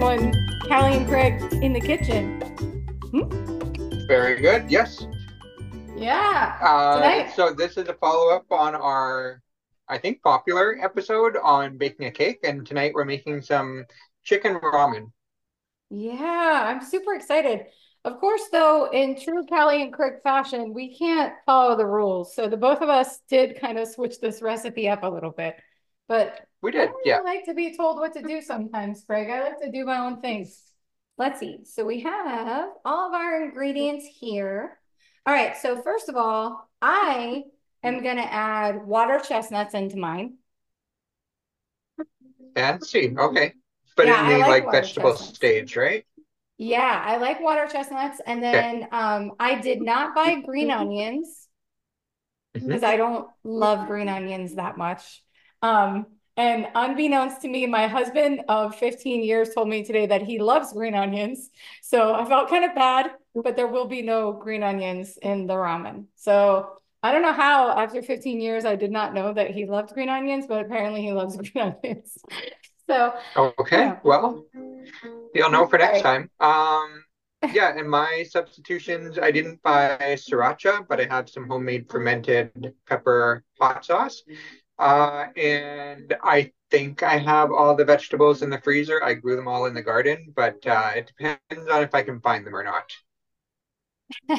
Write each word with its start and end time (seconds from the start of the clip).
one, 0.00 0.32
Cali 0.66 0.96
and 0.96 1.06
Craig 1.06 1.34
in 1.62 1.74
the 1.74 1.80
kitchen. 1.80 2.40
Hmm? 3.12 4.06
Very 4.06 4.40
good. 4.40 4.70
Yes. 4.70 5.06
Yeah. 5.94 6.56
Uh, 6.62 7.28
so 7.32 7.52
this 7.52 7.76
is 7.76 7.86
a 7.86 7.94
follow 7.94 8.34
up 8.34 8.46
on 8.50 8.74
our, 8.74 9.42
I 9.88 9.98
think, 9.98 10.22
popular 10.22 10.78
episode 10.82 11.36
on 11.36 11.76
baking 11.76 12.06
a 12.06 12.10
cake, 12.10 12.38
and 12.44 12.66
tonight 12.66 12.92
we're 12.94 13.04
making 13.04 13.42
some 13.42 13.84
chicken 14.24 14.54
ramen. 14.54 15.12
Yeah, 15.90 16.62
I'm 16.64 16.82
super 16.82 17.12
excited. 17.12 17.66
Of 18.06 18.20
course, 18.20 18.42
though, 18.50 18.88
in 18.90 19.20
true 19.20 19.44
Cali 19.44 19.82
and 19.82 19.92
Craig 19.92 20.14
fashion, 20.22 20.72
we 20.72 20.96
can't 20.96 21.34
follow 21.44 21.76
the 21.76 21.86
rules. 21.86 22.34
So 22.34 22.48
the 22.48 22.56
both 22.56 22.80
of 22.80 22.88
us 22.88 23.20
did 23.28 23.60
kind 23.60 23.78
of 23.78 23.86
switch 23.86 24.18
this 24.18 24.40
recipe 24.40 24.88
up 24.88 25.02
a 25.02 25.08
little 25.08 25.32
bit. 25.32 25.56
But 26.10 26.40
we 26.60 26.72
did, 26.72 26.90
yeah. 27.04 27.18
I 27.18 27.20
like 27.22 27.44
to 27.44 27.54
be 27.54 27.76
told 27.76 27.98
what 27.98 28.14
to 28.14 28.22
do 28.22 28.42
sometimes, 28.42 29.04
Craig. 29.06 29.30
I 29.30 29.44
like 29.44 29.60
to 29.60 29.70
do 29.70 29.84
my 29.84 29.98
own 29.98 30.20
things. 30.20 30.60
Let's 31.16 31.38
see. 31.38 31.60
So 31.62 31.84
we 31.84 32.00
have 32.00 32.70
all 32.84 33.06
of 33.06 33.14
our 33.14 33.44
ingredients 33.44 34.06
here. 34.18 34.76
All 35.24 35.32
right. 35.32 35.56
So 35.56 35.80
first 35.80 36.08
of 36.08 36.16
all, 36.16 36.68
I 36.82 37.44
am 37.84 38.02
going 38.02 38.16
to 38.16 38.32
add 38.32 38.84
water 38.84 39.20
chestnuts 39.20 39.74
into 39.74 39.98
mine. 39.98 40.38
Fancy. 42.56 43.14
Okay. 43.16 43.52
But 43.96 44.08
yeah, 44.08 44.24
in 44.24 44.32
the 44.32 44.38
like, 44.48 44.64
like 44.64 44.72
vegetable 44.72 45.12
chestnuts. 45.12 45.36
stage, 45.36 45.76
right? 45.76 46.04
Yeah, 46.58 47.04
I 47.06 47.18
like 47.18 47.40
water 47.40 47.68
chestnuts. 47.70 48.20
And 48.26 48.42
then 48.42 48.76
okay. 48.82 48.88
um, 48.90 49.30
I 49.38 49.60
did 49.60 49.80
not 49.80 50.16
buy 50.16 50.40
green 50.40 50.72
onions 50.72 51.46
because 52.52 52.68
mm-hmm. 52.68 52.84
I 52.84 52.96
don't 52.96 53.28
love 53.44 53.86
green 53.86 54.08
onions 54.08 54.56
that 54.56 54.76
much. 54.76 55.22
Um, 55.62 56.06
and 56.36 56.68
unbeknownst 56.74 57.42
to 57.42 57.48
me, 57.48 57.66
my 57.66 57.86
husband 57.86 58.42
of 58.48 58.74
15 58.76 59.22
years 59.22 59.50
told 59.50 59.68
me 59.68 59.84
today 59.84 60.06
that 60.06 60.22
he 60.22 60.38
loves 60.38 60.72
green 60.72 60.94
onions. 60.94 61.50
So 61.82 62.14
I 62.14 62.24
felt 62.24 62.48
kind 62.48 62.64
of 62.64 62.74
bad, 62.74 63.10
but 63.34 63.56
there 63.56 63.66
will 63.66 63.86
be 63.86 64.00
no 64.00 64.32
green 64.32 64.62
onions 64.62 65.18
in 65.20 65.46
the 65.46 65.54
ramen. 65.54 66.06
So 66.16 66.78
I 67.02 67.12
don't 67.12 67.22
know 67.22 67.32
how 67.32 67.70
after 67.78 68.00
15 68.00 68.40
years 68.40 68.64
I 68.64 68.76
did 68.76 68.90
not 68.90 69.12
know 69.12 69.32
that 69.34 69.50
he 69.50 69.66
loved 69.66 69.92
green 69.92 70.08
onions, 70.08 70.46
but 70.46 70.64
apparently 70.64 71.02
he 71.02 71.12
loves 71.12 71.36
green 71.52 71.74
onions. 71.74 72.16
So 72.88 73.14
okay, 73.36 73.78
yeah. 73.78 73.98
well, 74.02 74.46
you'll 75.34 75.50
know 75.50 75.66
for 75.66 75.78
next 75.78 76.02
right. 76.04 76.28
time. 76.28 76.30
Um, 76.40 77.04
yeah, 77.52 77.76
and 77.76 77.88
my 77.88 78.24
substitutions, 78.28 79.18
I 79.18 79.30
didn't 79.30 79.62
buy 79.62 79.96
sriracha, 80.18 80.86
but 80.88 81.00
I 81.00 81.04
have 81.04 81.28
some 81.28 81.48
homemade 81.48 81.88
fermented 81.88 82.74
pepper 82.86 83.44
hot 83.60 83.84
sauce. 83.84 84.22
Uh, 84.80 85.26
and 85.36 86.16
I 86.22 86.52
think 86.70 87.02
I 87.02 87.18
have 87.18 87.52
all 87.52 87.76
the 87.76 87.84
vegetables 87.84 88.40
in 88.40 88.48
the 88.48 88.60
freezer. 88.62 89.04
I 89.04 89.12
grew 89.12 89.36
them 89.36 89.46
all 89.46 89.66
in 89.66 89.74
the 89.74 89.82
garden, 89.82 90.32
but 90.34 90.66
uh, 90.66 90.92
it 90.96 91.06
depends 91.06 91.70
on 91.70 91.82
if 91.82 91.94
I 91.94 92.02
can 92.02 92.18
find 92.20 92.46
them 92.46 92.56
or 92.56 92.64
not. 92.64 92.90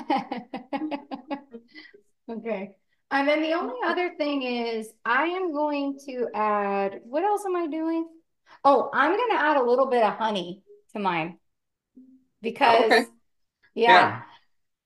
okay. 2.29 2.71
And 3.11 3.27
then 3.27 3.43
the 3.43 3.53
only 3.53 3.75
other 3.85 4.15
thing 4.17 4.41
is 4.41 4.91
I 5.05 5.25
am 5.25 5.53
going 5.53 5.99
to 6.07 6.27
add, 6.33 7.01
what 7.03 7.23
else 7.23 7.43
am 7.45 7.55
I 7.55 7.67
doing? 7.67 8.07
Oh, 8.63 8.89
I'm 8.93 9.15
going 9.15 9.29
to 9.31 9.43
add 9.43 9.57
a 9.57 9.63
little 9.63 9.91
bit 9.91 10.03
of 10.03 10.13
honey 10.13 10.63
to 10.93 10.99
mine 10.99 11.37
because, 12.41 12.85
okay. 12.85 13.05
yeah, 13.75 13.91
yeah, 13.91 14.21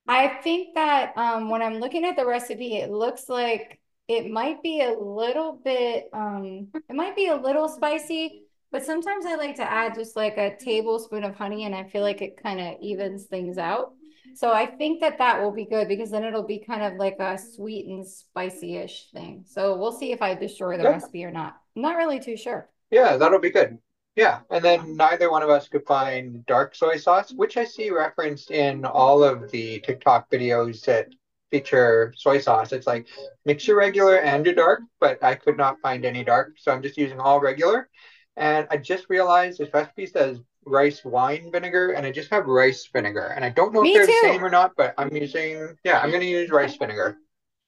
I 0.08 0.28
think 0.44 0.75
that 0.75 1.17
um, 1.17 1.50
when 1.50 1.62
I'm 1.62 1.75
looking 1.75 2.03
at 2.03 2.17
the 2.17 2.25
recipe, 2.25 2.75
it 2.75 2.90
looks 2.92 3.30
like 3.30 3.80
it 4.08 4.30
might 4.30 4.61
be 4.61 4.81
a 4.81 4.92
little 4.92 5.59
bit, 5.64 6.09
um, 6.14 6.67
it 6.73 6.95
might 6.95 7.16
be 7.16 7.28
a 7.28 7.36
little 7.36 7.67
spicy, 7.67 8.44
but 8.72 8.85
sometimes 8.85 9.25
I 9.25 9.35
like 9.35 9.56
to 9.56 9.72
add 9.72 9.96
just 9.96 10.16
like 10.16 10.38
a 10.38 10.56
tablespoon 10.57 11.24
of 11.24 11.35
honey 11.35 11.66
and 11.66 11.74
I 11.74 11.85
feel 11.85 12.02
like 12.02 12.22
it 12.22 12.41
kind 12.41 12.59
of 12.59 12.75
evens 12.81 13.25
things 13.25 13.57
out. 13.57 13.94
So 14.35 14.52
I 14.52 14.66
think 14.66 15.02
that 15.02 15.18
that 15.19 15.41
will 15.41 15.52
be 15.52 15.66
good 15.66 15.88
because 15.88 16.12
then 16.12 16.24
it'll 16.24 16.46
be 16.46 16.59
kind 16.59 16.84
of 16.84 17.00
like 17.00 17.18
a 17.19 17.38
sweet 17.38 17.88
and 17.88 18.06
spicy-ish 18.06 19.12
thing. 19.13 19.46
So 19.47 19.78
we'll 19.78 19.94
see 19.94 20.12
if 20.12 20.22
I 20.22 20.35
destroy 20.35 20.78
the 20.78 20.84
yeah. 20.84 20.90
recipe 20.90 21.24
or 21.24 21.31
not. 21.31 21.56
I'm 21.75 21.81
not 21.81 21.96
really 21.96 22.19
too 22.19 22.35
sure. 22.35 22.69
Yeah, 22.91 23.18
that'll 23.18 23.40
be 23.40 23.51
good. 23.51 23.78
Yeah, 24.16 24.40
and 24.50 24.63
then 24.63 24.96
neither 24.96 25.30
one 25.30 25.44
of 25.44 25.50
us 25.50 25.68
could 25.68 25.85
find 25.85 26.46
dark 26.46 26.74
soy 26.75 26.97
sauce, 26.97 27.34
which 27.34 27.57
I 27.57 27.66
see 27.66 27.90
referenced 27.90 28.51
in 28.51 28.85
all 28.85 29.24
of 29.24 29.51
the 29.51 29.80
TikTok 29.81 30.30
videos 30.30 30.85
that 30.85 31.09
feature 31.56 32.14
soy 32.18 32.40
sauce. 32.40 32.72
It's 32.72 32.88
like 32.88 33.08
mix 33.46 33.68
your 33.68 33.78
regular 33.78 34.18
and 34.18 34.46
your 34.46 34.56
dark, 34.56 34.82
but 35.00 35.24
I 35.24 35.36
could 35.36 35.58
not 35.58 35.80
find 35.82 36.06
any 36.06 36.24
dark, 36.24 36.54
so 36.58 36.72
I'm 36.72 36.82
just 36.82 36.98
using 36.98 37.20
all 37.20 37.40
regular. 37.40 37.90
And 38.36 38.68
I 38.70 38.78
just 38.78 39.06
realized 39.10 39.60
this 39.60 39.74
recipe 39.74 40.06
says 40.06 40.40
rice 40.66 41.06
wine 41.06 41.52
vinegar, 41.52 41.92
and 41.92 42.06
I 42.06 42.12
just 42.12 42.30
have 42.32 42.46
rice 42.48 42.88
vinegar, 42.92 43.28
and 43.36 43.46
I 43.46 43.50
don't 43.50 43.74
know 43.74 43.82
Me 43.82 43.94
if 43.94 43.96
they're 43.96 44.08
too. 44.08 44.20
the 44.22 44.34
same 44.34 44.44
or 44.44 44.50
not, 44.50 44.74
but 44.76 44.94
I'm 44.98 45.16
using 45.16 45.78
yeah, 45.84 46.00
I'm 46.00 46.12
gonna 46.12 46.26
use 46.26 46.50
rice 46.50 46.76
vinegar. 46.76 47.18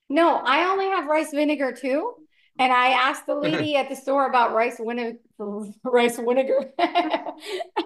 No, 0.09 0.37
I 0.37 0.65
only 0.71 0.85
have 0.85 1.05
rice 1.05 1.31
vinegar 1.31 1.71
too. 1.71 2.13
And 2.59 2.73
I 2.73 2.87
asked 2.89 3.27
the 3.27 3.35
lady 3.47 3.75
at 3.75 3.87
the 3.89 3.95
store 3.95 4.27
about 4.27 4.53
rice 4.53 4.79
vinegar. 4.79 5.19
Rice 5.83 6.17
vinegar. 6.17 6.71
I, 6.79 7.33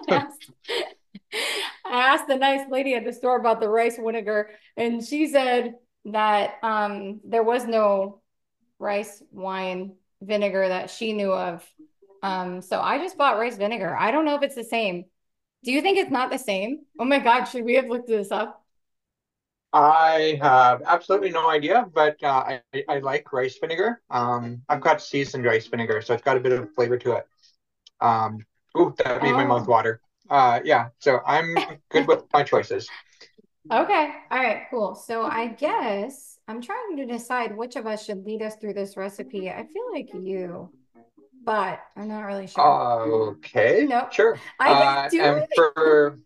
asked, 0.08 0.50
I 1.84 2.14
asked 2.14 2.26
the 2.26 2.36
nice 2.36 2.66
lady 2.70 2.94
at 2.94 3.04
the 3.04 3.12
store 3.12 3.38
about 3.38 3.60
the 3.60 3.68
rice 3.68 3.98
vinegar, 3.98 4.50
and 4.76 5.04
she 5.04 5.28
said 5.28 5.74
that 6.06 6.54
um, 6.62 7.20
there 7.24 7.42
was 7.42 7.64
no 7.64 8.20
rice 8.78 9.22
wine 9.30 9.94
vinegar 10.20 10.68
that 10.68 10.90
she 10.90 11.12
knew 11.12 11.32
of. 11.32 11.64
Um, 12.22 12.60
so 12.62 12.80
I 12.80 12.98
just 12.98 13.18
bought 13.18 13.38
rice 13.38 13.56
vinegar. 13.56 13.96
I 13.96 14.10
don't 14.10 14.24
know 14.24 14.36
if 14.36 14.42
it's 14.42 14.54
the 14.54 14.64
same. 14.64 15.04
Do 15.64 15.72
you 15.72 15.80
think 15.80 15.98
it's 15.98 16.10
not 16.10 16.30
the 16.30 16.38
same? 16.38 16.80
Oh 16.98 17.04
my 17.04 17.18
God, 17.18 17.44
should 17.44 17.64
we 17.64 17.74
have 17.74 17.86
looked 17.86 18.08
this 18.08 18.32
up? 18.32 18.64
I 19.72 20.38
have 20.42 20.82
absolutely 20.84 21.30
no 21.30 21.48
idea, 21.48 21.86
but 21.94 22.22
uh, 22.22 22.58
I, 22.74 22.84
I 22.88 22.98
like 22.98 23.32
rice 23.32 23.56
vinegar. 23.58 24.02
Um, 24.10 24.62
I've 24.68 24.82
got 24.82 25.00
seasoned 25.00 25.44
rice 25.44 25.66
vinegar, 25.66 26.02
so 26.02 26.12
it's 26.12 26.22
got 26.22 26.36
a 26.36 26.40
bit 26.40 26.52
of 26.52 26.74
flavor 26.74 26.98
to 26.98 27.12
it. 27.12 27.26
Um, 28.00 28.44
ooh, 28.78 28.94
that 28.98 29.22
made 29.22 29.32
oh. 29.32 29.36
my 29.36 29.44
mouth 29.44 29.66
water. 29.66 30.00
Uh, 30.28 30.60
yeah, 30.64 30.88
so 30.98 31.20
I'm 31.26 31.56
good 31.90 32.06
with 32.06 32.24
my 32.32 32.42
choices. 32.42 32.88
Okay, 33.70 34.10
all 34.30 34.38
right, 34.38 34.62
cool. 34.70 34.94
So 34.94 35.22
I 35.22 35.48
guess 35.48 36.38
I'm 36.48 36.60
trying 36.60 36.96
to 36.96 37.06
decide 37.06 37.56
which 37.56 37.76
of 37.76 37.86
us 37.86 38.04
should 38.04 38.24
lead 38.24 38.42
us 38.42 38.56
through 38.56 38.74
this 38.74 38.96
recipe. 38.96 39.50
I 39.50 39.64
feel 39.66 39.92
like 39.92 40.08
you, 40.14 40.68
but 41.44 41.80
I'm 41.96 42.08
not 42.08 42.22
really 42.22 42.48
sure. 42.48 43.30
Okay, 43.32 43.86
no, 43.88 44.00
nope. 44.00 44.12
sure. 44.12 44.38
I 44.58 44.72
uh, 44.72 45.10
and 45.16 45.46
for 45.54 46.18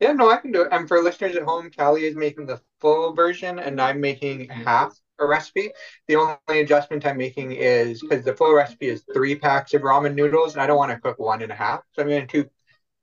yeah, 0.00 0.12
no, 0.12 0.30
I 0.30 0.36
can 0.36 0.50
do 0.50 0.62
it. 0.62 0.68
And 0.72 0.88
for 0.88 1.00
listeners 1.00 1.36
at 1.36 1.44
home, 1.44 1.70
Cali 1.70 2.04
is 2.04 2.16
making 2.16 2.46
the 2.46 2.60
full 2.80 3.14
version, 3.14 3.58
and 3.60 3.80
I'm 3.80 4.00
making 4.00 4.48
half 4.48 4.98
a 5.20 5.26
recipe. 5.26 5.70
The 6.08 6.16
only 6.16 6.60
adjustment 6.60 7.06
I'm 7.06 7.16
making 7.16 7.52
is 7.52 8.02
because 8.02 8.24
the 8.24 8.34
full 8.34 8.52
recipe 8.52 8.88
is 8.88 9.04
three 9.14 9.36
packs 9.36 9.74
of 9.74 9.82
ramen 9.82 10.14
noodles, 10.14 10.54
and 10.54 10.62
I 10.62 10.66
don't 10.66 10.76
want 10.76 10.90
to 10.90 10.98
cook 10.98 11.20
one 11.20 11.42
and 11.42 11.52
a 11.52 11.54
half. 11.54 11.82
So 11.92 12.02
I'm 12.02 12.08
going 12.08 12.26
to 12.26 12.50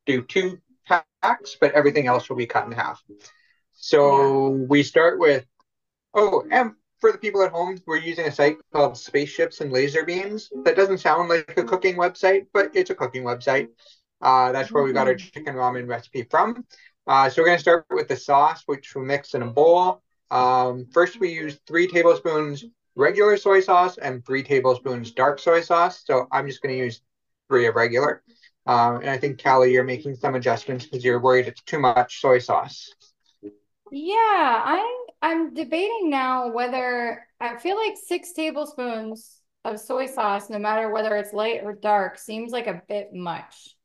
do 0.05 0.21
two 0.23 0.59
packs, 0.85 1.55
but 1.59 1.71
everything 1.71 2.07
else 2.07 2.27
will 2.27 2.35
be 2.35 2.45
cut 2.45 2.65
in 2.65 2.73
half. 2.73 3.01
So 3.73 4.55
yeah. 4.55 4.65
we 4.67 4.83
start 4.83 5.19
with, 5.19 5.45
oh, 6.13 6.43
and 6.51 6.71
for 6.99 7.11
the 7.11 7.17
people 7.17 7.43
at 7.43 7.51
home, 7.51 7.79
we're 7.87 7.97
using 7.97 8.27
a 8.27 8.31
site 8.31 8.57
called 8.71 8.97
Spaceships 8.97 9.59
and 9.61 9.71
Laser 9.71 10.05
Beams. 10.05 10.49
That 10.63 10.75
doesn't 10.75 10.99
sound 10.99 11.29
like 11.29 11.53
a 11.57 11.63
cooking 11.63 11.95
website, 11.95 12.47
but 12.53 12.71
it's 12.75 12.91
a 12.91 12.95
cooking 12.95 13.23
website. 13.23 13.69
Uh, 14.21 14.51
that's 14.51 14.71
where 14.71 14.83
we 14.83 14.93
got 14.93 15.07
our 15.07 15.15
mm-hmm. 15.15 15.29
chicken 15.33 15.55
ramen 15.55 15.87
recipe 15.87 16.23
from. 16.29 16.63
Uh, 17.07 17.29
so 17.29 17.41
we're 17.41 17.47
going 17.47 17.57
to 17.57 17.61
start 17.61 17.85
with 17.89 18.07
the 18.07 18.15
sauce, 18.15 18.63
which 18.67 18.93
we'll 18.95 19.03
mix 19.03 19.33
in 19.33 19.41
a 19.41 19.47
bowl. 19.47 20.01
Um, 20.29 20.85
first, 20.93 21.19
we 21.19 21.33
use 21.33 21.59
three 21.67 21.87
tablespoons 21.87 22.63
regular 22.95 23.35
soy 23.37 23.61
sauce 23.61 23.97
and 23.97 24.25
three 24.25 24.43
tablespoons 24.43 25.11
dark 25.11 25.39
soy 25.39 25.61
sauce. 25.61 26.03
So 26.05 26.27
I'm 26.31 26.47
just 26.47 26.61
going 26.61 26.75
to 26.75 26.79
use 26.79 27.01
three 27.49 27.65
of 27.65 27.75
regular. 27.75 28.21
Um, 28.67 28.97
and 28.97 29.09
I 29.09 29.17
think, 29.17 29.39
Cali, 29.39 29.73
you're 29.73 29.83
making 29.83 30.15
some 30.15 30.35
adjustments 30.35 30.85
because 30.85 31.03
you're 31.03 31.19
worried 31.19 31.47
it's 31.47 31.63
too 31.63 31.79
much 31.79 32.21
soy 32.21 32.37
sauce. 32.37 32.93
Yeah, 33.91 34.15
I 34.17 35.05
I'm 35.21 35.53
debating 35.53 36.09
now 36.09 36.51
whether 36.51 37.27
I 37.39 37.57
feel 37.57 37.75
like 37.75 37.95
six 37.97 38.31
tablespoons 38.33 39.39
of 39.63 39.79
soy 39.79 40.07
sauce, 40.07 40.49
no 40.49 40.57
matter 40.57 40.89
whether 40.89 41.15
it's 41.17 41.33
light 41.33 41.61
or 41.63 41.73
dark, 41.73 42.17
seems 42.17 42.51
like 42.51 42.67
a 42.67 42.81
bit 42.87 43.13
much 43.13 43.75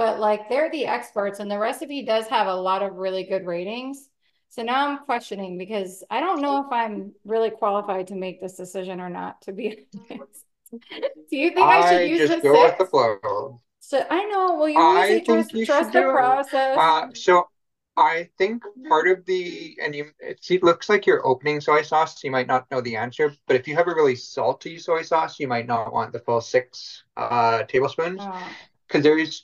but 0.00 0.18
like 0.18 0.48
they're 0.48 0.70
the 0.70 0.86
experts 0.86 1.40
and 1.40 1.50
the 1.50 1.58
recipe 1.58 2.06
does 2.06 2.26
have 2.28 2.46
a 2.46 2.54
lot 2.54 2.82
of 2.82 2.94
really 2.94 3.24
good 3.24 3.44
ratings. 3.44 4.08
So 4.48 4.62
now 4.62 4.88
I'm 4.88 5.04
questioning 5.04 5.58
because 5.58 6.02
I 6.10 6.20
don't 6.20 6.40
know 6.40 6.64
if 6.64 6.72
I'm 6.72 7.12
really 7.26 7.50
qualified 7.50 8.06
to 8.06 8.14
make 8.14 8.40
this 8.40 8.54
decision 8.54 8.98
or 8.98 9.10
not, 9.10 9.42
to 9.42 9.52
be 9.52 9.86
honest. 10.10 10.46
Do 10.72 11.36
you 11.36 11.50
think 11.50 11.66
I, 11.66 11.80
I 11.80 11.98
should 11.98 12.10
use 12.12 12.30
just 12.30 12.42
go 12.42 12.52
six? 12.52 12.70
with 12.70 12.78
the 12.78 12.86
flow? 12.86 13.60
So 13.80 14.02
I 14.08 14.24
know. 14.24 14.54
Well, 14.54 14.70
you 14.70 14.78
always 14.78 15.26
trust, 15.26 15.50
trust 15.66 15.92
the 15.92 16.00
process. 16.00 16.78
Uh, 16.78 17.08
so 17.12 17.46
I 17.96 18.30
think 18.38 18.62
part 18.88 19.08
of 19.08 19.24
the 19.26 19.76
and 19.82 19.94
you 19.94 20.10
it 20.20 20.62
looks 20.62 20.88
like 20.88 21.06
you're 21.06 21.26
opening 21.26 21.60
soy 21.60 21.82
sauce. 21.82 22.14
So 22.14 22.20
you 22.24 22.30
might 22.30 22.46
not 22.46 22.70
know 22.70 22.80
the 22.80 22.96
answer, 22.96 23.34
but 23.46 23.56
if 23.56 23.68
you 23.68 23.74
have 23.76 23.88
a 23.88 23.94
really 23.94 24.14
salty 24.14 24.78
soy 24.78 25.02
sauce, 25.02 25.38
you 25.38 25.48
might 25.48 25.66
not 25.66 25.92
want 25.92 26.12
the 26.12 26.20
full 26.20 26.40
six 26.40 27.04
uh, 27.16 27.64
tablespoons 27.64 28.22
because 28.86 29.00
oh. 29.00 29.02
there 29.02 29.18
is 29.18 29.42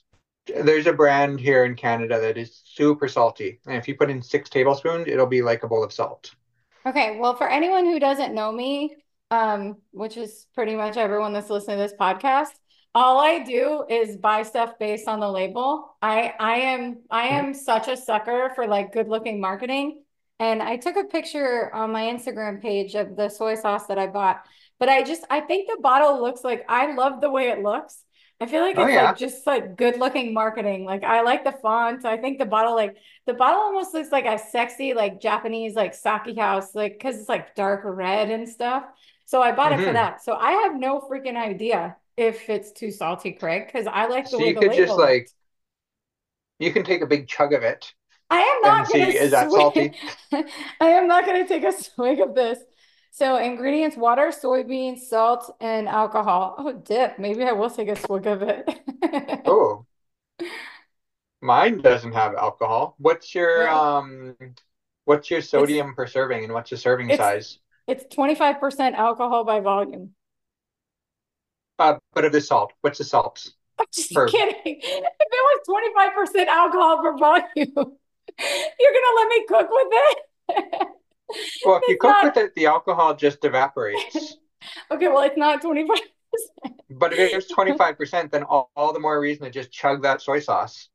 there's 0.62 0.86
a 0.86 0.92
brand 0.92 1.40
here 1.40 1.64
in 1.64 1.74
Canada 1.74 2.20
that 2.20 2.38
is 2.38 2.62
super 2.64 3.08
salty. 3.08 3.60
And 3.66 3.76
if 3.76 3.88
you 3.88 3.96
put 3.96 4.10
in 4.10 4.22
six 4.22 4.48
tablespoons, 4.48 5.08
it'll 5.08 5.26
be 5.26 5.42
like 5.42 5.62
a 5.62 5.68
bowl 5.68 5.82
of 5.82 5.92
salt. 5.92 6.34
Okay. 6.86 7.18
Well, 7.18 7.34
for 7.34 7.48
anyone 7.48 7.84
who 7.84 7.98
doesn't 7.98 8.34
know 8.34 8.52
me, 8.52 8.94
um, 9.30 9.76
which 9.90 10.16
is 10.16 10.46
pretty 10.54 10.76
much 10.76 10.96
everyone 10.96 11.32
that's 11.32 11.50
listening 11.50 11.78
to 11.78 11.82
this 11.82 11.94
podcast, 11.98 12.52
all 12.96 13.18
I 13.18 13.40
do 13.40 13.84
is 13.90 14.16
buy 14.16 14.42
stuff 14.42 14.78
based 14.78 15.06
on 15.06 15.20
the 15.20 15.30
label. 15.30 15.94
I 16.00 16.32
I 16.40 16.54
am 16.56 17.02
I 17.10 17.28
am 17.28 17.52
such 17.52 17.88
a 17.88 17.96
sucker 17.96 18.52
for 18.54 18.66
like 18.66 18.94
good 18.94 19.06
looking 19.06 19.38
marketing. 19.38 20.02
And 20.40 20.62
I 20.62 20.78
took 20.78 20.96
a 20.96 21.04
picture 21.04 21.72
on 21.74 21.92
my 21.92 22.04
Instagram 22.04 22.62
page 22.62 22.94
of 22.94 23.14
the 23.14 23.28
soy 23.28 23.54
sauce 23.54 23.86
that 23.88 23.98
I 23.98 24.06
bought. 24.06 24.46
But 24.78 24.88
I 24.88 25.02
just 25.02 25.24
I 25.28 25.40
think 25.42 25.68
the 25.68 25.78
bottle 25.82 26.22
looks 26.22 26.42
like 26.42 26.64
I 26.70 26.94
love 26.94 27.20
the 27.20 27.28
way 27.30 27.50
it 27.50 27.62
looks. 27.62 28.02
I 28.40 28.46
feel 28.46 28.62
like 28.62 28.78
oh, 28.78 28.84
it's 28.84 28.94
yeah. 28.94 29.04
like 29.04 29.18
just 29.18 29.46
like 29.46 29.76
good 29.76 29.98
looking 29.98 30.32
marketing. 30.32 30.86
Like 30.86 31.04
I 31.04 31.20
like 31.20 31.44
the 31.44 31.52
font. 31.52 32.06
I 32.06 32.16
think 32.16 32.38
the 32.38 32.46
bottle 32.46 32.74
like 32.74 32.96
the 33.26 33.34
bottle 33.34 33.60
almost 33.60 33.92
looks 33.92 34.10
like 34.10 34.24
a 34.24 34.38
sexy 34.38 34.94
like 34.94 35.20
Japanese 35.20 35.74
like 35.74 35.92
sake 35.92 36.38
house 36.38 36.74
like 36.74 36.94
because 36.94 37.18
it's 37.18 37.28
like 37.28 37.54
dark 37.54 37.82
red 37.84 38.30
and 38.30 38.48
stuff. 38.48 38.84
So 39.26 39.42
I 39.42 39.52
bought 39.52 39.72
mm-hmm. 39.72 39.82
it 39.82 39.84
for 39.84 39.88
mm-hmm. 39.88 39.96
that. 39.96 40.22
So 40.22 40.34
I 40.34 40.52
have 40.52 40.76
no 40.76 41.00
freaking 41.00 41.36
idea 41.36 41.96
if 42.16 42.48
it's 42.48 42.72
too 42.72 42.90
salty, 42.90 43.32
Craig, 43.32 43.66
because 43.66 43.86
I 43.86 44.06
like 44.06 44.24
the 44.24 44.30
so 44.30 44.38
way 44.38 44.48
you 44.48 44.54
the 44.54 44.60
could 44.60 44.72
just 44.72 44.96
like 44.96 45.30
you 46.58 46.72
can 46.72 46.84
take 46.84 47.02
a 47.02 47.06
big 47.06 47.28
chug 47.28 47.52
of 47.52 47.62
it. 47.62 47.92
I 48.30 48.40
am 48.40 48.60
not 48.62 48.88
going 48.88 49.12
to. 49.12 49.16
Is 49.16 49.30
that 49.30 49.50
salty? 49.50 49.92
I 50.32 50.88
am 50.88 51.06
not 51.06 51.26
going 51.26 51.42
to 51.42 51.48
take 51.48 51.64
a 51.64 51.72
swig 51.72 52.20
of 52.20 52.34
this. 52.34 52.58
So 53.12 53.36
ingredients, 53.36 53.96
water, 53.96 54.32
soybeans, 54.32 55.00
salt, 55.00 55.54
and 55.60 55.88
alcohol. 55.88 56.56
Oh, 56.58 56.72
dip. 56.72 57.18
Maybe 57.18 57.44
I 57.44 57.52
will 57.52 57.70
take 57.70 57.88
a 57.88 57.96
swig 57.96 58.26
of 58.26 58.42
it. 58.42 58.68
oh. 59.46 59.86
Mine 61.40 61.80
doesn't 61.80 62.12
have 62.12 62.34
alcohol. 62.34 62.96
What's 62.98 63.34
your 63.34 63.68
um 63.68 64.36
what's 65.04 65.30
your 65.30 65.40
sodium 65.40 65.88
it's, 65.88 65.96
per 65.96 66.06
serving 66.06 66.44
and 66.44 66.52
what's 66.52 66.70
the 66.70 66.76
serving 66.76 67.10
it's, 67.10 67.18
size? 67.18 67.58
It's 67.86 68.04
25% 68.14 68.94
alcohol 68.94 69.44
by 69.44 69.60
volume. 69.60 70.15
Uh, 71.78 71.94
but 72.14 72.24
of 72.24 72.32
the 72.32 72.40
salt, 72.40 72.72
what's 72.80 72.98
the 72.98 73.04
salts? 73.04 73.52
I'm 73.78 73.86
just 73.92 74.12
per... 74.12 74.26
kidding. 74.28 74.54
If 74.64 74.82
it 74.84 75.68
was 75.68 76.36
25% 76.36 76.46
alcohol 76.46 77.02
per 77.02 77.16
volume, 77.18 77.46
you're 77.56 78.94
gonna 78.94 79.16
let 79.16 79.28
me 79.28 79.44
cook 79.48 79.68
with 79.70 79.88
it? 79.90 80.88
Well, 81.64 81.76
if 81.76 81.82
you 81.88 81.98
cook 81.98 82.16
not... 82.22 82.24
with 82.24 82.36
it, 82.36 82.54
the 82.54 82.66
alcohol 82.66 83.14
just 83.14 83.44
evaporates. 83.44 84.36
okay, 84.90 85.08
well, 85.08 85.22
it's 85.22 85.36
not 85.36 85.62
25%. 85.62 85.88
But 86.90 87.12
if 87.12 87.32
it's 87.32 87.52
25%, 87.52 88.30
then 88.30 88.42
all, 88.44 88.70
all 88.76 88.92
the 88.92 89.00
more 89.00 89.20
reason 89.20 89.44
to 89.44 89.50
just 89.50 89.70
chug 89.70 90.02
that 90.02 90.22
soy 90.22 90.40
sauce. 90.40 90.88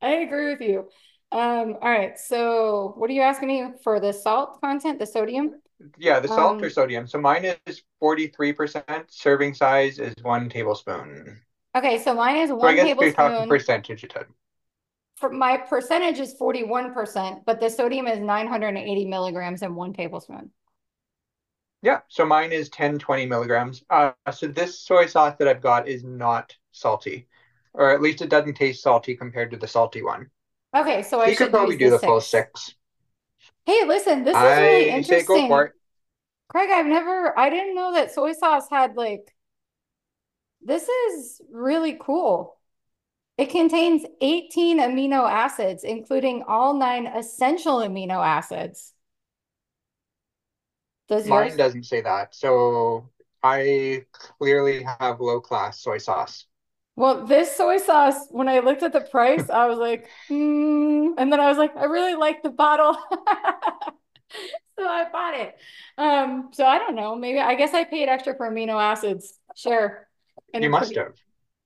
I 0.00 0.16
agree 0.16 0.50
with 0.50 0.60
you. 0.60 0.88
Um, 1.30 1.76
all 1.82 1.90
right. 1.90 2.18
So 2.18 2.94
what 2.96 3.10
are 3.10 3.12
you 3.12 3.22
asking 3.22 3.48
me 3.48 3.64
for 3.82 4.00
the 4.00 4.12
salt 4.12 4.60
content, 4.60 4.98
the 4.98 5.06
sodium? 5.06 5.60
Yeah, 5.96 6.20
the 6.20 6.28
salt 6.28 6.58
um, 6.58 6.64
or 6.64 6.70
sodium. 6.70 7.06
So 7.06 7.20
mine 7.20 7.54
is 7.66 7.82
43%. 8.02 9.04
Serving 9.08 9.54
size 9.54 9.98
is 9.98 10.14
one 10.22 10.48
tablespoon. 10.48 11.40
Okay, 11.76 11.98
so 12.02 12.14
mine 12.14 12.36
is 12.36 12.50
one 12.50 12.60
so 12.60 12.66
I 12.66 12.74
guess 12.74 12.86
tablespoon. 12.86 13.06
You're 13.06 13.30
talking 13.30 13.48
percentage 13.48 14.04
for 15.18 15.30
my 15.30 15.56
percentage 15.56 16.20
is 16.20 16.34
41%, 16.34 17.44
but 17.44 17.60
the 17.60 17.68
sodium 17.68 18.06
is 18.06 18.20
980 18.20 19.06
milligrams 19.06 19.62
in 19.62 19.74
one 19.74 19.92
tablespoon. 19.92 20.50
Yeah, 21.82 22.00
so 22.08 22.24
mine 22.24 22.52
is 22.52 22.68
10, 22.70 22.98
20 22.98 23.26
milligrams. 23.26 23.84
Uh, 23.90 24.12
so 24.32 24.46
this 24.46 24.80
soy 24.80 25.06
sauce 25.06 25.36
that 25.38 25.48
I've 25.48 25.60
got 25.60 25.88
is 25.88 26.04
not 26.04 26.54
salty, 26.72 27.28
or 27.74 27.90
at 27.90 28.00
least 28.00 28.22
it 28.22 28.30
doesn't 28.30 28.54
taste 28.54 28.82
salty 28.82 29.16
compared 29.16 29.50
to 29.52 29.56
the 29.56 29.66
salty 29.66 30.02
one. 30.02 30.28
Okay, 30.76 31.02
so, 31.02 31.18
so 31.18 31.20
I 31.22 31.28
you 31.28 31.36
could 31.36 31.50
probably 31.50 31.76
do 31.76 31.90
the, 31.90 31.98
full 31.98 32.20
six. 32.20 32.74
Hey, 33.68 33.84
listen, 33.84 34.24
this 34.24 34.42
is 34.42 34.58
I 34.58 34.58
really 34.58 34.90
interesting. 34.90 35.70
Craig, 36.48 36.70
I've 36.72 36.86
never, 36.86 37.38
I 37.38 37.50
didn't 37.50 37.74
know 37.76 37.92
that 37.94 38.12
soy 38.12 38.32
sauce 38.34 38.68
had 38.70 38.96
like, 38.96 39.34
this 40.62 40.88
is 40.88 41.40
really 41.50 41.96
cool. 42.00 42.58
It 43.38 43.50
contains 43.50 44.04
18 44.22 44.80
amino 44.80 45.30
acids, 45.30 45.84
including 45.84 46.44
all 46.48 46.74
nine 46.74 47.06
essential 47.06 47.78
amino 47.78 48.24
acids. 48.26 48.94
Does 51.08 51.26
Mine 51.26 51.56
yours? 51.56 51.56
doesn't 51.56 51.84
say 51.84 52.00
that. 52.02 52.34
So 52.34 53.08
I 53.42 54.06
clearly 54.12 54.84
have 55.00 55.20
low 55.20 55.40
class 55.40 55.80
soy 55.80 55.98
sauce. 55.98 56.46
Well, 56.98 57.24
this 57.26 57.54
soy 57.54 57.78
sauce, 57.78 58.26
when 58.30 58.48
I 58.48 58.58
looked 58.58 58.82
at 58.82 58.92
the 58.92 59.00
price, 59.00 59.48
I 59.48 59.66
was 59.66 59.78
like, 59.78 60.08
hmm. 60.26 61.10
And 61.16 61.32
then 61.32 61.38
I 61.38 61.48
was 61.48 61.56
like, 61.56 61.76
I 61.76 61.84
really 61.84 62.16
like 62.16 62.42
the 62.42 62.50
bottle. 62.50 62.94
so 64.76 64.84
I 64.84 65.08
bought 65.08 65.34
it. 65.34 65.54
Um, 65.96 66.48
so 66.50 66.66
I 66.66 66.78
don't 66.78 66.96
know. 66.96 67.14
Maybe 67.14 67.38
I 67.38 67.54
guess 67.54 67.72
I 67.72 67.84
paid 67.84 68.08
extra 68.08 68.34
for 68.34 68.50
amino 68.50 68.82
acids. 68.82 69.38
Sure. 69.54 70.08
And 70.52 70.64
you 70.64 70.70
must 70.70 70.92
have. 70.96 71.14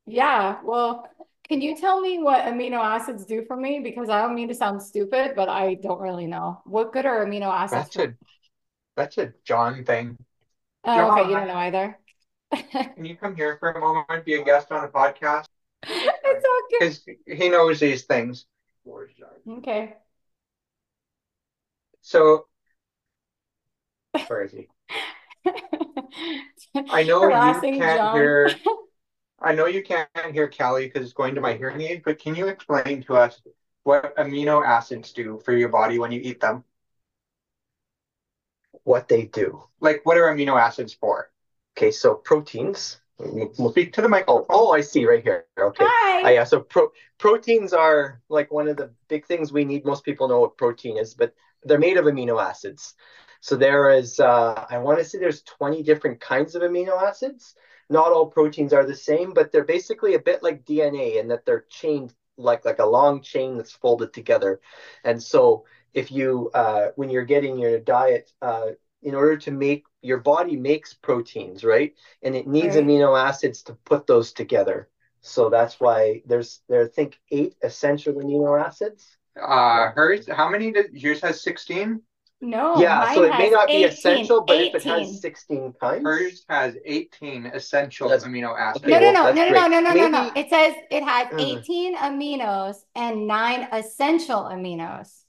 Yeah. 0.04 0.58
Well, 0.62 1.08
can 1.48 1.62
you 1.62 1.78
tell 1.78 2.02
me 2.02 2.18
what 2.18 2.44
amino 2.44 2.84
acids 2.84 3.24
do 3.24 3.42
for 3.46 3.56
me? 3.56 3.80
Because 3.80 4.10
I 4.10 4.20
don't 4.20 4.34
mean 4.34 4.48
to 4.48 4.54
sound 4.54 4.82
stupid, 4.82 5.32
but 5.34 5.48
I 5.48 5.76
don't 5.76 6.02
really 6.02 6.26
know. 6.26 6.60
What 6.66 6.92
good 6.92 7.06
are 7.06 7.24
amino 7.24 7.50
acids? 7.50 7.94
That's 7.94 7.96
a 7.96 8.14
that's 8.98 9.16
a 9.16 9.32
John 9.46 9.86
thing. 9.86 10.18
Oh, 10.84 10.94
John, 10.94 11.18
okay, 11.18 11.30
you 11.30 11.36
don't 11.36 11.48
know 11.48 11.54
either. 11.54 11.98
can 12.94 13.04
you 13.04 13.16
come 13.16 13.34
here 13.36 13.56
for 13.58 13.70
a 13.70 13.80
moment, 13.80 14.24
be 14.24 14.34
a 14.34 14.44
guest 14.44 14.70
on 14.72 14.84
a 14.84 14.88
podcast? 14.88 15.46
it's 15.84 16.46
okay. 16.64 16.78
Because 16.78 17.04
he 17.26 17.48
knows 17.48 17.80
these 17.80 18.04
things. 18.04 18.46
Okay. 19.48 19.94
So 22.02 22.46
where 24.26 24.42
is 24.42 24.52
he? 24.52 24.68
I 26.90 27.02
know 27.04 27.22
Harassing 27.24 27.74
you 27.74 27.80
can't 27.80 27.96
John. 27.96 28.14
hear 28.14 28.50
I 29.42 29.54
know 29.54 29.66
you 29.66 29.82
can't 29.82 30.08
hear 30.32 30.46
Cali 30.48 30.86
because 30.86 31.04
it's 31.04 31.12
going 31.14 31.34
to 31.34 31.40
my 31.40 31.54
hearing 31.54 31.80
aid, 31.80 32.02
but 32.04 32.18
can 32.20 32.34
you 32.36 32.46
explain 32.46 33.02
to 33.04 33.16
us 33.16 33.40
what 33.82 34.16
amino 34.16 34.64
acids 34.64 35.12
do 35.12 35.40
for 35.44 35.52
your 35.52 35.68
body 35.68 35.98
when 35.98 36.12
you 36.12 36.20
eat 36.22 36.40
them? 36.40 36.64
What 38.84 39.08
they 39.08 39.24
do. 39.24 39.64
Like, 39.80 40.06
what 40.06 40.16
are 40.16 40.32
amino 40.32 40.60
acids 40.60 40.94
for? 40.94 41.31
Okay, 41.76 41.90
so 41.90 42.14
proteins. 42.14 43.00
We'll 43.18 43.70
speak 43.70 43.92
to 43.94 44.02
the 44.02 44.08
mic. 44.08 44.24
Oh, 44.26 44.46
oh 44.50 44.72
I 44.72 44.80
see 44.80 45.04
right 45.06 45.22
here. 45.22 45.46
Okay. 45.58 45.84
Hi. 45.86 46.22
Uh, 46.24 46.30
yeah, 46.30 46.44
so 46.44 46.60
pro- 46.60 46.90
proteins 47.18 47.72
are 47.72 48.20
like 48.28 48.50
one 48.52 48.68
of 48.68 48.76
the 48.76 48.92
big 49.08 49.26
things 49.26 49.52
we 49.52 49.64
need. 49.64 49.84
Most 49.84 50.04
people 50.04 50.28
know 50.28 50.40
what 50.40 50.56
protein 50.56 50.96
is, 50.96 51.14
but 51.14 51.34
they're 51.62 51.78
made 51.78 51.98
of 51.98 52.06
amino 52.06 52.42
acids. 52.42 52.94
So 53.40 53.56
there 53.56 53.90
is, 53.90 54.18
uh, 54.18 54.66
I 54.68 54.78
want 54.78 54.98
to 54.98 55.04
say 55.04 55.18
there's 55.18 55.42
20 55.42 55.82
different 55.82 56.20
kinds 56.20 56.54
of 56.54 56.62
amino 56.62 57.00
acids 57.00 57.54
not 57.92 58.10
all 58.10 58.26
proteins 58.26 58.72
are 58.72 58.86
the 58.86 58.96
same, 58.96 59.32
but 59.34 59.52
they're 59.52 59.64
basically 59.64 60.14
a 60.14 60.18
bit 60.18 60.42
like 60.42 60.64
DNA 60.64 61.20
in 61.20 61.28
that 61.28 61.44
they're 61.44 61.66
chained 61.68 62.14
like 62.38 62.64
like 62.64 62.78
a 62.78 62.86
long 62.86 63.20
chain 63.20 63.56
that's 63.56 63.72
folded 63.72 64.12
together. 64.14 64.60
And 65.04 65.22
so 65.22 65.64
if 65.92 66.10
you 66.10 66.50
uh, 66.54 66.88
when 66.96 67.10
you're 67.10 67.24
getting 67.24 67.58
your 67.58 67.78
diet, 67.78 68.32
uh, 68.40 68.70
in 69.02 69.14
order 69.14 69.36
to 69.36 69.50
make 69.50 69.84
your 70.00 70.18
body 70.18 70.56
makes 70.56 70.94
proteins, 70.94 71.64
right? 71.64 71.94
And 72.22 72.34
it 72.34 72.46
needs 72.46 72.76
right. 72.76 72.84
amino 72.84 73.18
acids 73.18 73.62
to 73.64 73.74
put 73.74 74.06
those 74.06 74.32
together. 74.32 74.88
So 75.20 75.50
that's 75.50 75.78
why 75.78 76.22
there's 76.26 76.60
there 76.68 76.84
I 76.84 76.88
think 76.88 77.18
eight 77.30 77.54
essential 77.62 78.14
amino 78.14 78.60
acids. 78.60 79.16
Uh 79.40 79.90
hers 79.94 80.28
how 80.28 80.48
many 80.48 80.72
did 80.72 80.92
yours 80.92 81.20
has 81.22 81.42
16? 81.42 82.02
No. 82.44 82.76
Yeah, 82.76 83.14
so 83.14 83.22
it 83.22 83.38
may 83.38 83.50
not 83.50 83.70
18, 83.70 83.78
be 83.78 83.84
essential, 83.84 84.40
but 84.44 84.56
18. 84.56 84.66
if 84.66 84.74
it 84.74 84.88
has 84.88 85.20
16 85.20 85.74
kinds. 85.80 86.04
Hers 86.04 86.44
has 86.48 86.74
18 86.84 87.46
essential 87.46 88.08
that's, 88.08 88.24
amino 88.24 88.58
acids. 88.58 88.84
No, 88.84 88.98
no, 88.98 89.12
no, 89.12 89.32
no, 89.32 89.48
no, 89.48 89.68
no, 89.68 89.80
no, 89.80 89.92
no, 89.94 90.08
no. 90.08 90.32
It 90.34 90.50
says 90.50 90.74
it 90.90 91.04
has 91.04 91.28
mm. 91.28 91.60
18 91.60 91.96
aminos 91.96 92.78
and 92.96 93.28
nine 93.28 93.68
essential 93.70 94.42
aminos. 94.42 95.21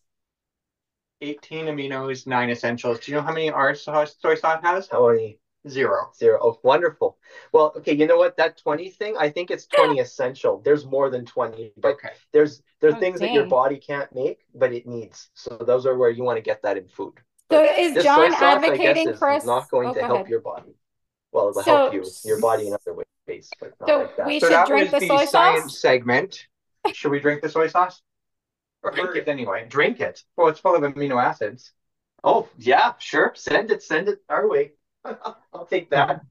18 1.24 1.66
aminos, 1.68 2.28
nine 2.28 2.50
essentials. 2.50 3.00
Do 3.00 3.12
you 3.12 3.18
know 3.18 3.24
how 3.24 3.34
many 3.34 3.50
our 3.50 3.74
soy 3.74 4.06
sauce 4.06 4.60
has? 4.62 4.90
Oh, 4.92 5.08
how 5.08 5.14
many? 5.14 5.40
Zero. 5.70 6.12
Zero. 6.14 6.40
Oh, 6.42 6.60
wonderful. 6.64 7.18
Well, 7.54 7.74
okay, 7.78 7.94
you 7.94 8.06
know 8.06 8.18
what? 8.18 8.36
That 8.36 8.58
20 8.58 8.90
thing, 8.90 9.16
I 9.18 9.30
think 9.30 9.50
it's 9.50 9.66
20 9.68 10.00
essential. 10.06 10.62
There's 10.64 10.86
more 10.86 11.10
than 11.10 11.26
20, 11.26 11.74
but 11.78 11.94
okay. 11.94 12.10
there's 12.34 12.62
there's 12.82 12.96
oh, 12.96 13.00
things 13.00 13.22
dang. 13.22 13.30
that 13.30 13.34
your 13.34 13.46
body 13.46 13.78
can't 13.78 14.14
make, 14.14 14.40
but 14.54 14.74
it 14.74 14.86
needs. 14.86 15.30
So 15.36 15.58
those 15.66 15.86
are 15.86 15.98
where 15.98 16.10
you 16.10 16.24
want 16.24 16.38
to 16.38 16.42
get 16.42 16.62
that 16.64 16.78
in 16.78 16.90
food. 16.90 17.14
So 17.50 17.62
but 17.62 17.80
is 17.80 18.04
John 18.04 18.32
sauce, 18.32 18.42
advocating 18.42 19.08
guess, 19.12 19.20
for 19.20 19.30
us? 19.30 19.46
Not 19.46 19.70
going 19.70 19.90
oh, 19.90 19.94
to 19.94 20.02
help 20.02 20.16
ahead. 20.16 20.30
your 20.30 20.42
body. 20.42 20.76
Well, 21.32 21.50
it 21.50 21.56
will 21.56 21.64
so, 21.64 21.76
help 21.78 21.94
you, 21.94 22.06
your 22.26 22.42
body 22.42 22.68
in 22.68 22.74
other 22.74 22.94
ways, 22.94 23.50
but 23.60 23.72
not 23.80 23.88
so 23.88 23.98
like 24.00 24.18
that. 24.18 24.28
we 24.28 24.40
so 24.40 24.48
should 24.48 24.54
that 24.54 24.68
drink 24.68 24.92
the, 24.92 25.00
the 25.00 25.08
soy 25.08 25.26
science 25.26 25.80
segment. 25.80 26.48
Should 26.92 27.12
we 27.12 27.22
drink 27.22 27.42
the 27.42 27.50
soy 27.50 27.68
sauce? 27.68 28.02
Or 28.84 28.92
drink 28.92 29.16
it 29.16 29.28
anyway. 29.28 29.66
Drink 29.68 30.02
it. 30.02 30.22
Well, 30.36 30.50
it's 30.50 30.60
full 30.60 30.76
of 30.76 30.82
amino 30.82 31.22
acids. 31.22 31.72
Oh, 32.24 32.50
yeah, 32.58 32.94
sure. 33.00 33.34
Send 33.36 33.72
it, 33.72 33.82
send 33.82 34.10
it 34.10 34.20
our 34.30 34.48
way. 34.48 34.74
I'll 35.06 35.66
take 35.70 35.90
that. 35.90 36.22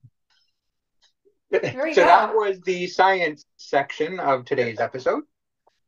so 1.53 1.61
go. 1.61 1.95
that 1.95 2.35
was 2.35 2.61
the 2.61 2.87
science 2.87 3.45
section 3.57 4.21
of 4.21 4.45
today's 4.45 4.81
episode. 4.81 5.25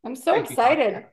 I'm 0.05 0.17
so 0.17 0.33
Thank 0.33 0.51
excited. 0.51 0.95
You, 0.95 1.05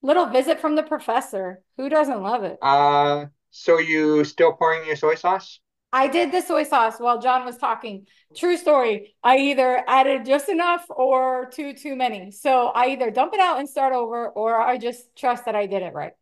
Little 0.00 0.26
visit 0.26 0.60
from 0.60 0.76
the 0.76 0.82
professor. 0.82 1.60
Who 1.76 1.88
doesn't 1.88 2.22
love 2.22 2.44
it? 2.44 2.58
Uh, 2.62 3.26
so 3.50 3.78
you 3.78 4.24
still 4.24 4.52
pouring 4.52 4.86
your 4.86 4.96
soy 4.96 5.16
sauce? 5.16 5.58
I 5.92 6.06
did 6.08 6.32
the 6.32 6.42
soy 6.42 6.64
sauce 6.64 6.98
while 6.98 7.18
John 7.18 7.46
was 7.46 7.56
talking. 7.56 8.06
True 8.36 8.56
story. 8.58 9.14
I 9.22 9.38
either 9.38 9.82
added 9.88 10.26
just 10.26 10.48
enough 10.48 10.84
or 10.90 11.48
too 11.50 11.72
too 11.72 11.96
many. 11.96 12.30
So 12.30 12.66
I 12.68 12.88
either 12.88 13.10
dump 13.10 13.32
it 13.32 13.40
out 13.40 13.58
and 13.58 13.68
start 13.68 13.94
over, 13.94 14.28
or 14.28 14.60
I 14.60 14.76
just 14.76 15.16
trust 15.16 15.46
that 15.46 15.56
I 15.56 15.66
did 15.66 15.82
it 15.82 15.94
right. 15.94 16.12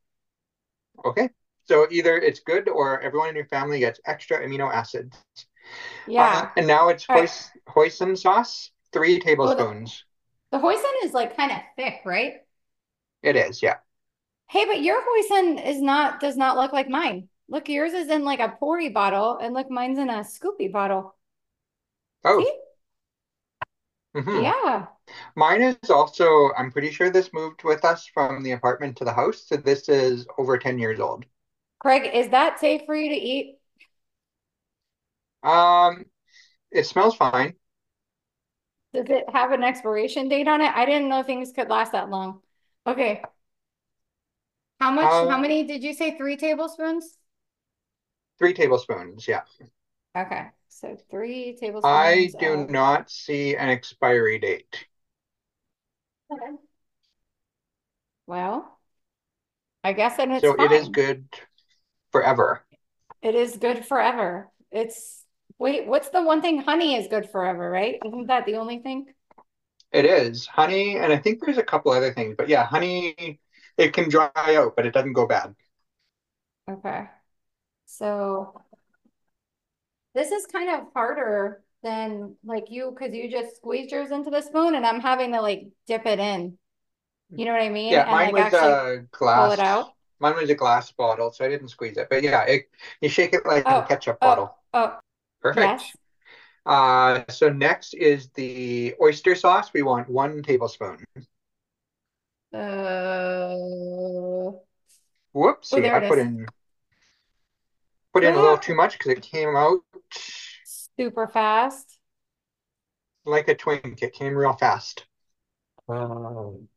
Okay. 1.04 1.30
So 1.64 1.88
either 1.90 2.16
it's 2.16 2.40
good 2.40 2.68
or 2.68 3.00
everyone 3.00 3.30
in 3.30 3.34
your 3.34 3.46
family 3.46 3.80
gets 3.80 4.00
extra 4.06 4.46
amino 4.46 4.72
acids. 4.72 5.16
Yeah. 6.06 6.42
Uh, 6.44 6.48
and 6.56 6.66
now 6.68 6.88
it's 6.88 7.04
hois- 7.04 7.50
right. 7.66 7.74
hoisin 7.74 8.16
sauce, 8.16 8.70
three 8.92 9.18
tablespoons. 9.18 10.04
Well, 10.52 10.62
the, 10.62 10.68
the 10.68 10.78
hoisin 10.78 11.04
is 11.04 11.12
like 11.12 11.36
kind 11.36 11.50
of 11.50 11.58
thick, 11.76 12.02
right? 12.04 12.34
It 13.24 13.34
is, 13.34 13.62
yeah. 13.62 13.78
Hey, 14.48 14.64
but 14.64 14.80
your 14.80 15.02
hoisin 15.02 15.58
is 15.66 15.82
not 15.82 16.20
does 16.20 16.36
not 16.36 16.56
look 16.56 16.72
like 16.72 16.88
mine. 16.88 17.28
Look, 17.48 17.68
yours 17.68 17.92
is 17.92 18.08
in 18.08 18.24
like 18.24 18.38
a 18.38 18.50
poury 18.50 18.88
bottle, 18.88 19.38
and 19.38 19.52
look, 19.52 19.68
mine's 19.68 19.98
in 19.98 20.08
a 20.10 20.22
scoopy 20.22 20.70
bottle. 20.70 21.16
Oh. 22.24 22.44
Mm-hmm. 24.16 24.42
Yeah. 24.42 24.86
Mine 25.36 25.62
is 25.62 25.90
also, 25.90 26.52
I'm 26.54 26.72
pretty 26.72 26.90
sure 26.90 27.10
this 27.10 27.32
moved 27.32 27.64
with 27.64 27.84
us 27.84 28.06
from 28.06 28.42
the 28.42 28.52
apartment 28.52 28.96
to 28.98 29.04
the 29.04 29.12
house. 29.14 29.44
So 29.46 29.56
this 29.56 29.88
is 29.88 30.26
over 30.38 30.58
10 30.58 30.78
years 30.78 31.00
old. 31.00 31.26
Craig, 31.78 32.10
is 32.12 32.28
that 32.30 32.58
safe 32.60 32.82
for 32.84 32.94
you 32.94 33.08
to 33.10 33.16
eat? 33.16 33.58
Um, 35.42 36.06
it 36.72 36.86
smells 36.86 37.16
fine. 37.16 37.56
Does 38.92 39.06
it 39.10 39.28
have 39.30 39.52
an 39.52 39.62
expiration 39.62 40.28
date 40.28 40.48
on 40.48 40.60
it? 40.60 40.74
I 40.74 40.86
didn't 40.86 41.08
know 41.08 41.22
things 41.22 41.52
could 41.52 41.68
last 41.68 41.92
that 41.92 42.08
long. 42.10 42.40
Okay. 42.86 43.22
How 44.80 44.90
much, 44.90 45.12
um, 45.12 45.28
how 45.28 45.36
many 45.38 45.64
did 45.64 45.82
you 45.84 45.92
say? 45.92 46.16
Three 46.16 46.36
tablespoons? 46.38 47.18
Three 48.38 48.52
tablespoons, 48.52 49.26
yeah. 49.26 49.42
Okay. 50.16 50.46
So 50.68 50.96
three 51.10 51.56
tablespoons. 51.58 51.84
I 51.84 52.30
do 52.38 52.52
of... 52.52 52.70
not 52.70 53.10
see 53.10 53.56
an 53.56 53.68
expiry 53.68 54.38
date. 54.38 54.86
Okay. 56.30 56.52
Well, 58.26 58.78
I 59.84 59.92
guess 59.92 60.16
then 60.16 60.32
it's 60.32 60.42
so 60.42 60.54
fine. 60.54 60.66
it 60.66 60.72
is 60.72 60.88
good 60.88 61.26
forever. 62.10 62.64
It 63.22 63.34
is 63.34 63.56
good 63.56 63.86
forever. 63.86 64.48
It's 64.70 65.24
wait, 65.58 65.86
what's 65.86 66.10
the 66.10 66.22
one 66.22 66.42
thing? 66.42 66.60
Honey 66.60 66.96
is 66.96 67.06
good 67.06 67.30
forever, 67.30 67.70
right? 67.70 67.98
Isn't 68.04 68.26
that 68.26 68.44
the 68.46 68.56
only 68.56 68.80
thing? 68.80 69.06
It 69.92 70.04
is 70.04 70.46
honey, 70.46 70.96
and 70.96 71.12
I 71.12 71.16
think 71.16 71.40
there's 71.40 71.58
a 71.58 71.62
couple 71.62 71.92
other 71.92 72.12
things, 72.12 72.34
but 72.36 72.48
yeah, 72.48 72.66
honey 72.66 73.40
it 73.78 73.92
can 73.92 74.08
dry 74.08 74.30
out, 74.36 74.74
but 74.76 74.86
it 74.86 74.92
doesn't 74.92 75.12
go 75.12 75.26
bad. 75.26 75.54
Okay. 76.68 77.04
So 77.86 78.60
this 80.14 80.30
is 80.30 80.46
kind 80.46 80.68
of 80.74 80.88
harder 80.94 81.62
than 81.82 82.34
like 82.44 82.64
you 82.68 82.94
because 82.96 83.14
you 83.14 83.30
just 83.30 83.56
squeezed 83.56 83.92
yours 83.92 84.10
into 84.10 84.30
the 84.30 84.42
spoon 84.42 84.74
and 84.74 84.84
I'm 84.84 85.00
having 85.00 85.32
to 85.32 85.40
like 85.40 85.68
dip 85.86 86.04
it 86.04 86.18
in. 86.18 86.58
You 87.30 87.44
know 87.44 87.52
what 87.52 87.62
I 87.62 87.68
mean? 87.68 87.92
Yeah, 87.92 88.02
and, 88.02 88.10
mine 88.10 88.32
like, 88.32 88.52
was 88.52 88.62
a 88.62 89.04
glass. 89.10 89.44
Pull 89.44 89.52
it 89.52 89.58
out. 89.58 89.92
Mine 90.18 90.36
was 90.36 90.50
a 90.50 90.54
glass 90.54 90.90
bottle, 90.92 91.32
so 91.32 91.44
I 91.44 91.48
didn't 91.48 91.68
squeeze 91.68 91.96
it. 91.96 92.08
But 92.08 92.22
yeah, 92.22 92.42
it, 92.42 92.70
you 93.00 93.08
shake 93.08 93.32
it 93.34 93.44
like 93.44 93.64
oh, 93.66 93.80
a 93.80 93.86
ketchup 93.86 94.18
oh, 94.22 94.26
bottle. 94.26 94.56
Oh, 94.72 94.98
perfect. 95.40 95.82
Yes. 95.82 95.96
Uh, 96.64 97.22
so 97.28 97.48
next 97.48 97.94
is 97.94 98.28
the 98.34 98.94
oyster 99.00 99.34
sauce. 99.34 99.72
We 99.72 99.82
want 99.82 100.08
one 100.08 100.42
tablespoon. 100.42 101.04
Uh, 102.52 103.54
Whoops! 105.32 105.72
Oh, 105.72 105.84
I 105.84 106.08
put 106.08 106.18
is. 106.18 106.26
in 106.26 106.46
put 108.16 108.24
in 108.24 108.34
a 108.34 108.40
little 108.40 108.58
too 108.58 108.74
much 108.74 108.92
because 108.98 109.12
it 109.12 109.22
came 109.22 109.56
out 109.56 109.80
super 110.96 111.26
fast. 111.26 111.98
Like 113.26 113.46
a 113.48 113.54
twink, 113.54 114.02
it 114.02 114.14
came 114.14 114.34
real 114.34 114.54
fast. 114.54 115.04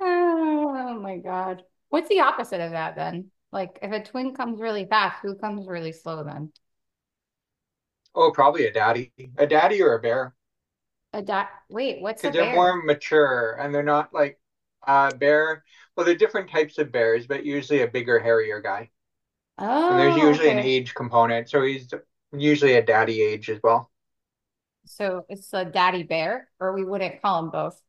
Oh 0.00 0.98
my 1.00 1.18
god. 1.18 1.64
What's 1.88 2.08
the 2.08 2.20
opposite 2.20 2.60
of 2.60 2.72
that 2.72 2.96
then? 2.96 3.30
Like 3.52 3.78
if 3.82 3.92
a 3.92 4.02
twin 4.04 4.34
comes 4.34 4.60
really 4.60 4.86
fast, 4.86 5.22
who 5.22 5.34
comes 5.36 5.66
really 5.66 5.92
slow 5.92 6.24
then? 6.24 6.52
Oh, 8.14 8.30
probably 8.32 8.66
a 8.66 8.70
daddy. 8.72 9.12
A 9.38 9.46
daddy 9.46 9.80
or 9.82 9.94
a 9.94 9.98
bear. 9.98 10.34
A 11.12 11.20
dad. 11.22 11.48
Wait, 11.68 12.00
what's 12.00 12.24
a 12.24 12.30
Because 12.30 12.34
they're 12.34 12.54
more 12.54 12.82
mature 12.82 13.52
and 13.60 13.74
they're 13.74 13.82
not 13.82 14.12
like 14.12 14.38
uh 14.88 15.12
bear. 15.12 15.64
Well, 15.96 16.06
they're 16.06 16.16
different 16.16 16.50
types 16.50 16.78
of 16.78 16.92
bears, 16.92 17.28
but 17.28 17.46
usually 17.46 17.82
a 17.82 17.88
bigger, 17.88 18.20
hairier 18.20 18.60
guy. 18.62 18.90
Oh, 19.58 19.90
And 19.90 19.98
there's 19.98 20.16
usually 20.16 20.50
an 20.50 20.58
age 20.60 20.94
component, 20.94 21.48
so 21.50 21.62
he's 21.62 21.92
usually 22.32 22.74
a 22.74 22.82
daddy 22.84 23.22
age 23.22 23.50
as 23.50 23.60
well. 23.62 23.90
So 24.86 25.24
it's 25.28 25.52
a 25.52 25.64
daddy 25.64 26.02
bear, 26.02 26.48
or 26.60 26.72
we 26.72 26.84
wouldn't 26.84 27.22
call 27.22 27.42
them 27.42 27.50
both. 27.50 27.80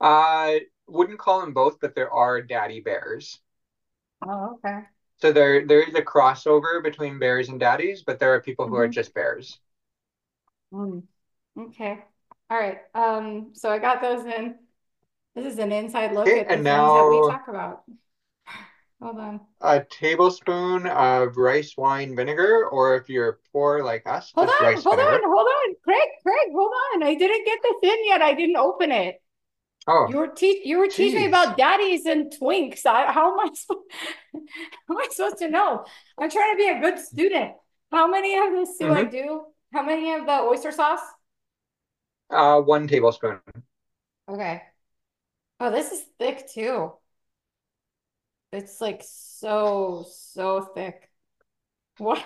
Uh, 0.00 0.56
wouldn't 0.86 1.18
call 1.18 1.40
them 1.40 1.54
both, 1.54 1.80
but 1.80 1.94
there 1.94 2.10
are 2.12 2.42
daddy 2.42 2.80
bears. 2.80 3.40
Oh, 4.22 4.54
okay. 4.64 4.82
So 5.22 5.32
there 5.32 5.66
there 5.66 5.80
is 5.80 5.94
a 5.94 6.02
crossover 6.02 6.82
between 6.82 7.18
bears 7.18 7.48
and 7.48 7.58
daddies, 7.58 8.02
but 8.02 8.18
there 8.18 8.34
are 8.34 8.42
people 8.42 8.68
who 8.68 8.76
are 8.76 8.86
mm-hmm. 8.86 8.90
just 8.90 9.14
bears. 9.14 9.58
Mm. 10.72 11.02
Okay. 11.58 11.98
All 12.50 12.58
right. 12.58 12.78
Um, 12.94 13.50
so 13.54 13.70
I 13.70 13.78
got 13.78 14.00
those 14.00 14.24
in. 14.24 14.56
This 15.34 15.46
is 15.46 15.58
an 15.58 15.72
inside 15.72 16.12
look 16.12 16.26
Okay, 16.26 16.40
at 16.40 16.48
the 16.48 16.54
and 16.54 16.64
things 16.64 16.66
that 16.66 17.08
we 17.08 17.20
talk 17.20 17.48
about. 17.48 17.82
Hold 19.02 19.18
on. 19.18 19.40
A 19.60 19.80
tablespoon 19.84 20.86
of 20.86 21.36
rice 21.36 21.76
wine 21.76 22.14
vinegar, 22.14 22.68
or 22.68 22.96
if 22.96 23.08
you're 23.08 23.40
poor 23.52 23.82
like 23.82 24.06
us, 24.06 24.30
Hold 24.34 24.48
on, 24.48 24.74
hold 24.74 24.96
vinegar. 24.96 25.14
on, 25.14 25.22
hold 25.24 25.46
on. 25.48 25.74
Craig, 25.84 26.08
Craig, 26.22 26.48
hold 26.52 26.72
on. 26.94 27.02
I 27.02 27.14
didn't 27.14 27.44
get 27.44 27.58
this 27.62 27.76
in 27.82 27.98
yet. 28.06 28.22
I 28.22 28.34
didn't 28.34 28.56
open 28.56 28.92
it. 28.92 29.20
Oh, 29.86 30.06
You 30.08 30.16
were 30.18 30.28
te 30.28 30.62
you 30.64 30.78
were 30.78 30.86
teaching 30.88 31.20
me 31.20 31.26
about 31.26 31.56
daddies 31.56 32.06
and 32.06 32.32
twinks. 32.32 32.86
I, 32.86 33.10
how 33.12 33.32
am 33.32 33.40
I 33.40 33.52
supposed 33.54 33.86
how 34.88 34.94
am 34.94 34.98
I 34.98 35.08
supposed 35.10 35.38
to 35.38 35.48
know? 35.50 35.84
I'm 36.18 36.30
trying 36.30 36.52
to 36.52 36.56
be 36.56 36.68
a 36.68 36.80
good 36.80 36.98
student. 37.00 37.52
How 37.90 38.06
many 38.08 38.36
of 38.38 38.52
this 38.52 38.76
do 38.78 38.92
I 38.92 39.04
mm-hmm. 39.04 39.10
do? 39.10 39.44
How 39.72 39.82
many 39.82 40.12
of 40.14 40.26
the 40.26 40.32
oyster 40.42 40.70
sauce? 40.72 41.00
uh, 42.30 42.60
one 42.60 42.88
tablespoon. 42.88 43.40
Okay. 44.28 44.62
Oh, 45.64 45.70
this 45.70 45.92
is 45.92 46.02
thick 46.18 46.50
too. 46.50 46.92
It's 48.52 48.80
like 48.80 49.00
so, 49.04 50.04
so 50.10 50.60
thick. 50.74 51.08
What? 51.98 52.20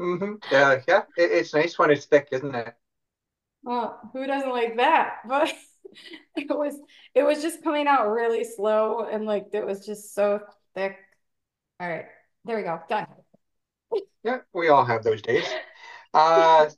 Mm-hmm. 0.00 0.34
Yeah, 0.52 0.80
yeah. 0.86 1.02
It, 1.16 1.32
it's 1.32 1.52
nice 1.52 1.76
when 1.76 1.90
it's 1.90 2.04
thick, 2.04 2.28
isn't 2.30 2.54
it? 2.54 2.72
Well, 3.64 3.98
who 4.12 4.28
doesn't 4.28 4.52
like 4.52 4.76
that? 4.76 5.22
But 5.28 5.52
it 6.36 6.56
was 6.56 6.78
it 7.14 7.24
was 7.24 7.42
just 7.42 7.64
coming 7.64 7.88
out 7.88 8.10
really 8.10 8.44
slow 8.44 9.08
and 9.10 9.24
like 9.24 9.46
it 9.52 9.66
was 9.66 9.84
just 9.84 10.14
so 10.14 10.40
thick. 10.76 10.96
All 11.80 11.88
right, 11.88 12.04
there 12.44 12.58
we 12.58 12.62
go. 12.62 12.78
Done. 12.88 13.06
Yeah, 14.22 14.38
we 14.52 14.68
all 14.68 14.84
have 14.84 15.02
those 15.02 15.22
days. 15.22 15.48
Uh, 16.14 16.68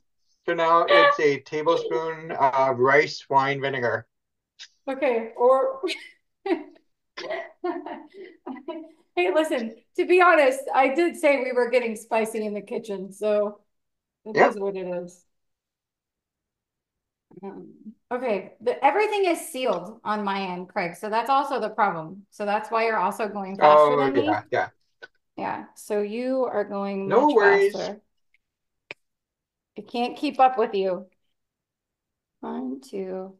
so 0.47 0.55
now 0.55 0.85
it's 0.89 1.19
a 1.19 1.41
tablespoon 1.41 2.31
of 2.31 2.79
rice 2.79 3.23
wine 3.29 3.61
vinegar. 3.61 4.07
Okay, 4.91 5.29
or 5.37 5.81
hey, 9.15 9.33
listen, 9.33 9.75
to 9.95 10.05
be 10.05 10.21
honest, 10.21 10.59
I 10.73 10.93
did 10.93 11.15
say 11.15 11.41
we 11.43 11.53
were 11.53 11.69
getting 11.69 11.95
spicy 11.95 12.45
in 12.45 12.53
the 12.53 12.61
kitchen, 12.61 13.13
so 13.13 13.59
it 14.25 14.35
yep. 14.35 14.51
is 14.51 14.59
what 14.59 14.75
it 14.75 14.85
is. 14.85 15.23
Um, 17.41 17.69
okay, 18.11 18.55
the, 18.59 18.83
everything 18.83 19.23
is 19.25 19.39
sealed 19.39 20.01
on 20.03 20.25
my 20.25 20.41
end, 20.41 20.67
Craig. 20.67 20.97
So 20.97 21.09
that's 21.09 21.29
also 21.29 21.61
the 21.61 21.69
problem. 21.69 22.25
So 22.29 22.45
that's 22.45 22.69
why 22.69 22.85
you're 22.85 22.99
also 22.99 23.29
going 23.29 23.55
faster 23.55 23.93
oh, 23.93 23.97
than 23.97 24.15
yeah, 24.25 24.41
me. 24.41 24.47
Yeah. 24.51 24.67
Yeah. 25.37 25.65
So 25.75 26.01
you 26.01 26.43
are 26.43 26.65
going 26.65 27.07
no 27.07 27.27
much 27.27 27.35
worries. 27.35 27.73
faster. 27.73 28.01
I 29.77 29.81
can't 29.89 30.17
keep 30.17 30.37
up 30.41 30.57
with 30.57 30.73
you. 30.73 31.07
One, 32.41 32.81
two, 32.81 33.35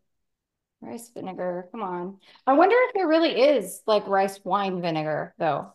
rice 0.82 1.10
vinegar. 1.14 1.68
Come 1.72 1.84
on. 1.84 2.18
I 2.46 2.54
wonder 2.54 2.76
if 2.88 2.94
there 2.94 3.08
really 3.08 3.40
is 3.40 3.82
like 3.86 4.08
rice 4.08 4.40
wine 4.44 4.82
vinegar 4.82 5.34
though. 5.38 5.74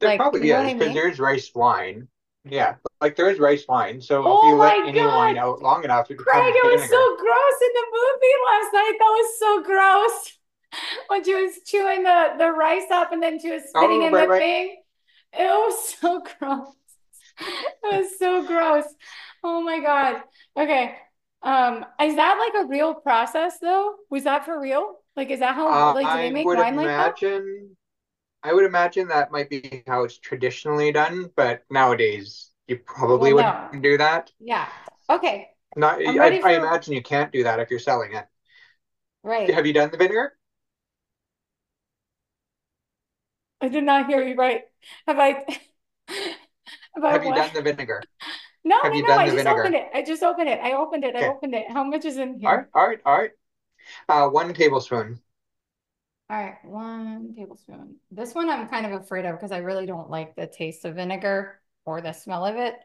There 0.00 0.10
like, 0.10 0.18
probably 0.18 0.40
is 0.40 0.44
because 0.44 0.70
I 0.70 0.74
mean? 0.74 0.94
there's 0.94 1.18
rice 1.18 1.50
wine. 1.54 2.08
Yeah, 2.44 2.76
like 3.02 3.16
there 3.16 3.28
is 3.28 3.38
rice 3.38 3.66
wine. 3.68 4.00
So 4.00 4.22
oh 4.26 4.38
if 4.38 4.48
you 4.48 4.54
let 4.56 4.88
any 4.88 4.98
God. 4.98 5.14
wine 5.14 5.38
out 5.38 5.60
long 5.60 5.84
enough, 5.84 6.10
it 6.10 6.16
Craig, 6.16 6.54
it 6.54 6.64
was 6.64 6.88
so 6.88 7.16
gross 7.16 7.60
in 7.62 7.72
the 7.74 7.86
movie 7.92 8.36
last 8.46 8.72
night. 8.72 8.96
That 8.98 9.04
was 9.04 9.38
so 9.38 9.62
gross. 9.62 10.36
When 11.08 11.24
she 11.24 11.34
was 11.34 11.58
chewing 11.66 12.04
the, 12.04 12.34
the 12.38 12.48
rice 12.52 12.88
up 12.92 13.10
and 13.10 13.20
then 13.20 13.40
she 13.40 13.50
was 13.50 13.62
oh, 13.74 13.80
spitting 13.80 14.02
oh, 14.02 14.06
in 14.06 14.12
right, 14.12 14.22
the 14.22 14.28
right. 14.28 14.38
thing. 14.38 14.76
It 15.32 15.48
was 15.48 15.94
so 16.00 16.22
gross. 16.38 16.74
It 17.40 18.04
was 18.04 18.18
so 18.20 18.46
gross. 18.46 18.84
Oh 19.42 19.62
my 19.62 19.80
God. 19.80 20.22
Okay. 20.56 20.94
Um, 21.42 21.86
is 22.02 22.16
that 22.16 22.38
like 22.38 22.64
a 22.64 22.68
real 22.68 22.94
process 22.94 23.58
though? 23.60 23.96
Was 24.10 24.24
that 24.24 24.44
for 24.44 24.60
real? 24.60 24.96
Like, 25.16 25.30
is 25.30 25.40
that 25.40 25.54
how 25.54 25.68
uh, 25.68 25.94
like 25.94 26.06
do 26.06 26.16
they 26.16 26.30
make 26.30 26.46
wine 26.46 26.74
imagine, 26.74 26.76
like 26.76 27.42
that? 27.42 27.68
I 28.42 28.52
would 28.52 28.64
imagine 28.64 29.08
that 29.08 29.32
might 29.32 29.50
be 29.50 29.82
how 29.86 30.04
it's 30.04 30.18
traditionally 30.18 30.92
done, 30.92 31.30
but 31.36 31.64
nowadays 31.70 32.50
you 32.66 32.78
probably 32.78 33.32
well, 33.32 33.44
wouldn't 33.44 33.74
no. 33.74 33.90
do 33.90 33.98
that. 33.98 34.30
Yeah. 34.38 34.68
Okay. 35.08 35.48
Not. 35.76 36.06
I, 36.06 36.40
for... 36.40 36.48
I 36.48 36.56
imagine 36.56 36.94
you 36.94 37.02
can't 37.02 37.32
do 37.32 37.44
that 37.44 37.60
if 37.60 37.70
you're 37.70 37.78
selling 37.78 38.14
it. 38.14 38.26
Right. 39.22 39.52
Have 39.52 39.66
you 39.66 39.72
done 39.72 39.90
the 39.90 39.98
vinegar? 39.98 40.34
I 43.60 43.68
did 43.68 43.84
not 43.84 44.06
hear 44.06 44.22
you 44.22 44.36
right. 44.36 44.62
Have 45.06 45.18
I? 45.18 45.44
have, 46.08 47.02
have 47.02 47.24
you 47.24 47.34
done 47.34 47.50
the 47.54 47.62
vinegar? 47.62 48.02
No, 48.64 48.78
have 48.82 48.92
no, 48.92 49.00
no. 49.00 49.14
I 49.16 49.26
just 49.26 49.36
vinegar? 49.36 49.60
opened 49.60 49.74
it. 49.74 49.88
I 49.94 50.02
just 50.02 50.22
opened 50.22 50.48
it. 50.48 50.60
I 50.60 50.72
opened 50.72 51.04
it. 51.04 51.14
Okay. 51.14 51.24
I 51.26 51.28
opened 51.28 51.54
it. 51.54 51.70
How 51.70 51.84
much 51.84 52.04
is 52.04 52.16
in 52.18 52.38
here? 52.38 52.48
All 52.50 52.56
right. 52.56 52.66
All 52.74 52.86
right. 52.88 53.00
All 53.06 53.18
right. 53.18 53.30
Uh, 54.08 54.28
one 54.28 54.52
tablespoon. 54.54 55.20
All 56.28 56.36
right, 56.36 56.64
one 56.64 57.34
tablespoon. 57.34 57.96
This 58.12 58.34
one 58.34 58.48
I'm 58.48 58.68
kind 58.68 58.86
of 58.86 58.92
afraid 58.92 59.24
of 59.24 59.34
because 59.36 59.50
I 59.50 59.58
really 59.58 59.84
don't 59.84 60.10
like 60.10 60.36
the 60.36 60.46
taste 60.46 60.84
of 60.84 60.94
vinegar 60.94 61.60
or 61.84 62.00
the 62.00 62.12
smell 62.12 62.46
of 62.46 62.56
it. 62.56 62.76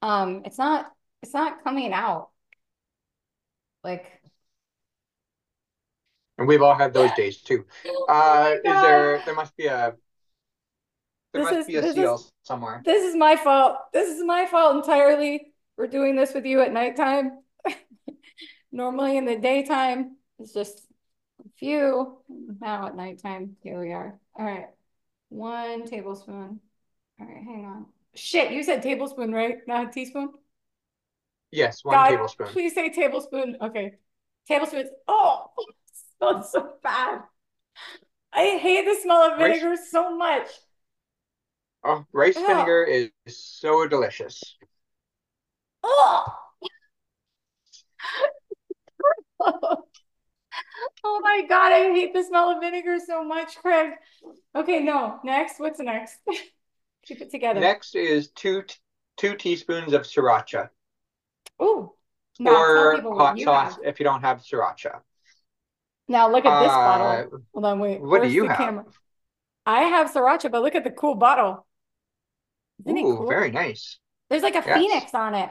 Um, 0.00 0.42
it's 0.46 0.58
not 0.58 0.90
it's 1.22 1.34
not 1.34 1.62
coming 1.64 1.92
out. 1.92 2.30
Like 3.84 4.20
and 6.38 6.46
we've 6.46 6.62
all 6.62 6.74
had 6.74 6.94
those 6.94 7.10
days 7.16 7.38
too. 7.38 7.64
Oh 7.86 8.06
uh, 8.08 8.54
is 8.64 8.80
there 8.82 9.22
there 9.24 9.34
must 9.34 9.56
be 9.56 9.66
a 9.66 9.94
there 11.38 11.44
this 11.44 11.56
must 11.56 11.68
is, 11.68 11.82
be 11.82 11.88
a 11.88 11.92
seal 11.92 12.14
is, 12.14 12.32
somewhere. 12.42 12.82
This 12.84 13.04
is 13.04 13.16
my 13.16 13.36
fault. 13.36 13.76
This 13.92 14.08
is 14.08 14.24
my 14.24 14.46
fault 14.46 14.76
entirely. 14.76 15.52
We're 15.76 15.86
doing 15.86 16.16
this 16.16 16.34
with 16.34 16.44
you 16.44 16.60
at 16.60 16.72
nighttime. 16.72 17.38
Normally 18.72 19.16
in 19.16 19.24
the 19.24 19.36
daytime, 19.36 20.16
it's 20.38 20.52
just 20.52 20.82
a 21.44 21.48
few. 21.56 22.18
Now 22.60 22.88
at 22.88 22.96
nighttime, 22.96 23.56
here 23.62 23.80
we 23.80 23.92
are. 23.92 24.18
All 24.34 24.44
right. 24.44 24.66
One 25.28 25.86
tablespoon. 25.86 26.60
All 27.20 27.26
right, 27.26 27.44
hang 27.44 27.64
on. 27.64 27.86
Shit, 28.14 28.52
you 28.52 28.62
said 28.62 28.82
tablespoon, 28.82 29.32
right? 29.32 29.58
Not 29.66 29.88
a 29.88 29.90
teaspoon? 29.90 30.30
Yes, 31.50 31.84
one 31.84 31.94
God, 31.94 32.08
tablespoon. 32.08 32.46
Please 32.48 32.74
say 32.74 32.90
tablespoon. 32.90 33.56
Okay. 33.60 33.94
Tablespoons. 34.46 34.88
Oh, 35.06 35.50
smells 36.18 36.52
so 36.52 36.72
bad. 36.82 37.22
I 38.32 38.58
hate 38.58 38.84
the 38.84 38.96
smell 39.00 39.32
of 39.32 39.38
vinegar 39.38 39.76
so 39.90 40.16
much. 40.16 40.48
Oh, 41.84 42.04
rice 42.12 42.34
vinegar 42.36 42.84
is 42.84 43.10
so 43.26 43.86
delicious. 43.86 44.56
Oh. 45.82 46.24
Oh 51.04 51.20
my 51.22 51.42
God, 51.48 51.72
I 51.72 51.92
hate 51.92 52.12
the 52.12 52.22
smell 52.22 52.50
of 52.50 52.60
vinegar 52.60 52.98
so 53.04 53.24
much, 53.24 53.56
Craig. 53.56 53.92
Okay, 54.54 54.80
no. 54.80 55.18
Next, 55.24 55.60
what's 55.60 55.80
next? 55.80 56.18
Keep 57.06 57.22
it 57.22 57.30
together. 57.30 57.60
Next 57.60 57.94
is 57.94 58.28
two 58.28 58.64
two 59.16 59.34
teaspoons 59.34 59.92
of 59.92 60.02
sriracha. 60.02 60.68
Ooh. 61.62 61.92
or 62.44 63.00
hot 63.16 63.38
sauce 63.38 63.74
have. 63.74 63.84
if 63.84 64.00
you 64.00 64.04
don't 64.04 64.20
have 64.22 64.38
sriracha. 64.38 65.00
Now 66.08 66.30
look 66.30 66.44
at 66.44 66.62
this 66.62 66.72
uh, 66.72 66.76
bottle. 66.76 67.42
Hold 67.52 67.64
on, 67.64 67.78
wait. 67.80 68.00
What 68.00 68.20
Where's 68.20 68.30
do 68.30 68.36
you 68.36 68.46
have? 68.46 68.56
Camera? 68.56 68.84
I 69.66 69.82
have 69.82 70.10
sriracha, 70.10 70.50
but 70.50 70.62
look 70.62 70.74
at 70.74 70.84
the 70.84 70.90
cool 70.90 71.14
bottle. 71.14 71.66
Isn't 72.86 72.98
Ooh, 72.98 73.16
cool? 73.16 73.28
very 73.28 73.50
nice. 73.50 73.98
There's 74.30 74.42
like 74.42 74.54
a 74.54 74.64
yes. 74.66 74.78
phoenix 74.78 75.14
on 75.14 75.34
it. 75.34 75.50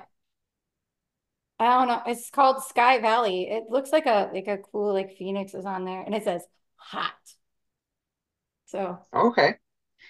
I 1.60 1.66
don't 1.80 1.88
know. 1.88 2.02
It's 2.06 2.30
called 2.30 2.64
Sky 2.64 3.00
Valley. 3.00 3.50
It 3.50 3.64
looks 3.70 3.92
like 3.92 4.06
a 4.06 4.30
like 4.34 4.48
a 4.48 4.58
cool 4.58 4.94
like 4.94 5.18
phoenix 5.18 5.54
is 5.54 5.66
on 5.66 5.86
there, 5.86 6.02
and 6.02 6.14
it 6.14 6.24
says 6.24 6.44
hot. 6.76 7.14
So 8.68 9.00
okay, 9.14 9.56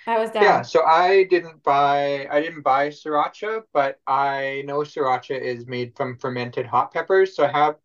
I 0.06 0.20
was 0.20 0.32
down. 0.32 0.44
Yeah, 0.44 0.62
so 0.62 0.84
I 0.84 1.24
didn't 1.26 1.64
buy 1.64 2.28
I 2.30 2.42
didn't 2.42 2.64
buy 2.64 2.90
sriracha, 2.90 3.64
but 3.74 4.00
I 4.06 4.64
know 4.66 4.80
sriracha 4.80 5.40
is 5.40 5.68
made 5.68 5.96
from 5.96 6.18
fermented 6.18 6.66
hot 6.66 6.94
peppers. 6.94 7.36
So 7.36 7.46
I 7.46 7.52
have 7.52 7.76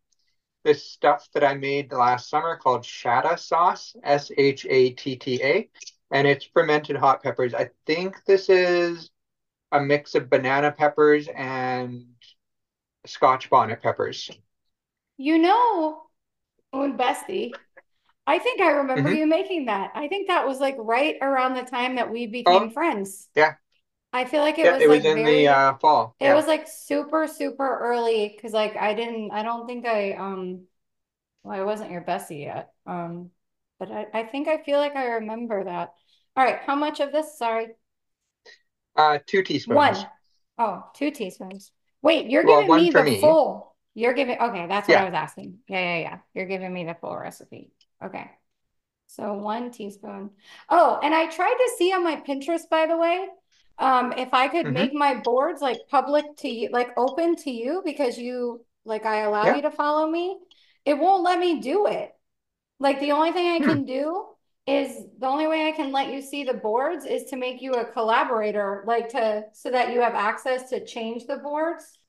this 0.63 0.85
stuff 0.85 1.27
that 1.33 1.43
I 1.43 1.55
made 1.55 1.91
last 1.91 2.29
summer 2.29 2.57
called 2.57 2.83
Shatta 2.83 3.37
sauce, 3.39 3.95
S 4.03 4.31
H 4.37 4.65
A 4.69 4.91
T 4.91 5.15
T 5.15 5.41
A, 5.43 5.69
and 6.11 6.27
it's 6.27 6.45
fermented 6.45 6.97
hot 6.97 7.23
peppers. 7.23 7.53
I 7.53 7.69
think 7.85 8.15
this 8.25 8.49
is 8.49 9.09
a 9.73 9.81
mix 9.81 10.15
of 10.15 10.29
banana 10.29 10.71
peppers 10.71 11.27
and 11.27 12.05
Scotch 13.05 13.49
bonnet 13.49 13.81
peppers. 13.81 14.31
You 15.17 15.39
know, 15.39 16.03
own 16.71 16.97
bestie, 16.97 17.51
I 18.25 18.39
think 18.39 18.61
I 18.61 18.71
remember 18.71 19.09
mm-hmm. 19.09 19.17
you 19.17 19.27
making 19.27 19.65
that. 19.65 19.91
I 19.95 20.07
think 20.07 20.27
that 20.27 20.47
was 20.47 20.59
like 20.59 20.75
right 20.77 21.17
around 21.21 21.55
the 21.55 21.63
time 21.63 21.95
that 21.95 22.09
we 22.09 22.27
became 22.27 22.63
oh, 22.63 22.69
friends. 22.69 23.27
Yeah. 23.35 23.55
I 24.13 24.25
feel 24.25 24.41
like 24.41 24.59
it 24.59 24.65
yeah, 24.65 24.73
was 24.73 24.83
it 24.83 24.89
like 24.89 24.97
was 24.97 25.05
in 25.05 25.23
very, 25.23 25.37
the 25.43 25.47
uh, 25.47 25.77
fall. 25.77 26.15
It 26.19 26.25
yeah. 26.25 26.35
was 26.35 26.47
like 26.47 26.67
super 26.67 27.27
super 27.27 27.79
early 27.79 28.31
because 28.33 28.53
like 28.53 28.77
I 28.77 28.93
didn't 28.93 29.31
I 29.31 29.43
don't 29.43 29.65
think 29.65 29.85
I 29.85 30.13
um 30.13 30.65
well 31.43 31.59
I 31.59 31.63
wasn't 31.63 31.91
your 31.91 32.03
bestie 32.03 32.41
yet 32.41 32.71
um 32.85 33.31
but 33.79 33.91
I 33.91 34.05
I 34.13 34.23
think 34.23 34.47
I 34.47 34.61
feel 34.63 34.77
like 34.77 34.95
I 34.95 35.05
remember 35.15 35.63
that. 35.63 35.93
All 36.35 36.43
right, 36.43 36.59
how 36.65 36.75
much 36.75 36.99
of 36.99 37.11
this? 37.11 37.37
Sorry. 37.37 37.67
Uh, 38.95 39.19
two 39.25 39.43
teaspoons. 39.43 39.75
One. 39.75 40.07
Oh, 40.57 40.83
two 40.95 41.11
teaspoons. 41.11 41.71
Wait, 42.01 42.29
you're 42.29 42.45
well, 42.45 42.61
giving 42.61 42.75
me 42.75 42.89
the 42.91 43.03
me. 43.03 43.21
full. 43.21 43.75
You're 43.95 44.13
giving 44.13 44.37
okay, 44.39 44.65
that's 44.67 44.87
what 44.87 44.95
yeah. 44.95 45.01
I 45.03 45.05
was 45.05 45.13
asking. 45.13 45.59
Yeah, 45.67 45.79
yeah, 45.79 45.99
yeah. 45.99 46.17
You're 46.33 46.47
giving 46.47 46.73
me 46.73 46.83
the 46.83 46.95
full 46.95 47.15
recipe. 47.15 47.71
Okay. 48.03 48.29
So 49.07 49.33
one 49.33 49.71
teaspoon. 49.71 50.31
Oh, 50.69 50.99
and 51.03 51.13
I 51.13 51.27
tried 51.27 51.53
to 51.53 51.71
see 51.77 51.93
on 51.93 52.03
my 52.03 52.15
Pinterest, 52.15 52.67
by 52.69 52.87
the 52.87 52.97
way, 52.97 53.27
um, 53.77 54.13
if 54.13 54.33
I 54.33 54.47
could 54.47 54.65
mm-hmm. 54.65 54.73
make 54.73 54.93
my 54.93 55.15
boards 55.15 55.61
like 55.61 55.77
public 55.89 56.25
to 56.37 56.49
you, 56.49 56.69
like 56.71 56.89
open 56.97 57.35
to 57.37 57.51
you 57.51 57.81
because 57.85 58.17
you 58.17 58.65
like 58.85 59.05
I 59.05 59.21
allow 59.21 59.45
yeah. 59.45 59.55
you 59.57 59.61
to 59.63 59.71
follow 59.71 60.09
me. 60.09 60.37
It 60.85 60.97
won't 60.97 61.23
let 61.23 61.39
me 61.39 61.59
do 61.61 61.87
it. 61.87 62.11
Like 62.79 62.99
the 62.99 63.11
only 63.11 63.31
thing 63.31 63.47
I 63.47 63.57
hmm. 63.59 63.69
can 63.69 63.85
do 63.85 64.25
is 64.65 65.05
the 65.19 65.27
only 65.27 65.47
way 65.47 65.67
I 65.67 65.71
can 65.71 65.91
let 65.91 66.11
you 66.13 66.21
see 66.21 66.43
the 66.43 66.53
boards 66.53 67.05
is 67.05 67.25
to 67.25 67.35
make 67.35 67.61
you 67.61 67.73
a 67.73 67.85
collaborator, 67.85 68.83
like 68.87 69.09
to 69.09 69.43
so 69.53 69.71
that 69.71 69.91
you 69.91 70.01
have 70.01 70.13
access 70.13 70.69
to 70.69 70.85
change 70.85 71.25
the 71.25 71.37
boards. 71.37 71.99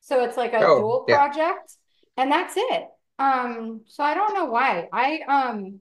So 0.00 0.22
it's 0.24 0.36
like 0.36 0.52
a 0.52 0.58
oh, 0.58 0.78
dual 0.78 1.04
yeah. 1.08 1.16
project, 1.16 1.72
and 2.16 2.30
that's 2.30 2.54
it. 2.56 2.88
Um, 3.18 3.82
so 3.86 4.02
I 4.04 4.14
don't 4.14 4.34
know 4.34 4.46
why. 4.46 4.88
I 4.92 5.20
um 5.28 5.80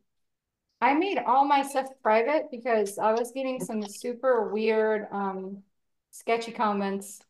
I 0.79 0.93
made 0.93 1.17
all 1.17 1.45
my 1.45 1.63
stuff 1.63 1.87
private 2.01 2.45
because 2.49 2.97
I 2.97 3.13
was 3.13 3.31
getting 3.31 3.59
some 3.59 3.83
super 3.87 4.51
weird 4.51 5.07
um 5.11 5.63
sketchy 6.11 6.51
comments 6.51 7.21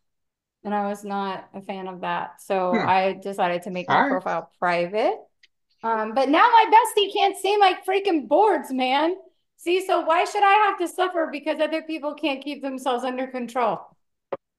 and 0.63 0.73
I 0.73 0.87
was 0.87 1.03
not 1.03 1.49
a 1.53 1.61
fan 1.61 1.87
of 1.87 2.01
that. 2.01 2.41
So 2.41 2.71
hmm. 2.71 2.87
I 2.87 3.13
decided 3.13 3.63
to 3.63 3.71
make 3.71 3.89
my 3.89 4.07
profile 4.07 4.51
private. 4.59 5.17
Um, 5.83 6.13
but 6.13 6.29
now 6.29 6.47
my 6.47 6.65
bestie 6.71 7.11
can't 7.11 7.37
see 7.37 7.57
my 7.57 7.75
freaking 7.87 8.27
boards, 8.27 8.71
man. 8.71 9.15
See, 9.57 9.85
so 9.85 10.01
why 10.01 10.25
should 10.25 10.43
I 10.43 10.53
have 10.67 10.77
to 10.79 10.87
suffer 10.87 11.29
because 11.31 11.59
other 11.59 11.81
people 11.81 12.13
can't 12.13 12.43
keep 12.43 12.61
themselves 12.61 13.03
under 13.03 13.27
control? 13.27 13.79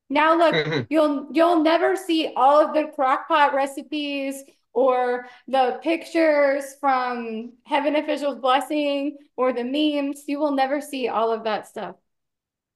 Now 0.09 0.37
look, 0.37 0.55
mm-hmm. 0.55 0.81
you'll 0.91 1.29
you'll 1.33 1.63
never 1.63 1.97
see 1.97 2.33
all 2.37 2.61
of 2.61 2.75
the 2.75 2.93
crockpot 2.97 3.53
recipes 3.53 4.45
or 4.75 5.27
the 5.49 5.81
pictures 5.83 6.77
from 6.81 7.55
Heaven 7.65 7.97
Official's 7.97 8.39
Blessing 8.39 9.17
or 9.37 9.53
the 9.53 9.65
memes. 9.65 10.25
You 10.27 10.39
will 10.39 10.53
never 10.53 10.81
see 10.81 11.09
all 11.09 11.33
of 11.33 11.45
that 11.45 11.67
stuff. 11.67 11.97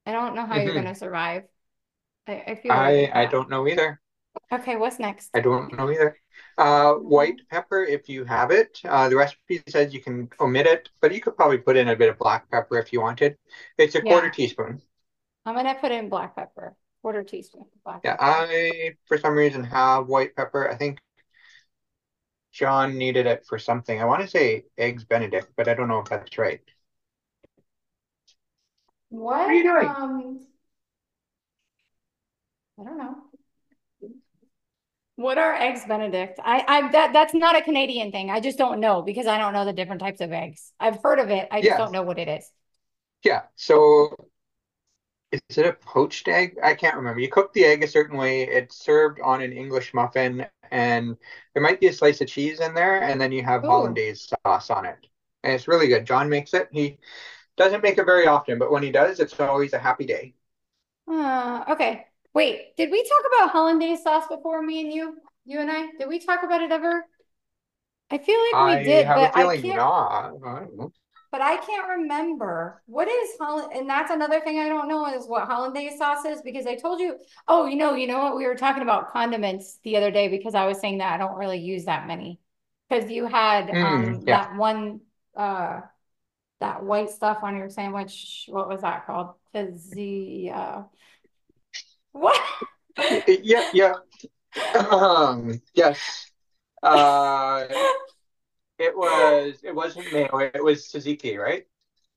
I 0.06 0.12
don't 0.12 0.34
know 0.34 0.46
how 0.46 0.54
mm-hmm. 0.54 0.66
you're 0.66 0.74
gonna 0.74 0.94
survive. 0.94 1.44
I, 2.26 2.42
I 2.46 2.54
feel 2.54 2.72
I, 2.72 3.10
I 3.12 3.26
don't 3.26 3.50
know 3.50 3.68
either. 3.68 4.00
Okay, 4.52 4.76
what's 4.76 4.98
next? 4.98 5.30
I 5.34 5.40
don't 5.40 5.76
know 5.76 5.90
either. 5.90 6.18
Uh, 6.56 6.94
white 6.94 7.40
pepper, 7.50 7.82
if 7.82 8.08
you 8.08 8.24
have 8.24 8.50
it. 8.50 8.78
Uh, 8.84 9.08
the 9.08 9.16
recipe 9.16 9.62
says 9.66 9.92
you 9.92 10.00
can 10.00 10.28
omit 10.40 10.66
it, 10.66 10.88
but 11.00 11.12
you 11.12 11.20
could 11.20 11.36
probably 11.36 11.58
put 11.58 11.76
in 11.76 11.88
a 11.88 11.96
bit 11.96 12.08
of 12.08 12.18
black 12.18 12.50
pepper 12.50 12.78
if 12.78 12.92
you 12.92 13.00
wanted. 13.00 13.36
It's 13.78 13.94
a 13.94 14.02
yeah. 14.04 14.12
quarter 14.12 14.30
teaspoon. 14.30 14.80
I'm 15.44 15.54
gonna 15.54 15.74
put 15.74 15.92
in 15.92 16.08
black 16.08 16.36
pepper, 16.36 16.76
quarter 17.02 17.22
teaspoon. 17.22 17.66
Black 17.84 18.00
yeah, 18.04 18.16
pepper. 18.16 18.24
I 18.24 18.96
for 19.06 19.18
some 19.18 19.34
reason 19.34 19.64
have 19.64 20.06
white 20.06 20.34
pepper. 20.34 20.70
I 20.70 20.76
think 20.76 20.98
John 22.52 22.96
needed 22.96 23.26
it 23.26 23.44
for 23.46 23.58
something. 23.58 24.00
I 24.00 24.06
want 24.06 24.22
to 24.22 24.28
say 24.28 24.64
eggs 24.78 25.04
Benedict, 25.04 25.50
but 25.56 25.68
I 25.68 25.74
don't 25.74 25.88
know 25.88 26.00
if 26.00 26.08
that's 26.08 26.38
right. 26.38 26.60
What? 29.08 29.38
What 29.38 29.48
are 29.48 29.54
you 29.54 29.62
doing? 29.62 29.86
Um, 29.88 30.40
I 32.80 32.84
don't 32.84 32.98
know. 32.98 33.16
What 35.16 35.38
are 35.38 35.54
eggs 35.54 35.84
Benedict? 35.86 36.38
I, 36.44 36.64
I 36.68 36.88
that 36.92 37.12
that's 37.12 37.32
not 37.34 37.56
a 37.56 37.62
Canadian 37.62 38.12
thing. 38.12 38.30
I 38.30 38.40
just 38.40 38.58
don't 38.58 38.80
know 38.80 39.02
because 39.02 39.26
I 39.26 39.38
don't 39.38 39.54
know 39.54 39.64
the 39.64 39.72
different 39.72 40.00
types 40.00 40.20
of 40.20 40.30
eggs. 40.30 40.72
I've 40.78 41.02
heard 41.02 41.18
of 41.18 41.30
it. 41.30 41.48
I 41.50 41.60
just 41.60 41.70
yeah. 41.70 41.78
don't 41.78 41.92
know 41.92 42.02
what 42.02 42.18
it 42.18 42.28
is. 42.28 42.50
Yeah. 43.22 43.42
So 43.56 44.28
is 45.32 45.58
it 45.58 45.66
a 45.66 45.72
poached 45.72 46.28
egg? 46.28 46.56
I 46.62 46.74
can't 46.74 46.96
remember. 46.96 47.20
You 47.20 47.28
cook 47.28 47.52
the 47.52 47.64
egg 47.64 47.82
a 47.82 47.88
certain 47.88 48.16
way. 48.16 48.42
It's 48.42 48.76
served 48.76 49.20
on 49.20 49.40
an 49.40 49.52
English 49.52 49.92
muffin, 49.94 50.46
and 50.70 51.16
there 51.54 51.62
might 51.62 51.80
be 51.80 51.88
a 51.88 51.92
slice 51.92 52.20
of 52.20 52.28
cheese 52.28 52.60
in 52.60 52.74
there, 52.74 53.02
and 53.02 53.20
then 53.20 53.32
you 53.32 53.42
have 53.42 53.64
Ooh. 53.64 53.68
hollandaise 53.68 54.32
sauce 54.44 54.70
on 54.70 54.84
it. 54.84 55.06
And 55.42 55.52
it's 55.54 55.68
really 55.68 55.88
good. 55.88 56.04
John 56.04 56.28
makes 56.28 56.54
it. 56.54 56.68
He 56.72 56.98
doesn't 57.56 57.82
make 57.82 57.98
it 57.98 58.04
very 58.04 58.26
often, 58.26 58.58
but 58.58 58.70
when 58.70 58.82
he 58.82 58.90
does, 58.90 59.18
it's 59.18 59.38
always 59.40 59.72
a 59.72 59.78
happy 59.78 60.06
day. 60.06 60.34
Uh, 61.08 61.64
okay. 61.70 62.06
Wait, 62.36 62.76
did 62.76 62.90
we 62.90 63.02
talk 63.02 63.22
about 63.34 63.50
hollandaise 63.50 64.02
sauce 64.02 64.26
before, 64.28 64.60
me 64.60 64.82
and 64.82 64.92
you? 64.92 65.16
You 65.46 65.60
and 65.60 65.70
I? 65.70 65.86
Did 65.98 66.06
we 66.06 66.18
talk 66.18 66.42
about 66.42 66.60
it 66.60 66.70
ever? 66.70 67.06
I 68.10 68.18
feel 68.18 68.38
like 68.52 68.66
we 68.66 68.72
I 68.72 68.82
did, 68.82 69.06
but 69.06 69.34
I 69.34 69.56
can't. 69.56 69.76
Not 69.76 70.34
but 71.32 71.40
I 71.40 71.56
can't 71.56 71.88
remember 72.00 72.82
what 72.84 73.08
is 73.08 73.30
Holland. 73.40 73.72
And 73.72 73.88
that's 73.88 74.10
another 74.10 74.40
thing 74.40 74.58
I 74.58 74.68
don't 74.68 74.86
know 74.86 75.06
is 75.06 75.26
what 75.26 75.48
hollandaise 75.48 75.96
sauce 75.96 76.26
is 76.26 76.42
because 76.42 76.66
I 76.66 76.74
told 76.74 77.00
you. 77.00 77.16
Oh, 77.48 77.64
you 77.64 77.76
know, 77.76 77.94
you 77.94 78.06
know 78.06 78.18
what 78.18 78.36
we 78.36 78.46
were 78.46 78.54
talking 78.54 78.82
about 78.82 79.14
condiments 79.14 79.78
the 79.82 79.96
other 79.96 80.10
day 80.10 80.28
because 80.28 80.54
I 80.54 80.66
was 80.66 80.78
saying 80.78 80.98
that 80.98 81.14
I 81.14 81.16
don't 81.16 81.38
really 81.38 81.60
use 81.60 81.86
that 81.86 82.06
many 82.06 82.38
because 82.90 83.10
you 83.10 83.24
had 83.24 83.68
mm, 83.68 83.82
um 83.82 84.22
yeah. 84.26 84.44
that 84.44 84.56
one 84.56 85.00
uh 85.34 85.80
that 86.60 86.84
white 86.84 87.08
stuff 87.08 87.38
on 87.42 87.56
your 87.56 87.70
sandwich. 87.70 88.44
What 88.48 88.68
was 88.68 88.82
that 88.82 89.06
called? 89.06 89.36
The 89.54 90.50
uh, 90.52 90.82
what? 92.18 92.40
yeah, 93.42 93.70
yeah. 93.72 93.94
Um, 94.90 95.60
yes. 95.74 96.30
Uh 96.82 97.66
it 98.78 98.96
was 98.96 99.58
it 99.62 99.74
wasn't 99.74 100.12
mayo, 100.12 100.38
it 100.38 100.62
was 100.62 100.84
tzatziki, 100.84 101.38
right? 101.38 101.64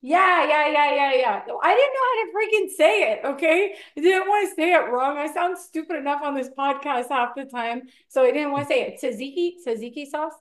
Yeah, 0.01 0.47
yeah, 0.47 0.67
yeah, 0.69 0.95
yeah, 0.95 1.13
yeah. 1.13 1.41
I 1.61 1.75
didn't 1.75 1.93
know 1.93 2.07
how 2.07 2.23
to 2.23 2.31
freaking 2.33 2.69
say 2.77 3.11
it. 3.11 3.19
Okay. 3.25 3.75
I 3.97 4.01
didn't 4.01 4.29
want 4.29 4.49
to 4.49 4.55
say 4.55 4.73
it 4.73 4.89
wrong. 4.89 5.17
I 5.17 5.31
sound 5.31 5.57
stupid 5.57 5.97
enough 5.97 6.21
on 6.23 6.35
this 6.35 6.49
podcast 6.57 7.09
half 7.09 7.35
the 7.35 7.43
time. 7.43 7.81
So 8.07 8.23
I 8.23 8.31
didn't 8.31 8.51
want 8.51 8.69
to 8.69 8.73
say 8.73 8.81
it. 8.83 9.01
Tzatziki, 9.01 9.55
tzatziki 9.65 10.05
sauce. 10.07 10.33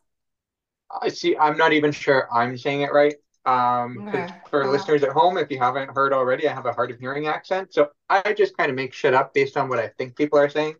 I 1.02 1.08
see. 1.08 1.36
I'm 1.36 1.56
not 1.56 1.72
even 1.72 1.90
sure 1.90 2.32
I'm 2.32 2.56
saying 2.56 2.82
it 2.82 2.92
right. 2.92 3.14
Um, 3.48 4.08
okay. 4.08 4.26
for 4.50 4.66
listeners 4.66 5.02
at 5.02 5.11
home, 5.11 5.38
if 5.38 5.50
you 5.50 5.58
haven't 5.58 5.90
heard 5.90 6.12
already, 6.12 6.48
I 6.48 6.52
have 6.52 6.66
a 6.66 6.72
hard 6.72 6.90
of 6.90 6.98
hearing 6.98 7.26
accent. 7.26 7.72
So 7.72 7.90
I 8.08 8.34
just 8.34 8.56
kind 8.56 8.70
of 8.70 8.76
make 8.76 8.92
shit 8.92 9.14
up 9.14 9.32
based 9.32 9.56
on 9.56 9.68
what 9.68 9.78
I 9.78 9.88
think 9.88 10.16
people 10.16 10.38
are 10.38 10.50
saying. 10.50 10.76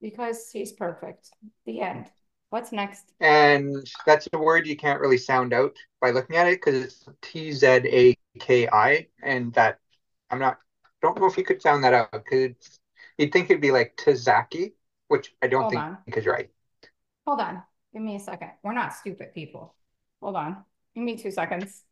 Because 0.00 0.50
he's 0.50 0.72
perfect. 0.72 1.30
The 1.66 1.80
end. 1.80 2.10
What's 2.50 2.72
next? 2.72 3.12
And 3.20 3.86
that's 4.06 4.28
a 4.32 4.38
word 4.38 4.66
you 4.66 4.76
can't 4.76 5.00
really 5.00 5.18
sound 5.18 5.52
out 5.52 5.76
by 6.00 6.10
looking 6.10 6.36
at 6.36 6.46
it 6.46 6.60
because 6.60 6.82
it's 6.82 7.04
T 7.20 7.52
Z 7.52 7.66
A 7.66 8.16
K 8.38 8.68
I, 8.68 9.08
and 9.22 9.52
that 9.54 9.78
I'm 10.30 10.38
not 10.38 10.58
don't 11.02 11.18
know 11.18 11.26
if 11.26 11.36
you 11.36 11.44
could 11.44 11.60
sound 11.60 11.84
that 11.84 11.94
out 11.94 12.10
because 12.12 12.80
you'd 13.18 13.32
think 13.32 13.50
it'd 13.50 13.60
be 13.60 13.70
like 13.70 13.96
Tazaki, 13.96 14.72
which 15.08 15.34
I 15.42 15.46
don't 15.48 15.62
Hold 15.62 15.74
think 15.74 15.82
on. 15.82 15.98
is 16.06 16.26
right. 16.26 16.50
Hold 17.26 17.40
on, 17.40 17.62
give 17.92 18.02
me 18.02 18.16
a 18.16 18.20
second. 18.20 18.50
We're 18.62 18.72
not 18.72 18.94
stupid 18.94 19.34
people. 19.34 19.74
Hold 20.22 20.36
on, 20.36 20.64
give 20.98 21.04
me 21.04 21.16
two 21.16 21.30
seconds. 21.30 21.82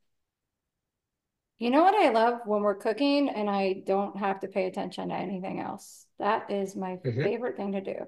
You 1.59 1.71
know 1.71 1.83
what 1.83 1.95
I 1.95 2.11
love 2.11 2.41
when 2.45 2.63
we're 2.63 2.75
cooking 2.75 3.29
and 3.29 3.49
I 3.49 3.83
don't 3.87 4.19
have 4.19 4.41
to 4.41 4.49
pay 4.49 4.67
attention 4.67 5.09
to 5.09 5.15
anything 5.15 5.61
else? 5.61 6.07
That 6.19 6.51
is 6.51 6.77
my 6.77 6.97
mm-hmm. 6.97 7.23
favorite 7.23 7.57
thing 7.57 7.73
to 7.73 7.81
do 7.81 8.07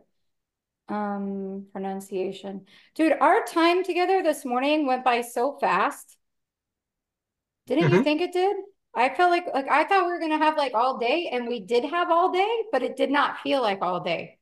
um 0.90 1.66
pronunciation 1.72 2.64
dude 2.94 3.12
our 3.20 3.44
time 3.44 3.84
together 3.84 4.22
this 4.22 4.44
morning 4.44 4.87
went 4.87 5.04
by 5.04 5.20
so 5.20 5.58
fast 5.61 6.16
didn't 7.66 7.84
mm-hmm. 7.84 7.96
you 7.96 8.02
think 8.02 8.22
it 8.22 8.32
did 8.32 8.56
i 8.94 9.11
felt 9.11 9.30
like 9.30 9.44
like 9.52 9.68
i 9.68 9.84
thought 9.84 10.06
we 10.06 10.12
were 10.12 10.18
gonna 10.18 10.38
have 10.38 10.56
like 10.56 10.72
all 10.72 10.96
day 10.96 11.28
and 11.30 11.46
we 11.46 11.61
did 11.61 11.84
have 11.84 12.11
all 12.11 12.32
day 12.32 12.62
but 12.72 12.82
it 12.82 12.96
did 12.96 13.11
not 13.11 13.38
feel 13.40 13.61
like 13.61 13.82
all 13.82 14.00
day 14.00 14.38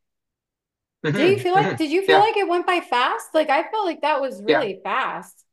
mm-hmm. 1.05 1.17
did 1.17 1.37
you 1.37 1.43
feel 1.43 1.53
like 1.53 1.67
mm-hmm. 1.67 1.77
did 1.77 1.91
you 1.91 2.07
feel 2.07 2.19
yeah. 2.19 2.25
like 2.25 2.37
it 2.37 2.49
went 2.49 2.65
by 2.65 2.79
fast 2.79 3.35
like 3.35 3.51
i 3.51 3.65
felt 3.69 3.85
like 3.85 4.03
that 4.03 4.21
was 4.21 4.41
really 4.41 4.75
yeah. 4.75 4.81
fast 4.85 5.46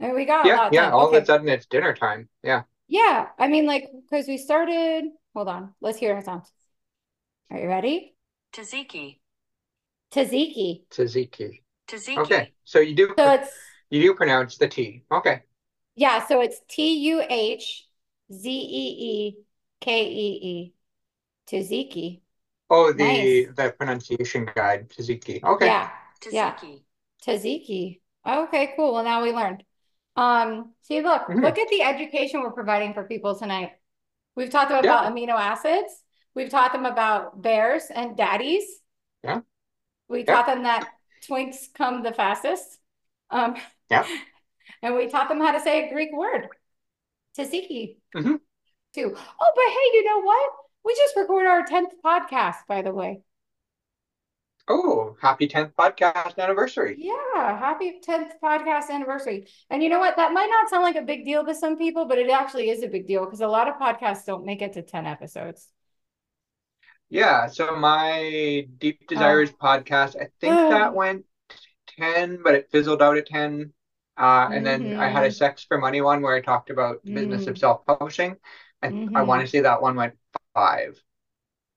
and 0.00 0.14
we 0.14 0.24
got 0.24 0.46
yeah 0.46 0.68
yeah 0.72 0.90
all 0.90 1.08
okay. 1.08 1.18
of 1.18 1.22
a 1.22 1.26
sudden 1.26 1.48
it's 1.48 1.66
dinner 1.66 1.94
time 1.94 2.28
yeah 2.42 2.62
yeah 2.88 3.26
i 3.38 3.46
mean 3.46 3.66
like 3.66 3.88
because 4.02 4.26
we 4.26 4.36
started 4.36 5.04
hold 5.34 5.48
on 5.48 5.72
let's 5.80 5.98
hear 5.98 6.16
it 6.16 6.24
sound 6.24 6.42
are 7.50 7.58
you 7.58 7.68
ready 7.68 8.14
tzatziki 8.52 9.20
Tzatziki. 10.10 10.84
Tzatziki. 10.90 11.62
Tzatziki. 11.86 12.18
Okay, 12.18 12.52
so 12.64 12.80
you 12.80 12.94
do 12.94 13.14
so 13.16 13.32
it's, 13.32 13.50
you 13.90 14.02
do 14.02 14.14
pronounce 14.14 14.56
the 14.56 14.68
T. 14.68 15.04
Okay. 15.10 15.42
Yeah, 15.94 16.26
so 16.26 16.40
it's 16.40 16.60
T 16.68 16.98
U 17.10 17.22
H 17.28 17.86
Z 18.32 18.50
E 18.50 18.86
E 19.10 19.36
K 19.80 20.04
E 20.04 20.40
E. 20.42 20.74
Tzatziki. 21.46 22.20
Oh, 22.68 22.92
the 22.92 23.04
nice. 23.04 23.48
the 23.56 23.74
pronunciation 23.76 24.48
guide, 24.54 24.88
Tzatziki. 24.90 25.42
Okay. 25.42 25.66
Yeah. 25.66 25.90
Tzatziki. 26.20 26.32
Yeah. 26.32 26.54
Tzatziki. 27.24 28.00
Okay, 28.26 28.72
cool. 28.76 28.94
Well, 28.94 29.04
now 29.04 29.22
we 29.22 29.32
learned. 29.32 29.64
Um, 30.20 30.74
see, 30.82 31.00
look, 31.00 31.22
mm-hmm. 31.22 31.40
look 31.40 31.58
at 31.58 31.68
the 31.68 31.80
education 31.80 32.42
we're 32.42 32.52
providing 32.52 32.92
for 32.92 33.04
people 33.04 33.38
tonight. 33.38 33.72
We've 34.36 34.50
taught 34.50 34.68
them 34.68 34.84
yeah. 34.84 35.00
about 35.00 35.10
amino 35.10 35.30
acids. 35.30 35.90
We've 36.34 36.50
taught 36.50 36.72
them 36.74 36.84
about 36.84 37.40
bears 37.40 37.84
and 37.92 38.18
daddies. 38.18 38.64
Yeah. 39.24 39.40
We 40.10 40.24
taught 40.24 40.46
them 40.46 40.64
that 40.64 40.90
twinks 41.26 41.72
come 41.74 42.02
the 42.02 42.12
fastest. 42.12 42.78
Um, 43.30 43.56
yeah. 43.90 44.06
And 44.82 44.94
we 44.94 45.08
taught 45.08 45.28
them 45.28 45.40
how 45.40 45.50
to 45.52 45.60
say 45.60 45.88
a 45.88 45.92
Greek 45.92 46.10
word, 46.12 46.46
tzatziki, 47.36 47.96
mm-hmm. 48.16 48.36
too. 48.94 49.14
Oh, 49.16 49.52
but 49.56 49.64
hey, 49.68 49.98
you 49.98 50.04
know 50.04 50.22
what? 50.22 50.50
We 50.84 50.94
just 50.94 51.16
recorded 51.16 51.48
our 51.48 51.66
10th 51.66 51.90
podcast, 52.02 52.66
by 52.68 52.80
the 52.80 52.92
way. 52.92 53.20
Oh, 54.72 55.16
happy 55.20 55.48
10th 55.48 55.72
podcast 55.74 56.38
anniversary. 56.38 56.94
Yeah, 56.96 57.58
happy 57.58 58.00
10th 58.06 58.34
podcast 58.40 58.88
anniversary. 58.88 59.48
And 59.68 59.82
you 59.82 59.88
know 59.88 59.98
what? 59.98 60.14
That 60.14 60.32
might 60.32 60.46
not 60.48 60.70
sound 60.70 60.84
like 60.84 60.94
a 60.94 61.02
big 61.02 61.24
deal 61.24 61.44
to 61.44 61.56
some 61.56 61.76
people, 61.76 62.04
but 62.04 62.18
it 62.18 62.30
actually 62.30 62.70
is 62.70 62.84
a 62.84 62.86
big 62.86 63.08
deal 63.08 63.24
because 63.24 63.40
a 63.40 63.48
lot 63.48 63.66
of 63.66 63.80
podcasts 63.80 64.24
don't 64.24 64.46
make 64.46 64.62
it 64.62 64.74
to 64.74 64.82
10 64.82 65.06
episodes. 65.06 65.66
Yeah, 67.08 67.48
so 67.48 67.74
my 67.74 68.68
Deep 68.78 69.08
Desires 69.08 69.50
uh, 69.50 69.66
podcast, 69.66 70.14
I 70.14 70.28
think 70.40 70.54
that 70.70 70.94
went 70.94 71.24
10, 71.98 72.38
but 72.44 72.54
it 72.54 72.68
fizzled 72.70 73.02
out 73.02 73.16
at 73.16 73.26
10. 73.26 73.72
Uh, 74.16 74.50
and 74.52 74.64
mm-hmm. 74.64 74.64
then 74.64 75.00
I 75.00 75.08
had 75.08 75.24
a 75.24 75.26
mm-hmm. 75.26 75.34
Sex 75.34 75.64
for 75.64 75.78
Money 75.78 76.00
one 76.00 76.22
where 76.22 76.36
I 76.36 76.40
talked 76.40 76.70
about 76.70 77.04
business 77.04 77.40
mm-hmm. 77.40 77.50
of 77.50 77.58
self 77.58 77.84
publishing. 77.86 78.36
I, 78.82 78.90
mm-hmm. 78.90 79.16
I 79.16 79.22
want 79.22 79.40
to 79.40 79.48
say 79.48 79.62
that 79.62 79.82
one 79.82 79.96
went 79.96 80.14
five. 80.54 81.02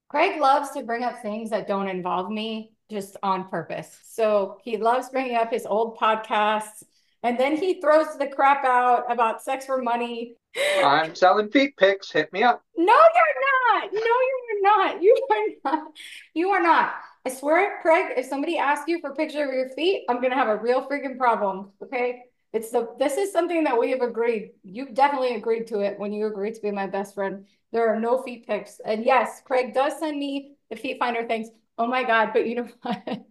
Craig 0.10 0.40
loves 0.40 0.70
to 0.72 0.84
bring 0.84 1.04
up 1.04 1.24
things 1.24 1.50
that 1.50 1.68
don't 1.68 1.88
involve 1.88 2.30
me 2.30 2.73
just 2.94 3.18
on 3.24 3.50
purpose. 3.50 4.00
So 4.04 4.58
he 4.64 4.78
loves 4.78 5.10
bringing 5.10 5.36
up 5.36 5.52
his 5.52 5.66
old 5.66 5.98
podcasts 5.98 6.84
and 7.24 7.40
then 7.40 7.56
he 7.58 7.82
throws 7.82 8.18
the 8.18 8.28
crap 8.28 8.66
out 8.66 9.12
about 9.12 9.42
sex 9.42 9.66
for 9.66 9.82
money. 9.82 10.36
I'm 10.84 11.16
selling 11.16 11.50
feet 11.50 11.76
pics. 11.78 12.12
Hit 12.12 12.32
me 12.32 12.44
up. 12.44 12.62
No, 12.78 12.94
you're 12.94 13.82
not. 13.82 13.94
No, 13.94 14.00
you're 14.00 14.62
not. 14.62 15.02
You 15.02 15.28
are 15.32 15.72
not. 15.72 15.84
You 16.34 16.50
are 16.50 16.62
not. 16.62 16.94
I 17.26 17.30
swear, 17.30 17.80
Craig, 17.82 18.14
if 18.18 18.26
somebody 18.26 18.58
asks 18.58 18.88
you 18.88 19.00
for 19.00 19.12
a 19.12 19.16
picture 19.16 19.48
of 19.48 19.54
your 19.54 19.70
feet, 19.70 20.04
I'm 20.10 20.22
gonna 20.22 20.36
have 20.36 20.50
a 20.50 20.58
real 20.58 20.86
freaking 20.88 21.18
problem. 21.18 21.72
Okay. 21.82 22.24
It's 22.52 22.70
the 22.70 22.90
this 23.00 23.18
is 23.18 23.32
something 23.32 23.64
that 23.64 23.80
we 23.80 23.90
have 23.92 24.02
agreed. 24.02 24.52
You 24.64 24.90
definitely 24.90 25.36
agreed 25.36 25.66
to 25.68 25.80
it 25.80 25.98
when 25.98 26.14
you 26.14 26.28
agreed 26.28 26.54
to 26.56 26.62
be 26.62 26.70
my 26.70 26.86
best 26.86 27.16
friend. 27.16 27.46
There 27.72 27.88
are 27.88 28.00
no 28.00 28.22
feet 28.22 28.46
pics. 28.46 28.80
And 28.86 29.04
yes, 29.04 29.42
Craig 29.44 29.74
does 29.74 29.98
send 29.98 30.20
me 30.20 30.52
the 30.70 30.76
feet 30.76 31.00
finder 31.00 31.26
things. 31.26 31.50
Oh 31.78 31.88
my 31.88 32.04
God, 32.04 32.32
but 32.34 32.48
you 32.48 32.56
know 32.56 32.68
what? 32.82 33.26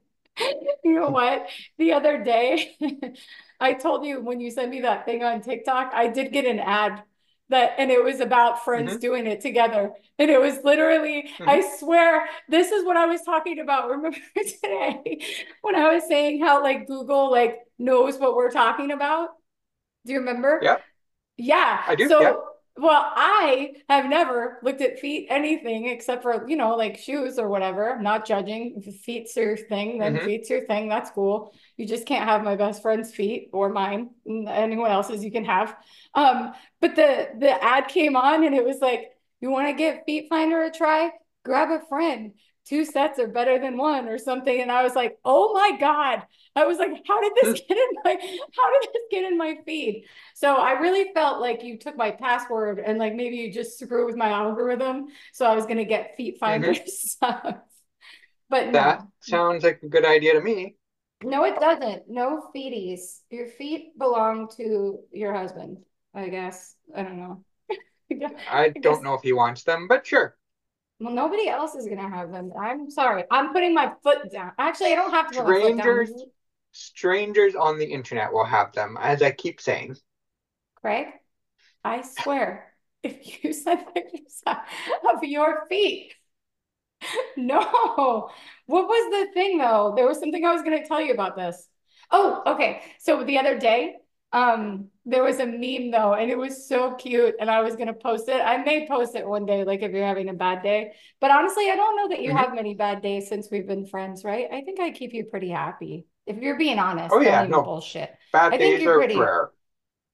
you 0.85 0.95
know 0.95 1.11
what? 1.11 1.49
The 1.79 1.93
other 1.93 2.23
day, 2.23 2.77
I 3.61 3.75
told 3.75 4.05
you 4.05 4.21
when 4.21 4.41
you 4.41 4.51
sent 4.51 4.71
me 4.71 4.81
that 4.81 5.05
thing 5.05 5.23
on 5.23 5.43
TikTok, 5.43 5.93
I 5.95 6.09
did 6.09 6.33
get 6.33 6.45
an 6.45 6.59
ad 6.59 7.03
that 7.53 7.75
and 7.79 7.91
it 7.91 8.03
was 8.03 8.21
about 8.21 8.65
friends 8.65 8.93
mm-hmm. 8.93 9.01
doing 9.01 9.27
it 9.27 9.41
together. 9.41 9.93
And 10.19 10.31
it 10.31 10.41
was 10.41 10.59
literally, 10.65 11.31
mm-hmm. 11.35 11.49
I 11.49 11.63
swear, 11.79 12.29
this 12.49 12.73
is 12.73 12.85
what 12.85 12.97
I 12.97 13.07
was 13.07 13.23
talking 13.23 13.61
about. 13.61 13.89
Remember 13.91 14.19
today 14.37 15.25
when 15.63 15.77
I 15.77 15.95
was 15.95 16.05
saying 16.09 16.43
how 16.43 16.63
like 16.63 16.87
Google 16.87 17.31
like 17.31 17.59
knows 17.79 18.19
what 18.19 18.35
we're 18.35 18.51
talking 18.51 18.91
about? 18.91 19.31
Do 20.05 20.13
you 20.13 20.19
remember? 20.19 20.61
Yeah. 20.63 20.79
Yeah. 21.37 21.83
I 21.87 21.95
do. 21.95 22.09
So 22.09 22.21
yeah. 22.21 22.35
Well, 22.75 23.05
I 23.15 23.75
have 23.91 24.07
never 24.07 24.59
looked 24.63 24.81
at 24.81 24.99
feet 24.99 25.27
anything 25.29 25.89
except 25.89 26.23
for, 26.23 26.49
you 26.49 26.57
know, 26.57 26.75
like 26.75 26.97
shoes 26.97 27.39
or 27.39 27.49
whatever. 27.49 27.93
I'm 27.93 28.03
not 28.03 28.27
judging. 28.27 28.83
If 28.83 28.97
feet's 29.03 29.37
your 29.37 29.59
thing, 29.59 29.99
then 29.99 30.17
mm-hmm. 30.17 30.25
feet's 30.25 30.49
your 30.49 30.65
thing. 30.65 30.89
That's 30.89 31.11
cool. 31.11 31.55
You 31.77 31.87
just 31.87 32.07
can't 32.07 32.29
have 32.29 32.43
my 32.43 32.57
best 32.57 32.81
friend's 32.81 33.15
feet 33.15 33.51
or 33.53 33.69
mine. 33.69 34.11
Anyone 34.27 34.91
else's 34.91 35.23
you 35.23 35.31
can 35.31 35.45
have. 35.45 35.77
Um, 36.15 36.53
but 36.81 36.97
the 36.97 37.29
the 37.39 37.63
ad 37.63 37.89
came 37.89 38.17
on 38.17 38.43
and 38.43 38.55
it 38.55 38.65
was 38.65 38.79
like, 38.81 39.11
you 39.43 39.51
want 39.51 39.69
to 39.69 39.75
give 39.75 40.05
Feet 40.07 40.29
Finder 40.31 40.63
a 40.63 40.71
try? 40.71 41.11
Grab 41.45 41.71
a 41.71 41.85
friend. 41.89 42.33
Two 42.67 42.85
sets 42.85 43.19
are 43.19 43.29
better 43.29 43.59
than 43.59 43.77
one 43.77 44.09
or 44.09 44.19
something. 44.19 44.61
And 44.61 44.71
I 44.71 44.83
was 44.83 44.95
like, 44.95 45.19
oh 45.25 45.53
my 45.53 45.77
God. 45.79 46.23
I 46.55 46.67
was 46.67 46.79
like, 46.79 46.91
how 47.07 47.21
did 47.21 47.33
this 47.41 47.61
get 47.69 47.77
in 47.77 47.89
my 48.05 48.13
how 48.13 48.81
did 48.81 48.91
this 48.93 49.03
get 49.11 49.25
in 49.25 49.39
my 49.39 49.57
feed? 49.65 50.05
So 50.35 50.55
I 50.55 50.73
really 50.73 51.13
felt 51.13 51.41
like 51.41 51.63
you 51.63 51.79
took 51.79 51.97
my 51.97 52.11
password 52.11 52.79
and 52.79 52.99
like 52.99 53.15
maybe 53.15 53.37
you 53.37 53.53
just 53.53 53.79
screw 53.79 54.07
with 54.07 54.17
my 54.17 54.29
algorithm. 54.29 55.07
So 55.33 55.47
I 55.47 55.55
was 55.55 55.67
gonna 55.67 55.85
get 55.85 56.17
feet 56.17 56.39
finders. 56.39 57.17
Mm-hmm. 57.23 57.51
but 58.51 58.67
no. 58.67 58.73
that 58.73 59.03
sounds 59.21 59.65
like 59.65 59.81
a 59.83 59.89
good 59.89 60.05
idea 60.05 60.35
to 60.35 60.41
me. 60.41 60.77
No, 61.25 61.45
it 61.45 61.59
doesn't. 61.59 62.09
No 62.09 62.51
feeties. 62.55 63.21
Your 63.31 63.47
feet 63.47 63.97
belong 63.97 64.49
to 64.57 64.99
your 65.13 65.33
husband, 65.33 65.79
I 66.15 66.29
guess. 66.29 66.75
I 66.95 67.03
don't 67.03 67.17
know. 67.17 67.45
I, 68.51 68.65
I 68.65 68.69
don't 68.71 69.05
know 69.05 69.15
if 69.15 69.23
he 69.23 69.33
wants 69.33 69.63
them, 69.63 69.87
but 69.89 70.07
sure. 70.07 70.37
Well, 71.03 71.13
nobody 71.13 71.49
else 71.49 71.75
is 71.75 71.87
gonna 71.87 72.09
have 72.09 72.31
them. 72.31 72.53
I'm 72.59 72.89
sorry. 72.91 73.25
I'm 73.31 73.53
putting 73.53 73.75
my 73.75 73.93
foot 74.03 74.31
down. 74.31 74.53
Actually, 74.59 74.93
I 74.93 74.97
don't 74.97 75.11
have 75.11 75.31
to 75.33 75.43
put 75.43 75.47
strangers, 75.47 76.11
my 76.11 76.15
foot 76.15 76.19
down. 76.19 76.31
Strangers 76.73 77.55
on 77.55 77.79
the 77.79 77.87
internet 77.87 78.33
will 78.33 78.45
have 78.45 78.73
them, 78.73 78.97
as 79.01 79.21
I 79.23 79.33
keep 79.33 79.61
saying. 79.61 79.97
Craig, 80.77 81.09
I 81.85 82.03
swear, 82.03 82.73
if 83.03 83.43
you 83.43 83.53
send 83.53 83.93
pictures 83.93 84.43
of 84.47 85.25
your 85.25 85.67
feet, 85.69 86.15
no. 87.37 88.31
What 88.67 88.87
was 88.87 89.11
the 89.11 89.33
thing 89.33 89.59
though? 89.59 89.95
There 89.97 90.07
was 90.07 90.19
something 90.21 90.45
I 90.45 90.53
was 90.53 90.63
gonna 90.63 90.87
tell 90.87 91.01
you 91.01 91.13
about 91.13 91.37
this. 91.37 91.69
Oh, 92.11 92.43
okay. 92.47 92.83
So 92.99 93.25
the 93.25 93.39
other 93.39 93.59
day, 93.59 93.97
um, 94.33 94.89
there 95.05 95.23
was 95.23 95.41
a 95.41 95.47
meme 95.47 95.91
though, 95.91 96.15
and 96.15 96.31
it 96.31 96.39
was 96.39 96.67
so 96.67 96.95
cute, 96.95 97.35
and 97.41 97.51
I 97.51 97.61
was 97.61 97.77
gonna 97.77 97.93
post 97.93 98.29
it. 98.29 98.41
I 98.41 98.59
may 98.59 98.87
post 98.87 99.15
it 99.15 99.27
one 99.27 99.45
day, 99.45 99.65
like 99.65 99.83
if 99.83 99.93
you're 99.93 100.07
having 100.07 100.29
a 100.29 100.35
bad 100.35 100.63
day. 100.63 100.93
But 101.21 101.31
honestly, 101.31 101.71
I 101.71 101.77
don't 101.77 101.97
know 101.97 102.09
that 102.09 102.23
you 102.23 102.31
mm-hmm. 102.31 102.39
have 102.39 102.55
many 102.55 102.75
bad 102.75 103.03
days 103.03 103.29
since 103.29 103.49
we've 103.51 103.67
been 103.67 103.87
friends, 103.87 104.25
right? 104.25 104.47
I 104.51 104.63
think 104.63 104.81
I 104.81 104.91
keep 104.91 105.13
you 105.13 105.25
pretty 105.25 105.51
happy. 105.51 106.07
If 106.27 106.39
you're 106.39 106.59
being 106.59 106.79
honest, 106.79 107.11
oh 107.13 107.21
yeah, 107.21 107.45
no 107.47 107.63
bullshit. 107.63 108.11
Bad 108.33 108.55
I 108.55 108.57
days 108.57 108.75
think 108.75 108.83
you're 108.83 108.95
are 108.95 108.99
pretty, 108.99 109.19
rare. 109.19 109.51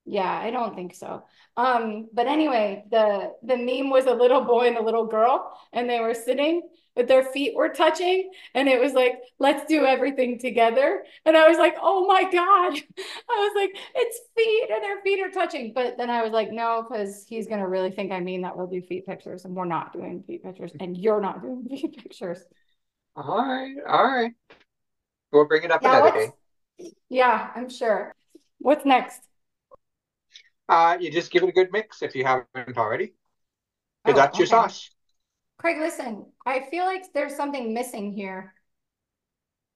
Yeah, 0.05 0.31
I 0.31 0.51
don't 0.51 0.75
think 0.75 0.95
so. 0.95 1.25
Um, 1.57 2.09
but 2.13 2.27
anyway, 2.27 2.85
the 2.91 3.33
the 3.43 3.57
meme 3.57 3.91
was 3.91 4.07
a 4.07 4.15
little 4.15 4.41
boy 4.41 4.69
and 4.69 4.79
a 4.79 4.83
little 4.83 5.07
girl, 5.07 5.53
and 5.73 5.89
they 5.89 6.01
were 6.01 6.15
sitting, 6.15 6.63
but 6.99 7.07
their 7.07 7.23
feet 7.23 7.55
were 7.55 7.69
touching 7.69 8.29
and 8.57 8.69
it 8.69 8.81
was 8.81 8.93
like 8.93 9.21
let's 9.39 9.65
do 9.67 9.87
everything 9.87 10.37
together. 10.37 11.05
And 11.25 11.37
i 11.37 11.49
was 11.49 11.57
like 11.57 11.77
oh 11.81 12.09
my 12.09 12.25
god. 12.25 12.33
I 13.31 13.37
was 13.37 13.53
like 13.55 13.71
it's 13.95 14.19
feet 14.37 14.69
and 14.69 14.83
their 14.83 15.01
feet 15.03 15.21
are 15.21 15.31
touching. 15.31 15.73
But 15.73 15.97
then 15.97 16.11
i 16.11 16.25
was 16.25 16.33
like 16.33 16.51
no 16.51 16.85
because 16.87 17.25
he's 17.29 17.47
going 17.47 17.61
to 17.61 17.69
really 17.69 17.93
think 17.93 18.11
i 18.11 18.19
mean 18.19 18.43
that 18.43 18.57
we'll 18.57 18.67
do 18.67 18.83
feet 18.83 19.07
pictures 19.07 19.45
and 19.45 19.55
we're 19.55 19.65
not 19.65 19.93
doing 19.93 20.25
feet 20.27 20.43
pictures 20.43 20.73
and 20.81 20.97
you're 20.97 21.21
not 21.21 21.41
doing 21.41 21.65
feet 21.71 21.97
pictures. 22.03 22.41
All 23.15 23.47
right 23.47 23.77
all 23.89 24.05
right. 24.05 24.33
We'll 25.33 25.47
bring 25.47 25.63
it 25.63 25.71
up 25.71 25.83
yeah, 25.83 26.01
another 26.01 26.33
day. 26.81 26.93
Yeah 27.09 27.51
i'm 27.55 27.71
sure. 27.71 28.13
What's 28.59 28.85
next? 28.85 29.21
Uh 30.69 30.99
you 31.01 31.13
just 31.13 31.31
give 31.31 31.45
it 31.45 31.49
a 31.49 31.53
good 31.53 31.71
mix 31.71 32.03
if 32.03 32.17
you 32.17 32.25
haven't 32.25 32.77
already. 32.77 33.13
Because 34.05 34.19
oh, 34.19 34.23
that's 34.23 34.35
okay. 34.35 34.39
your 34.39 34.47
sauce 34.49 34.91
Craig, 35.59 35.79
listen, 35.79 36.27
I 36.47 36.61
feel 36.71 36.85
like 36.85 37.13
there's 37.13 37.35
something 37.35 37.75
missing 37.75 38.13
here. 38.13 38.55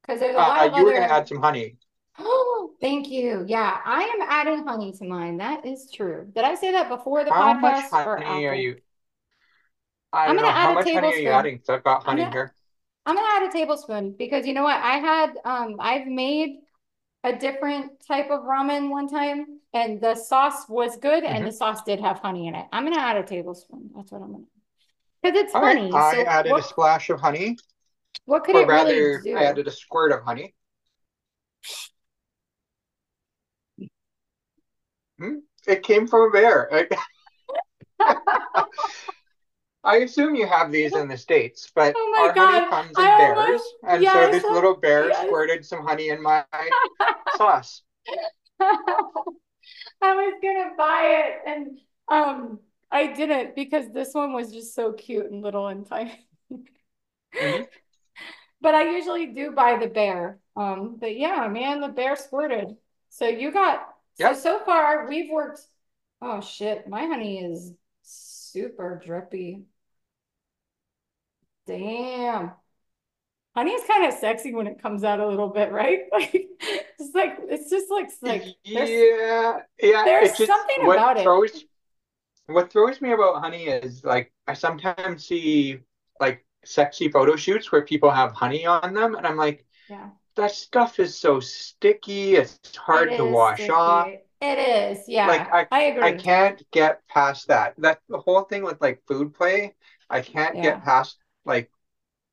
Because 0.00 0.20
there's 0.20 0.34
a 0.34 0.38
uh, 0.38 0.48
lot 0.48 0.66
of 0.66 0.72
You 0.72 0.76
other... 0.76 0.84
were 0.84 0.90
going 0.92 1.08
to 1.08 1.14
add 1.14 1.28
some 1.28 1.40
honey. 1.40 1.76
Oh, 2.18 2.72
thank 2.80 3.08
you. 3.08 3.44
Yeah, 3.46 3.78
I 3.84 4.02
am 4.02 4.26
adding 4.28 4.64
honey 4.64 4.92
to 4.92 5.04
mine. 5.04 5.38
That 5.38 5.66
is 5.66 5.90
true. 5.92 6.30
Did 6.34 6.44
I 6.44 6.54
say 6.54 6.72
that 6.72 6.88
before 6.88 7.24
the 7.24 7.32
How 7.32 7.54
podcast? 7.54 7.90
How 7.90 8.14
much 8.14 8.24
honey 8.24 8.46
are 8.46 8.54
you? 8.54 8.76
I 10.12 10.26
am 10.26 10.36
going 10.36 10.48
to 10.48 10.50
add 10.50 10.54
How 10.54 10.70
a 10.70 10.74
much 10.74 10.84
tablespoon. 10.84 11.04
honey 11.04 11.16
are 11.16 11.30
you 11.30 11.30
adding? 11.30 11.60
So 11.64 11.74
I've 11.74 11.84
got 11.84 12.04
honey 12.04 12.22
I'm 12.22 12.30
gonna, 12.30 12.40
here. 12.40 12.54
I'm 13.06 13.16
going 13.16 13.26
to 13.26 13.32
add 13.34 13.48
a 13.48 13.52
tablespoon 13.52 14.14
because 14.16 14.46
you 14.46 14.54
know 14.54 14.62
what? 14.62 14.80
I 14.80 14.98
had, 14.98 15.30
um, 15.44 15.76
I've 15.80 16.06
made 16.06 16.58
a 17.24 17.34
different 17.34 18.06
type 18.06 18.30
of 18.30 18.40
ramen 18.42 18.90
one 18.90 19.08
time 19.08 19.60
and 19.74 20.00
the 20.00 20.14
sauce 20.14 20.68
was 20.68 20.96
good 20.96 21.24
mm 21.24 21.28
-hmm. 21.28 21.34
and 21.34 21.44
the 21.44 21.50
mm-hmm. 21.50 21.56
sauce 21.56 21.82
did 21.84 22.00
have 22.00 22.20
honey 22.20 22.46
in 22.46 22.54
it. 22.54 22.66
I'm 22.72 22.84
going 22.84 22.94
to 22.94 23.00
add 23.00 23.16
a 23.16 23.22
tablespoon. 23.22 23.90
That's 23.94 24.10
what 24.12 24.22
I'm 24.22 24.32
going 24.32 24.44
to 24.44 24.51
because 25.22 25.38
it's 25.38 25.54
All 25.54 25.64
honey. 25.64 25.90
Right. 25.90 26.26
I 26.26 26.30
added 26.30 26.52
what, 26.52 26.64
a 26.64 26.66
splash 26.66 27.10
of 27.10 27.20
honey. 27.20 27.56
What 28.24 28.44
could 28.44 28.56
or 28.56 28.62
it 28.62 28.68
rather, 28.68 28.90
really 28.90 29.22
do? 29.22 29.36
I 29.36 29.44
added 29.44 29.66
a 29.68 29.70
squirt 29.70 30.12
of 30.12 30.22
honey. 30.22 30.54
Hmm? 35.18 35.38
It 35.66 35.82
came 35.82 36.06
from 36.06 36.28
a 36.28 36.30
bear. 36.30 36.88
I 39.84 39.96
assume 39.96 40.36
you 40.36 40.46
have 40.46 40.70
these 40.70 40.94
in 40.94 41.08
the 41.08 41.16
States, 41.16 41.70
but 41.74 41.94
oh 41.96 42.14
our 42.20 42.32
God. 42.32 42.52
honey 42.52 42.70
comes 42.70 42.98
in 42.98 43.04
bears. 43.04 43.60
And 43.86 44.02
yes, 44.02 44.12
so 44.12 44.30
this 44.30 44.44
little 44.44 44.76
bear 44.76 45.08
yes. 45.08 45.26
squirted 45.26 45.64
some 45.64 45.84
honey 45.84 46.10
in 46.10 46.22
my 46.22 46.44
sauce. 47.36 47.82
I 48.60 50.14
was 50.14 50.34
gonna 50.42 50.70
buy 50.76 51.24
it 51.24 51.40
and 51.46 51.78
um 52.08 52.60
I 52.92 53.06
didn't 53.06 53.56
because 53.56 53.90
this 53.92 54.12
one 54.12 54.34
was 54.34 54.52
just 54.52 54.74
so 54.74 54.92
cute 54.92 55.30
and 55.30 55.42
little 55.42 55.66
and 55.66 55.86
tiny. 55.86 56.26
mm-hmm. 56.52 57.62
But 58.60 58.76
I 58.76 58.90
usually 58.90 59.26
do 59.26 59.50
buy 59.50 59.76
the 59.76 59.88
bear. 59.88 60.38
Um, 60.54 60.96
but 61.00 61.16
yeah, 61.16 61.48
man, 61.48 61.80
the 61.80 61.88
bear 61.88 62.14
squirted. 62.14 62.76
So 63.08 63.26
you 63.26 63.50
got 63.50 63.88
yep. 64.18 64.36
so 64.36 64.40
so 64.40 64.64
far 64.64 65.08
we've 65.08 65.32
worked. 65.32 65.62
Oh 66.20 66.40
shit, 66.40 66.88
my 66.88 67.06
honey 67.06 67.40
is 67.40 67.72
super 68.02 69.02
drippy. 69.04 69.64
Damn. 71.66 72.52
Honey 73.56 73.72
is 73.72 73.86
kind 73.86 74.06
of 74.06 74.14
sexy 74.14 74.54
when 74.54 74.68
it 74.68 74.80
comes 74.80 75.02
out 75.02 75.18
a 75.18 75.26
little 75.26 75.48
bit, 75.48 75.72
right? 75.72 76.02
Like 76.12 76.34
it's 77.00 77.14
like 77.14 77.38
it's 77.48 77.68
just 77.68 77.90
like 77.90 78.08
like 78.22 78.44
yeah, 78.62 79.58
yeah. 79.82 80.04
There's 80.04 80.36
something 80.36 80.84
about 80.84 81.20
throws, 81.20 81.50
it 81.50 81.64
what 82.46 82.72
throws 82.72 83.00
me 83.00 83.12
about 83.12 83.42
honey 83.42 83.64
is 83.64 84.04
like 84.04 84.32
I 84.46 84.54
sometimes 84.54 85.26
see 85.26 85.80
like 86.20 86.44
sexy 86.64 87.08
photo 87.08 87.36
shoots 87.36 87.70
where 87.70 87.82
people 87.82 88.10
have 88.10 88.32
honey 88.32 88.66
on 88.66 88.94
them, 88.94 89.14
and 89.14 89.26
I'm 89.26 89.36
like, 89.36 89.64
yeah, 89.88 90.10
that 90.36 90.52
stuff 90.52 90.98
is 91.00 91.16
so 91.16 91.40
sticky. 91.40 92.36
It's 92.36 92.76
hard 92.76 93.12
it 93.12 93.16
to 93.18 93.24
wash 93.24 93.58
sticky. 93.58 93.72
off. 93.72 94.08
It 94.40 94.58
is, 94.58 95.08
yeah. 95.08 95.28
Like 95.28 95.52
I, 95.52 95.66
I 95.70 95.82
agree. 95.84 96.02
I 96.02 96.12
can't 96.12 96.62
get 96.72 97.06
past 97.08 97.48
that. 97.48 97.74
That 97.78 98.00
the 98.08 98.18
whole 98.18 98.42
thing 98.42 98.64
with 98.64 98.80
like 98.80 99.02
food 99.06 99.34
play, 99.34 99.74
I 100.10 100.20
can't 100.20 100.56
yeah. 100.56 100.62
get 100.62 100.84
past 100.84 101.16
like 101.44 101.70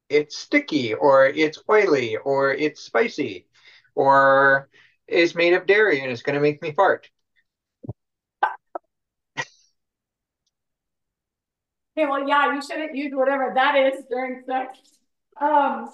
it's 0.09 0.37
sticky 0.37 0.95
or 0.95 1.27
it's 1.27 1.59
oily 1.69 2.17
or 2.17 2.51
it's 2.51 2.81
spicy 2.81 3.45
or 3.93 4.69
is 5.07 5.35
made 5.35 5.53
of 5.53 5.67
dairy 5.67 6.01
and 6.01 6.11
it's 6.11 6.23
going 6.23 6.35
to 6.35 6.41
make 6.41 6.61
me 6.61 6.71
fart. 6.71 7.09
Okay, 11.99 12.07
well, 12.09 12.25
yeah, 12.25 12.53
you 12.53 12.61
shouldn't 12.61 12.95
use 12.95 13.11
whatever 13.13 13.51
that 13.55 13.75
is 13.75 14.05
during 14.09 14.41
sex. 14.45 14.79
Um, 15.41 15.89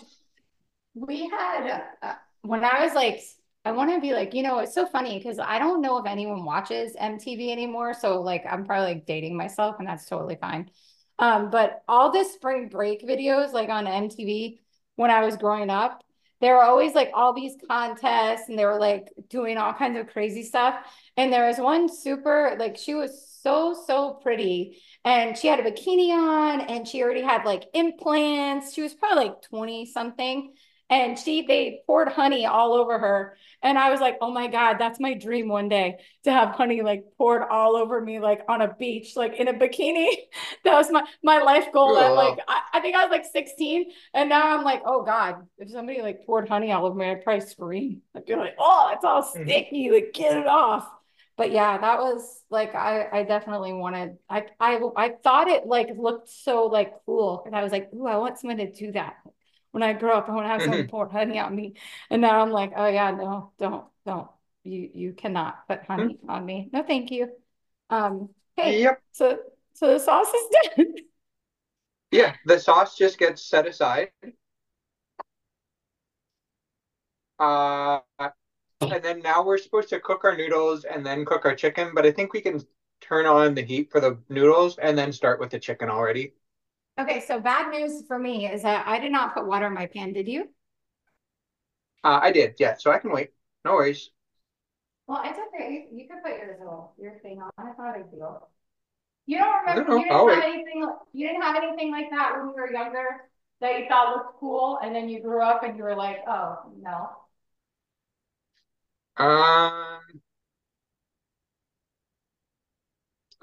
we 0.93 1.27
had 1.29 1.81
uh, 2.03 2.13
when 2.43 2.63
I 2.63 2.85
was 2.85 2.93
like, 2.93 3.21
I 3.65 3.71
want 3.71 3.89
to 3.91 3.99
be 3.99 4.13
like, 4.13 4.35
you 4.35 4.43
know, 4.43 4.59
it's 4.59 4.75
so 4.75 4.85
funny 4.85 5.17
because 5.17 5.39
I 5.39 5.57
don't 5.57 5.81
know 5.81 5.97
if 5.97 6.05
anyone 6.05 6.45
watches 6.45 6.95
MTV 6.95 7.51
anymore. 7.51 7.95
So 7.95 8.21
like, 8.21 8.45
I'm 8.47 8.65
probably 8.65 8.93
like 8.93 9.07
dating 9.07 9.35
myself, 9.35 9.77
and 9.79 9.87
that's 9.87 10.05
totally 10.05 10.35
fine. 10.35 10.69
Um, 11.17 11.49
but 11.49 11.81
all 11.87 12.11
the 12.11 12.23
spring 12.23 12.69
break 12.69 13.01
videos, 13.01 13.51
like 13.51 13.69
on 13.69 13.87
MTV, 13.87 14.59
when 14.97 15.09
I 15.09 15.25
was 15.25 15.37
growing 15.37 15.71
up, 15.71 16.03
there 16.39 16.55
were 16.55 16.63
always 16.63 16.93
like 16.93 17.09
all 17.15 17.33
these 17.33 17.55
contests, 17.67 18.47
and 18.47 18.59
they 18.59 18.65
were 18.65 18.79
like 18.79 19.09
doing 19.29 19.57
all 19.57 19.73
kinds 19.73 19.97
of 19.97 20.07
crazy 20.13 20.43
stuff. 20.43 20.75
And 21.17 21.33
there 21.33 21.47
was 21.47 21.57
one 21.57 21.89
super 21.89 22.55
like 22.59 22.77
she 22.77 22.93
was 22.93 23.34
so 23.45 23.75
so 23.85 24.19
pretty 24.23 24.81
and 25.05 25.37
she 25.37 25.47
had 25.47 25.59
a 25.59 25.63
bikini 25.63 26.09
on 26.09 26.61
and 26.61 26.87
she 26.87 27.03
already 27.03 27.21
had 27.21 27.45
like 27.45 27.65
implants. 27.75 28.73
She 28.73 28.81
was 28.81 28.95
probably 28.95 29.25
like 29.25 29.41
20 29.43 29.85
something. 29.85 30.53
And 30.87 31.17
she, 31.17 31.43
they 31.47 31.81
poured 31.87 32.09
honey 32.09 32.45
all 32.45 32.73
over 32.73 32.99
her. 32.99 33.37
And 33.63 33.77
I 33.77 33.89
was 33.89 33.99
like, 33.99 34.17
oh 34.21 34.31
my 34.31 34.47
God, 34.47 34.77
that's 34.77 34.99
my 34.99 35.15
dream 35.15 35.47
one 35.47 35.67
day 35.67 35.97
to 36.25 36.31
have 36.31 36.49
honey 36.49 36.83
like 36.83 37.05
poured 37.17 37.41
all 37.41 37.75
over 37.75 37.99
me, 37.99 38.19
like 38.19 38.41
on 38.47 38.61
a 38.61 38.73
beach, 38.73 39.15
like 39.15 39.35
in 39.39 39.47
a 39.47 39.53
bikini. 39.53 40.09
that 40.63 40.73
was 40.73 40.91
my, 40.91 41.03
my 41.23 41.39
life 41.39 41.71
goal. 41.71 41.97
At 41.97 42.13
like, 42.13 42.39
I, 42.47 42.61
I 42.73 42.79
think 42.81 42.95
I 42.95 43.03
was 43.03 43.11
like 43.11 43.25
16. 43.25 43.91
And 44.13 44.29
now 44.29 44.55
I'm 44.55 44.63
like, 44.63 44.81
oh 44.85 45.03
God, 45.03 45.47
if 45.57 45.69
somebody 45.69 46.01
like 46.01 46.25
poured 46.25 46.47
honey 46.49 46.71
all 46.71 46.85
over 46.85 46.95
me, 46.95 47.09
I'd 47.09 47.23
probably 47.23 47.45
scream. 47.45 48.01
I'd 48.15 48.25
be 48.25 48.35
like, 48.35 48.55
oh, 48.59 48.91
it's 48.93 49.05
all 49.05 49.23
mm-hmm. 49.23 49.43
sticky. 49.43 49.91
Like, 49.91 50.13
get 50.13 50.37
it 50.37 50.47
off 50.47 50.87
but 51.37 51.51
yeah, 51.51 51.77
that 51.77 51.99
was 51.99 52.43
like 52.49 52.75
I 52.75 53.07
I 53.11 53.23
definitely 53.23 53.73
wanted 53.73 54.17
I 54.29 54.45
I 54.59 54.79
I 54.95 55.09
thought 55.23 55.47
it 55.47 55.65
like 55.65 55.89
looked 55.97 56.29
so 56.29 56.65
like 56.65 56.93
cool 57.05 57.43
and 57.45 57.55
I 57.55 57.63
was 57.63 57.71
like, 57.71 57.89
ooh, 57.93 58.07
I 58.07 58.17
want 58.17 58.39
someone 58.39 58.57
to 58.57 58.71
do 58.71 58.91
that. 58.93 59.15
When 59.71 59.83
I 59.83 59.93
grow 59.93 60.17
up, 60.17 60.29
I 60.29 60.33
want 60.33 60.45
to 60.45 60.49
have 60.49 60.61
someone 60.61 60.81
mm-hmm. 60.81 60.89
pour 60.89 61.09
honey 61.09 61.37
on 61.39 61.53
me. 61.53 61.75
And 62.09 62.21
now 62.21 62.39
I'm 62.41 62.51
like, 62.51 62.71
oh 62.75 62.87
yeah, 62.87 63.11
no, 63.11 63.51
don't, 63.59 63.85
don't. 64.05 64.29
You 64.63 64.89
you 64.93 65.13
cannot 65.13 65.67
put 65.67 65.85
honey 65.85 66.15
mm-hmm. 66.15 66.29
on 66.29 66.45
me. 66.45 66.69
No, 66.71 66.83
thank 66.83 67.11
you. 67.11 67.29
Um, 67.89 68.29
hey, 68.55 68.81
yep. 68.81 69.01
So 69.11 69.37
so 69.73 69.87
the 69.87 69.99
sauce 69.99 70.33
is 70.33 70.49
done. 70.77 70.95
Yeah, 72.11 72.33
the 72.45 72.59
sauce 72.59 72.95
just 72.95 73.17
gets 73.17 73.41
set 73.41 73.67
aside. 73.67 74.11
Uh, 77.37 77.99
and 78.81 79.03
then 79.03 79.21
now 79.21 79.43
we're 79.43 79.57
supposed 79.57 79.89
to 79.89 79.99
cook 79.99 80.23
our 80.23 80.35
noodles 80.35 80.83
and 80.83 81.05
then 81.05 81.25
cook 81.25 81.45
our 81.45 81.55
chicken, 81.55 81.91
but 81.93 82.05
I 82.05 82.11
think 82.11 82.33
we 82.33 82.41
can 82.41 82.61
turn 83.01 83.25
on 83.25 83.53
the 83.53 83.61
heat 83.61 83.91
for 83.91 83.99
the 83.99 84.17
noodles 84.29 84.77
and 84.77 84.97
then 84.97 85.11
start 85.11 85.39
with 85.39 85.49
the 85.49 85.59
chicken 85.59 85.89
already. 85.89 86.33
Okay, 86.99 87.19
so 87.19 87.39
bad 87.39 87.71
news 87.71 88.03
for 88.07 88.17
me 88.17 88.47
is 88.47 88.61
that 88.61 88.87
I 88.87 88.99
did 88.99 89.11
not 89.11 89.33
put 89.33 89.45
water 89.45 89.67
in 89.67 89.73
my 89.73 89.85
pan. 89.85 90.13
Did 90.13 90.27
you? 90.27 90.49
Uh, 92.03 92.19
I 92.21 92.31
did, 92.31 92.55
yeah. 92.57 92.75
So 92.77 92.91
I 92.91 92.99
can 92.99 93.11
wait. 93.11 93.31
No 93.65 93.73
worries. 93.73 94.11
Well, 95.07 95.21
it's 95.25 95.37
okay. 95.53 95.87
You, 95.91 96.01
you 96.01 96.07
can 96.07 96.21
put 96.21 96.37
your 96.37 96.57
little 96.59 96.93
your 96.97 97.19
thing 97.19 97.41
on. 97.41 97.51
It's 97.67 97.77
not 97.77 97.95
a 97.95 97.99
big 97.99 98.11
deal. 98.11 98.47
You 99.25 99.39
don't 99.39 99.59
remember? 99.59 99.89
No, 99.89 99.97
you 99.97 100.03
didn't 100.05 100.29
have 100.29 100.43
anything. 100.43 100.89
You 101.13 101.27
didn't 101.27 101.41
have 101.41 101.55
anything 101.57 101.91
like 101.91 102.09
that 102.11 102.33
when 102.37 102.47
you 102.49 102.55
were 102.55 102.71
younger 102.71 103.29
that 103.59 103.79
you 103.79 103.87
thought 103.87 104.15
looked 104.15 104.39
cool, 104.39 104.79
and 104.83 104.95
then 104.95 105.09
you 105.09 105.21
grew 105.21 105.41
up 105.41 105.63
and 105.63 105.77
you 105.77 105.83
were 105.83 105.95
like, 105.95 106.19
oh 106.27 106.59
no. 106.81 107.09
Um, 109.17 110.21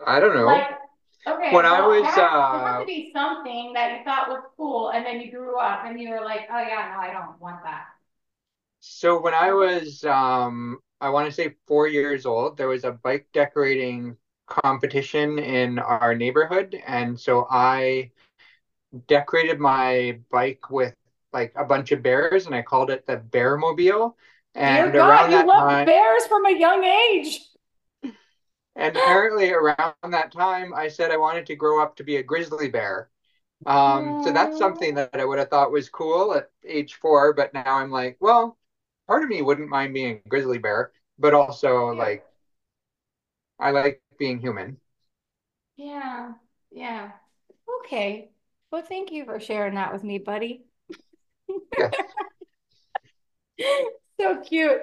I 0.06 0.20
don't 0.20 0.34
know. 0.34 0.46
Like, 0.46 0.78
okay, 1.26 1.54
when 1.54 1.64
well, 1.64 1.74
I 1.74 1.86
was, 1.86 2.16
there 2.16 2.24
uh, 2.24 2.80
to 2.80 2.86
be 2.86 3.10
something 3.12 3.72
that 3.74 3.98
you 3.98 4.04
thought 4.04 4.28
was 4.28 4.42
cool, 4.56 4.90
and 4.90 5.04
then 5.04 5.20
you 5.20 5.30
grew 5.30 5.58
up 5.58 5.84
and 5.84 5.98
you 6.00 6.10
were 6.10 6.22
like, 6.24 6.48
oh 6.50 6.58
yeah, 6.58 6.94
no, 6.94 7.00
I 7.00 7.12
don't 7.12 7.40
want 7.40 7.62
that. 7.64 7.86
So 8.80 9.20
when 9.20 9.34
I 9.34 9.52
was, 9.52 10.04
um, 10.04 10.78
I 11.00 11.08
want 11.10 11.26
to 11.26 11.32
say 11.32 11.54
four 11.66 11.86
years 11.86 12.26
old, 12.26 12.56
there 12.56 12.68
was 12.68 12.84
a 12.84 12.92
bike 12.92 13.28
decorating 13.32 14.16
competition 14.48 15.38
in 15.38 15.78
our 15.78 16.14
neighborhood, 16.14 16.80
and 16.86 17.18
so 17.18 17.46
I 17.50 18.10
decorated 19.06 19.58
my 19.60 20.18
bike 20.30 20.70
with 20.70 20.94
like 21.32 21.52
a 21.56 21.64
bunch 21.64 21.92
of 21.92 22.02
bears, 22.02 22.46
and 22.46 22.54
I 22.54 22.62
called 22.62 22.90
it 22.90 23.06
the 23.06 23.16
Bearmobile. 23.18 24.14
And 24.54 24.92
Dear 24.92 25.00
God, 25.00 25.30
you 25.30 25.46
love 25.46 25.68
time, 25.68 25.86
bears 25.86 26.26
from 26.26 26.46
a 26.46 26.58
young 26.58 26.84
age. 26.84 27.40
And 28.74 28.96
apparently, 28.96 29.52
around 29.52 29.94
that 30.10 30.32
time, 30.32 30.72
I 30.74 30.88
said 30.88 31.10
I 31.10 31.16
wanted 31.16 31.46
to 31.46 31.56
grow 31.56 31.82
up 31.82 31.96
to 31.96 32.04
be 32.04 32.16
a 32.16 32.22
grizzly 32.22 32.68
bear. 32.68 33.10
Um, 33.66 34.22
so 34.24 34.32
that's 34.32 34.58
something 34.58 34.94
that 34.94 35.10
I 35.14 35.24
would 35.24 35.38
have 35.38 35.48
thought 35.48 35.70
was 35.70 35.88
cool 35.88 36.34
at 36.34 36.50
age 36.66 36.94
four, 36.94 37.32
but 37.32 37.54
now 37.54 37.76
I'm 37.76 37.90
like, 37.90 38.16
well, 38.20 38.58
part 39.06 39.22
of 39.22 39.28
me 39.28 39.42
wouldn't 39.42 39.68
mind 39.68 39.94
being 39.94 40.20
a 40.24 40.28
grizzly 40.28 40.58
bear, 40.58 40.92
but 41.18 41.34
also 41.34 41.92
yeah. 41.92 41.98
like 41.98 42.26
I 43.58 43.70
like 43.70 44.02
being 44.18 44.40
human. 44.40 44.78
Yeah, 45.76 46.32
yeah. 46.70 47.12
Okay. 47.80 48.30
Well, 48.70 48.82
thank 48.82 49.12
you 49.12 49.24
for 49.24 49.38
sharing 49.38 49.74
that 49.74 49.92
with 49.92 50.02
me, 50.02 50.18
buddy. 50.18 50.64
Yeah. 51.78 51.90
so 54.22 54.40
cute. 54.40 54.80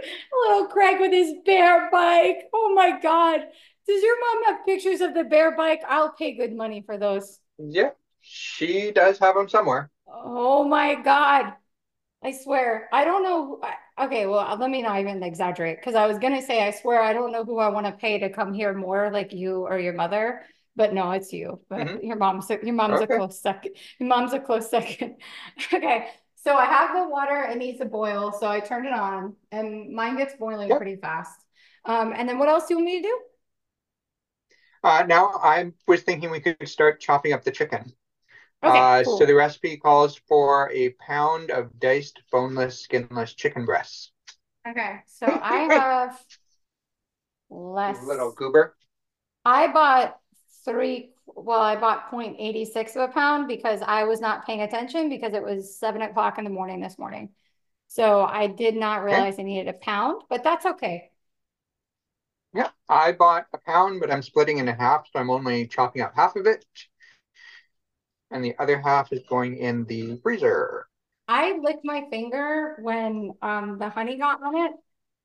Little 0.47 0.67
Craig 0.67 0.99
with 0.99 1.12
his 1.12 1.34
bear 1.45 1.89
bike. 1.91 2.49
Oh 2.54 2.73
my 2.75 2.99
God. 2.99 3.41
Does 3.88 4.04
your 4.04 4.19
mom 4.19 4.43
have 4.45 4.65
pictures 4.65 5.02
of 5.02 5.13
the 5.13 5.23
bear 5.23 5.56
bike? 5.56 5.82
I'll 5.88 6.12
pay 6.12 6.36
good 6.36 6.54
money 6.54 6.84
for 6.86 6.97
those. 6.97 7.39
Yeah, 7.58 7.91
she 8.19 8.91
does 8.91 9.17
have 9.19 9.36
them 9.36 9.49
somewhere. 9.49 9.89
Oh 10.08 10.63
my 10.63 10.95
God. 10.95 11.54
I 12.23 12.32
swear. 12.32 12.89
I 12.91 13.06
don't 13.06 13.23
know. 13.23 13.62
Okay, 13.99 14.25
well, 14.25 14.58
let 14.58 14.69
me 14.69 14.82
not 14.82 14.99
even 14.99 15.23
exaggerate 15.23 15.78
because 15.78 15.95
I 15.95 16.06
was 16.06 16.19
going 16.19 16.36
to 16.36 16.45
say, 16.45 16.67
I 16.67 16.71
swear, 16.71 17.02
I 17.02 17.13
don't 17.13 17.32
know 17.32 17.45
who 17.45 17.60
I 17.60 17.69
want 17.69 17.86
to 17.86 17.93
pay 17.93 18.19
to 18.19 18.30
come 18.30 18.54
here 18.54 18.73
more, 18.73 19.10
like 19.12 19.34
you 19.34 19.65
or 19.65 19.80
your 19.80 19.93
mother. 19.93 20.41
But 20.75 20.93
no, 20.93 21.12
it's 21.12 21.34
you. 21.34 21.62
But 21.69 21.80
mm-hmm. 21.80 22.06
your 22.06 22.17
mom's 22.17 22.49
your 22.49 22.73
mom's 22.73 23.02
okay. 23.02 23.13
a 23.13 23.17
close 23.17 23.41
second. 23.41 23.75
Your 23.99 24.08
mom's 24.10 24.34
a 24.34 24.39
close 24.39 24.69
second. 24.69 25.15
okay, 25.73 26.08
so 26.41 26.56
I 26.56 26.65
have 26.65 26.95
the 26.95 27.10
water, 27.10 27.43
it 27.43 27.58
needs 27.58 27.80
to 27.80 27.86
boil. 27.86 28.32
So 28.32 28.47
I 28.47 28.60
turned 28.60 28.86
it 28.86 28.93
on 28.93 29.36
and 29.52 29.93
mine 29.93 30.17
gets 30.17 30.36
boiling 30.36 30.69
yep. 30.69 30.78
pretty 30.78 30.95
fast. 30.95 31.39
Um, 31.86 32.13
and 32.15 32.28
then 32.28 32.39
what 32.39 32.49
else 32.49 32.67
do 32.67 32.73
you 32.73 32.78
want 32.78 32.86
me 32.86 33.02
to 33.02 33.08
do? 33.08 33.19
Uh, 34.84 35.04
now 35.08 35.32
I 35.43 35.71
was 35.88 36.04
thinking 36.04 36.32
we 36.32 36.39
could 36.39 36.67
start 36.67 37.02
chopping 37.02 37.34
up 37.34 37.43
the 37.43 37.52
chicken. 37.52 37.91
Okay, 38.63 38.78
uh, 38.78 39.04
cool. 39.04 39.17
So 39.17 39.25
the 39.25 39.36
recipe 39.36 39.78
calls 39.78 40.19
for 40.28 40.71
a 40.71 40.89
pound 40.91 41.52
of 41.52 41.78
diced, 41.80 42.21
boneless, 42.32 42.82
skinless 42.82 43.34
chicken 43.34 43.65
breasts. 43.65 44.12
Okay, 44.67 44.99
so 45.06 45.25
I 45.28 45.67
have 45.71 46.21
less. 47.49 48.02
Little 48.04 48.32
goober. 48.32 48.75
I 49.45 49.67
bought 49.67 50.17
three 50.65 51.12
well, 51.35 51.61
I 51.61 51.75
bought 51.75 52.11
0.86 52.11 52.95
of 52.95 53.09
a 53.09 53.13
pound 53.13 53.47
because 53.47 53.81
I 53.81 54.03
was 54.03 54.19
not 54.19 54.45
paying 54.45 54.61
attention 54.61 55.09
because 55.09 55.33
it 55.33 55.43
was 55.43 55.77
seven 55.77 56.01
o'clock 56.01 56.37
in 56.37 56.43
the 56.43 56.49
morning 56.49 56.79
this 56.79 56.97
morning. 56.97 57.29
So 57.87 58.23
I 58.23 58.47
did 58.47 58.75
not 58.75 59.03
realize 59.03 59.33
okay. 59.33 59.43
I 59.43 59.45
needed 59.45 59.67
a 59.67 59.73
pound, 59.79 60.23
but 60.29 60.43
that's 60.43 60.65
okay. 60.65 61.09
Yeah, 62.53 62.69
I 62.87 63.11
bought 63.11 63.47
a 63.53 63.57
pound, 63.57 63.99
but 63.99 64.11
I'm 64.11 64.21
splitting 64.21 64.57
in 64.57 64.67
half, 64.67 65.07
so 65.11 65.19
I'm 65.19 65.29
only 65.29 65.67
chopping 65.67 66.01
up 66.01 66.13
half 66.15 66.35
of 66.35 66.45
it. 66.45 66.65
And 68.31 68.43
the 68.43 68.55
other 68.59 68.79
half 68.79 69.11
is 69.11 69.21
going 69.27 69.57
in 69.57 69.85
the 69.85 70.19
freezer. 70.21 70.87
I 71.27 71.57
licked 71.61 71.85
my 71.85 72.05
finger 72.09 72.77
when 72.81 73.33
um, 73.41 73.77
the 73.79 73.89
honey 73.89 74.17
got 74.17 74.41
on 74.43 74.55
it, 74.55 74.71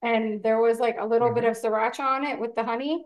and 0.03 0.43
there 0.43 0.61
was 0.61 0.79
like 0.79 0.97
a 0.99 1.07
little 1.07 1.29
mm 1.29 1.35
-hmm. 1.35 1.41
bit 1.41 1.51
of 1.51 1.57
sriracha 1.57 2.05
on 2.17 2.25
it 2.25 2.39
with 2.39 2.55
the 2.55 2.65
honey. 2.65 3.05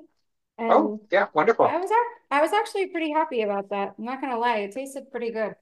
And 0.59 0.73
oh, 0.73 1.01
yeah, 1.11 1.29
wonderful. 1.33 1.67
I 1.67 1.77
was 1.77 1.91
I 2.31 2.43
was 2.43 2.53
actually 2.53 2.89
pretty 2.89 3.13
happy 3.13 3.43
about 3.43 3.71
that. 3.71 3.95
I'm 3.97 4.05
not 4.05 4.21
gonna 4.21 4.39
lie, 4.39 4.59
it 4.59 4.73
tasted 4.73 5.11
pretty 5.11 5.31
good. 5.31 5.55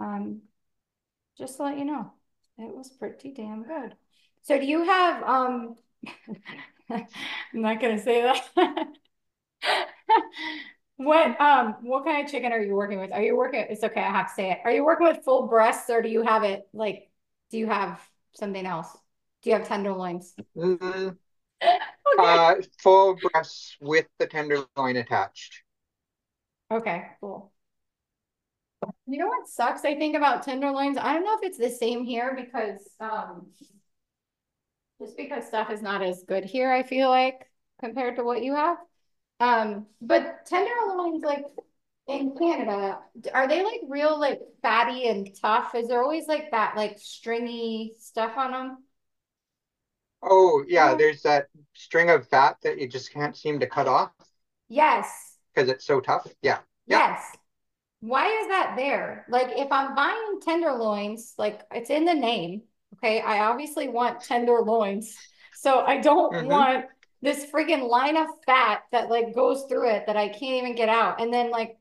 Um, 0.00 0.40
just 1.36 1.58
to 1.58 1.64
let 1.64 1.78
you 1.78 1.84
know, 1.84 2.12
it 2.56 2.74
was 2.74 2.88
pretty 2.88 3.32
damn 3.32 3.64
good. 3.64 3.94
So 4.42 4.58
do 4.58 4.64
you 4.64 4.84
have 4.84 5.22
um? 5.22 5.76
I'm 6.90 7.06
not 7.52 7.82
gonna 7.82 8.02
say 8.02 8.22
that. 8.22 8.48
what 10.96 11.38
um? 11.38 11.76
What 11.82 12.04
kind 12.04 12.24
of 12.24 12.32
chicken 12.32 12.50
are 12.50 12.62
you 12.62 12.74
working 12.74 12.98
with? 12.98 13.12
Are 13.12 13.22
you 13.22 13.36
working? 13.36 13.66
It's 13.68 13.84
okay. 13.84 14.00
I 14.00 14.10
have 14.10 14.28
to 14.28 14.34
say 14.34 14.52
it. 14.52 14.58
Are 14.64 14.72
you 14.72 14.86
working 14.86 15.06
with 15.06 15.22
full 15.22 15.48
breasts, 15.48 15.90
or 15.90 16.00
do 16.00 16.08
you 16.08 16.22
have 16.22 16.44
it 16.44 16.66
like? 16.72 17.10
Do 17.50 17.58
you 17.58 17.66
have 17.66 18.00
something 18.32 18.64
else? 18.64 18.88
Do 19.42 19.50
you 19.50 19.56
have 19.56 19.68
tenderloins? 19.68 20.34
Mm 20.56 20.78
-hmm. 20.78 21.08
okay. 21.08 21.27
Uh, 22.18 22.54
full 22.78 23.14
breasts 23.14 23.76
with 23.80 24.06
the 24.18 24.26
tenderloin 24.26 24.96
attached. 24.96 25.62
Okay, 26.70 27.06
cool. 27.20 27.52
You 29.06 29.18
know 29.18 29.26
what 29.28 29.48
sucks, 29.48 29.84
I 29.84 29.94
think, 29.94 30.16
about 30.16 30.42
tenderloins? 30.42 30.98
I 30.98 31.14
don't 31.14 31.24
know 31.24 31.36
if 31.40 31.42
it's 31.42 31.58
the 31.58 31.70
same 31.70 32.04
here 32.04 32.34
because 32.36 32.86
um 33.00 33.46
just 35.00 35.16
because 35.16 35.46
stuff 35.46 35.70
is 35.70 35.82
not 35.82 36.02
as 36.02 36.24
good 36.26 36.44
here, 36.44 36.70
I 36.72 36.82
feel 36.82 37.08
like, 37.08 37.48
compared 37.80 38.16
to 38.16 38.24
what 38.24 38.42
you 38.42 38.54
have. 38.54 38.76
Um, 39.40 39.86
but 40.00 40.46
tenderloins, 40.46 41.22
like 41.22 41.44
in 42.08 42.36
Canada, 42.36 42.98
are 43.32 43.46
they 43.46 43.62
like 43.62 43.80
real 43.88 44.18
like 44.18 44.40
fatty 44.62 45.08
and 45.08 45.28
tough? 45.40 45.74
Is 45.74 45.88
there 45.88 46.02
always 46.02 46.26
like 46.26 46.50
that 46.50 46.76
like 46.76 46.98
stringy 46.98 47.94
stuff 47.98 48.36
on 48.36 48.50
them? 48.52 48.78
Oh 50.22 50.64
yeah, 50.66 50.94
there's 50.94 51.22
that 51.22 51.46
string 51.74 52.10
of 52.10 52.26
fat 52.28 52.56
that 52.62 52.78
you 52.78 52.88
just 52.88 53.12
can't 53.12 53.36
seem 53.36 53.60
to 53.60 53.66
cut 53.66 53.86
off. 53.86 54.10
Yes. 54.68 55.36
Because 55.54 55.68
it's 55.68 55.84
so 55.84 56.00
tough. 56.00 56.26
Yeah. 56.42 56.58
yeah. 56.86 57.10
Yes. 57.10 57.36
Why 58.00 58.26
is 58.26 58.48
that 58.48 58.74
there? 58.76 59.26
Like 59.28 59.48
if 59.50 59.70
I'm 59.70 59.94
buying 59.94 60.40
tenderloins, 60.42 61.34
like 61.38 61.62
it's 61.72 61.90
in 61.90 62.04
the 62.04 62.14
name. 62.14 62.62
Okay. 62.96 63.20
I 63.20 63.46
obviously 63.46 63.88
want 63.88 64.22
tenderloins. 64.22 65.16
So 65.54 65.80
I 65.80 66.00
don't 66.00 66.32
mm-hmm. 66.32 66.46
want 66.46 66.86
this 67.20 67.46
freaking 67.46 67.88
line 67.88 68.16
of 68.16 68.28
fat 68.46 68.82
that 68.92 69.10
like 69.10 69.34
goes 69.34 69.64
through 69.68 69.90
it 69.90 70.04
that 70.06 70.16
I 70.16 70.28
can't 70.28 70.62
even 70.62 70.74
get 70.74 70.88
out. 70.88 71.20
And 71.20 71.32
then 71.32 71.50
like 71.50 71.76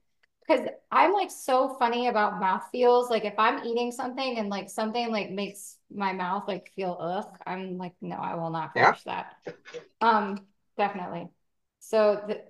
because 0.48 0.68
I'm 0.92 1.14
like 1.14 1.32
so 1.32 1.76
funny 1.78 2.08
about 2.08 2.40
mouth 2.40 2.64
feels. 2.72 3.10
Like 3.10 3.26
if 3.26 3.36
I'm 3.38 3.66
eating 3.66 3.92
something 3.92 4.38
and 4.38 4.50
like 4.50 4.70
something 4.70 5.12
like 5.12 5.30
makes 5.30 5.77
my 5.94 6.14
mouth 6.14 6.48
like 6.48 6.72
feel 6.76 6.98
ugh, 7.00 7.28
I'm 7.46 7.78
like, 7.78 7.94
no, 8.02 8.16
I 8.16 8.36
will 8.36 8.50
not 8.50 8.74
finish 8.74 9.02
yeah. 9.06 9.26
that. 9.46 9.56
Um, 10.02 10.46
definitely. 10.78 11.30
So 11.80 12.22
th- 12.28 12.42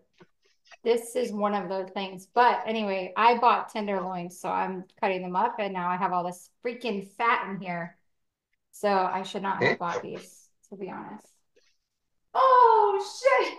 this 0.83 1.15
is 1.15 1.31
one 1.31 1.53
of 1.53 1.69
those 1.69 1.89
things. 1.91 2.27
But 2.33 2.63
anyway, 2.65 3.13
I 3.15 3.37
bought 3.37 3.69
tenderloins, 3.69 4.39
so 4.39 4.49
I'm 4.49 4.85
cutting 4.99 5.21
them 5.21 5.35
up, 5.35 5.57
and 5.59 5.73
now 5.73 5.89
I 5.89 5.97
have 5.97 6.13
all 6.13 6.25
this 6.25 6.49
freaking 6.65 7.07
fat 7.15 7.49
in 7.49 7.59
here. 7.59 7.97
So 8.71 8.89
I 8.89 9.23
should 9.23 9.41
not 9.41 9.61
have 9.63 9.79
bought 9.79 10.01
these, 10.03 10.49
to 10.69 10.75
be 10.75 10.89
honest. 10.89 11.27
Oh 12.33 13.03
shit! 13.19 13.53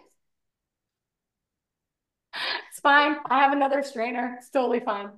It's 2.71 2.81
fine. 2.81 3.17
I 3.29 3.41
have 3.41 3.53
another 3.53 3.83
strainer. 3.83 4.37
It's 4.39 4.51
totally 4.51 4.81
fine. 4.81 5.11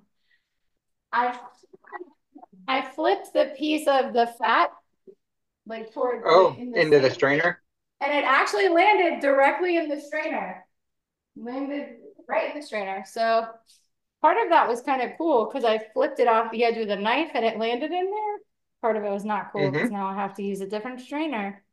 I 1.12 1.38
I 2.70 2.82
flipped 2.82 3.32
the 3.32 3.52
piece 3.58 3.88
of 3.88 4.12
the 4.12 4.28
fat 4.38 4.70
like 5.66 5.92
toward 5.92 6.22
oh 6.24 6.52
the, 6.52 6.62
in 6.62 6.70
the 6.70 6.80
into 6.80 6.96
sink, 6.98 7.02
the 7.02 7.14
strainer, 7.14 7.62
and 8.00 8.12
it 8.12 8.24
actually 8.24 8.68
landed 8.68 9.20
directly 9.20 9.76
in 9.76 9.88
the 9.88 10.00
strainer. 10.00 10.64
Landed 11.36 11.96
right 12.28 12.54
in 12.54 12.60
the 12.60 12.64
strainer. 12.64 13.04
So 13.06 13.46
part 14.22 14.36
of 14.40 14.50
that 14.50 14.68
was 14.68 14.82
kind 14.82 15.02
of 15.02 15.18
cool 15.18 15.46
because 15.46 15.64
I 15.64 15.78
flipped 15.92 16.20
it 16.20 16.28
off 16.28 16.52
the 16.52 16.62
edge 16.62 16.76
with 16.76 16.90
a 16.90 16.96
knife 16.96 17.32
and 17.34 17.44
it 17.44 17.58
landed 17.58 17.90
in 17.90 18.04
there. 18.04 18.38
Part 18.82 18.96
of 18.96 19.02
it 19.02 19.10
was 19.10 19.24
not 19.24 19.50
cool 19.52 19.68
because 19.70 19.88
mm 19.88 19.94
-hmm. 19.94 19.98
now 19.98 20.06
I 20.06 20.14
have 20.14 20.34
to 20.34 20.42
use 20.42 20.60
a 20.64 20.68
different 20.68 21.00
strainer. 21.00 21.64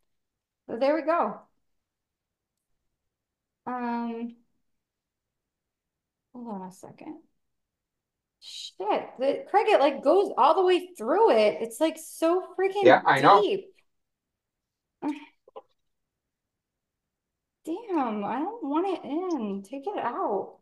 So 0.65 0.77
there 0.77 0.95
we 0.95 1.03
go. 1.03 1.41
Um, 3.67 4.35
hold 6.33 6.47
on 6.47 6.61
a 6.67 6.71
second. 6.71 7.21
Shit, 8.49 9.09
the 9.19 9.43
Craig, 9.49 9.67
it 9.67 9.81
like 9.81 10.01
goes 10.01 10.31
all 10.37 10.55
the 10.55 10.63
way 10.63 10.91
through 10.97 11.31
it. 11.31 11.57
It's 11.59 11.81
like 11.81 11.97
so 11.97 12.41
freaking 12.57 12.85
yeah, 12.85 13.01
I 13.05 13.41
deep. 13.41 13.65
Know. 15.03 15.11
Damn, 17.65 18.23
I 18.23 18.39
don't 18.39 18.63
want 18.63 18.87
it 18.87 19.03
in. 19.03 19.63
Take 19.63 19.85
it 19.85 19.97
out. 19.97 20.59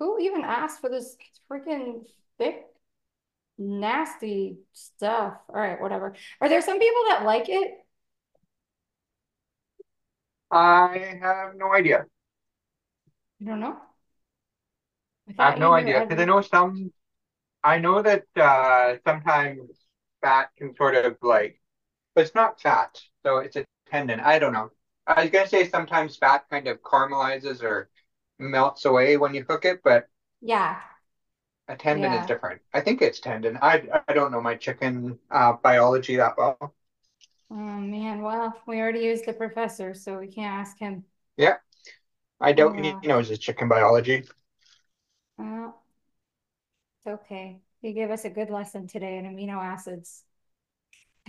Who 0.00 0.18
even 0.18 0.42
asked 0.42 0.80
for 0.80 0.90
this 0.90 1.16
freaking 1.48 2.06
thick, 2.38 2.64
nasty 3.56 4.58
stuff? 4.72 5.34
All 5.48 5.54
right, 5.54 5.80
whatever. 5.80 6.16
Are 6.40 6.48
there 6.48 6.60
some 6.60 6.80
people 6.80 7.02
that 7.10 7.24
like 7.24 7.48
it? 7.48 7.70
I 10.50 11.18
have 11.20 11.54
no 11.54 11.72
idea. 11.72 12.06
You 13.38 13.46
don't 13.46 13.60
know? 13.60 13.76
I, 15.28 15.34
I 15.38 15.50
have 15.50 15.58
no 15.58 15.72
idea 15.72 16.00
because 16.00 16.20
I 16.20 16.24
know 16.24 16.40
some. 16.40 16.92
I 17.64 17.78
know 17.78 18.02
that 18.02 18.24
uh, 18.36 18.96
sometimes 19.06 19.60
fat 20.20 20.50
can 20.56 20.74
sort 20.76 20.96
of 20.96 21.16
like, 21.22 21.60
but 22.14 22.22
it's 22.22 22.34
not 22.34 22.60
fat, 22.60 23.00
so 23.24 23.38
it's 23.38 23.56
a 23.56 23.64
tendon. 23.90 24.20
I 24.20 24.38
don't 24.38 24.52
know. 24.52 24.70
I 25.06 25.22
was 25.22 25.30
gonna 25.30 25.48
say 25.48 25.68
sometimes 25.68 26.16
fat 26.16 26.44
kind 26.50 26.68
of 26.68 26.82
caramelizes 26.82 27.62
or 27.62 27.88
melts 28.38 28.84
away 28.84 29.16
when 29.16 29.34
you 29.34 29.44
cook 29.44 29.64
it, 29.64 29.80
but 29.82 30.08
yeah, 30.40 30.80
a 31.68 31.76
tendon 31.76 32.12
yeah. 32.12 32.20
is 32.20 32.26
different. 32.26 32.60
I 32.74 32.80
think 32.80 33.02
it's 33.02 33.20
tendon. 33.20 33.58
I 33.62 34.02
I 34.08 34.12
don't 34.12 34.32
know 34.32 34.40
my 34.40 34.56
chicken 34.56 35.18
uh, 35.30 35.54
biology 35.54 36.16
that 36.16 36.36
well. 36.36 36.74
Oh 37.50 37.54
man, 37.54 38.22
well, 38.22 38.54
we 38.66 38.80
already 38.80 39.00
used 39.00 39.26
the 39.26 39.32
professor, 39.32 39.94
so 39.94 40.18
we 40.18 40.28
can't 40.28 40.52
ask 40.60 40.78
him. 40.78 41.04
Yeah. 41.36 41.56
I 42.40 42.52
don't 42.52 42.82
yeah. 42.82 42.98
he 43.00 43.06
knows 43.06 43.28
his 43.28 43.38
chicken 43.38 43.68
biology. 43.68 44.24
Well, 45.42 45.82
it's 47.04 47.20
okay. 47.20 47.60
You 47.80 47.92
gave 47.92 48.10
us 48.10 48.24
a 48.24 48.30
good 48.30 48.48
lesson 48.48 48.86
today 48.86 49.18
in 49.18 49.24
amino 49.24 49.56
acids. 49.56 50.22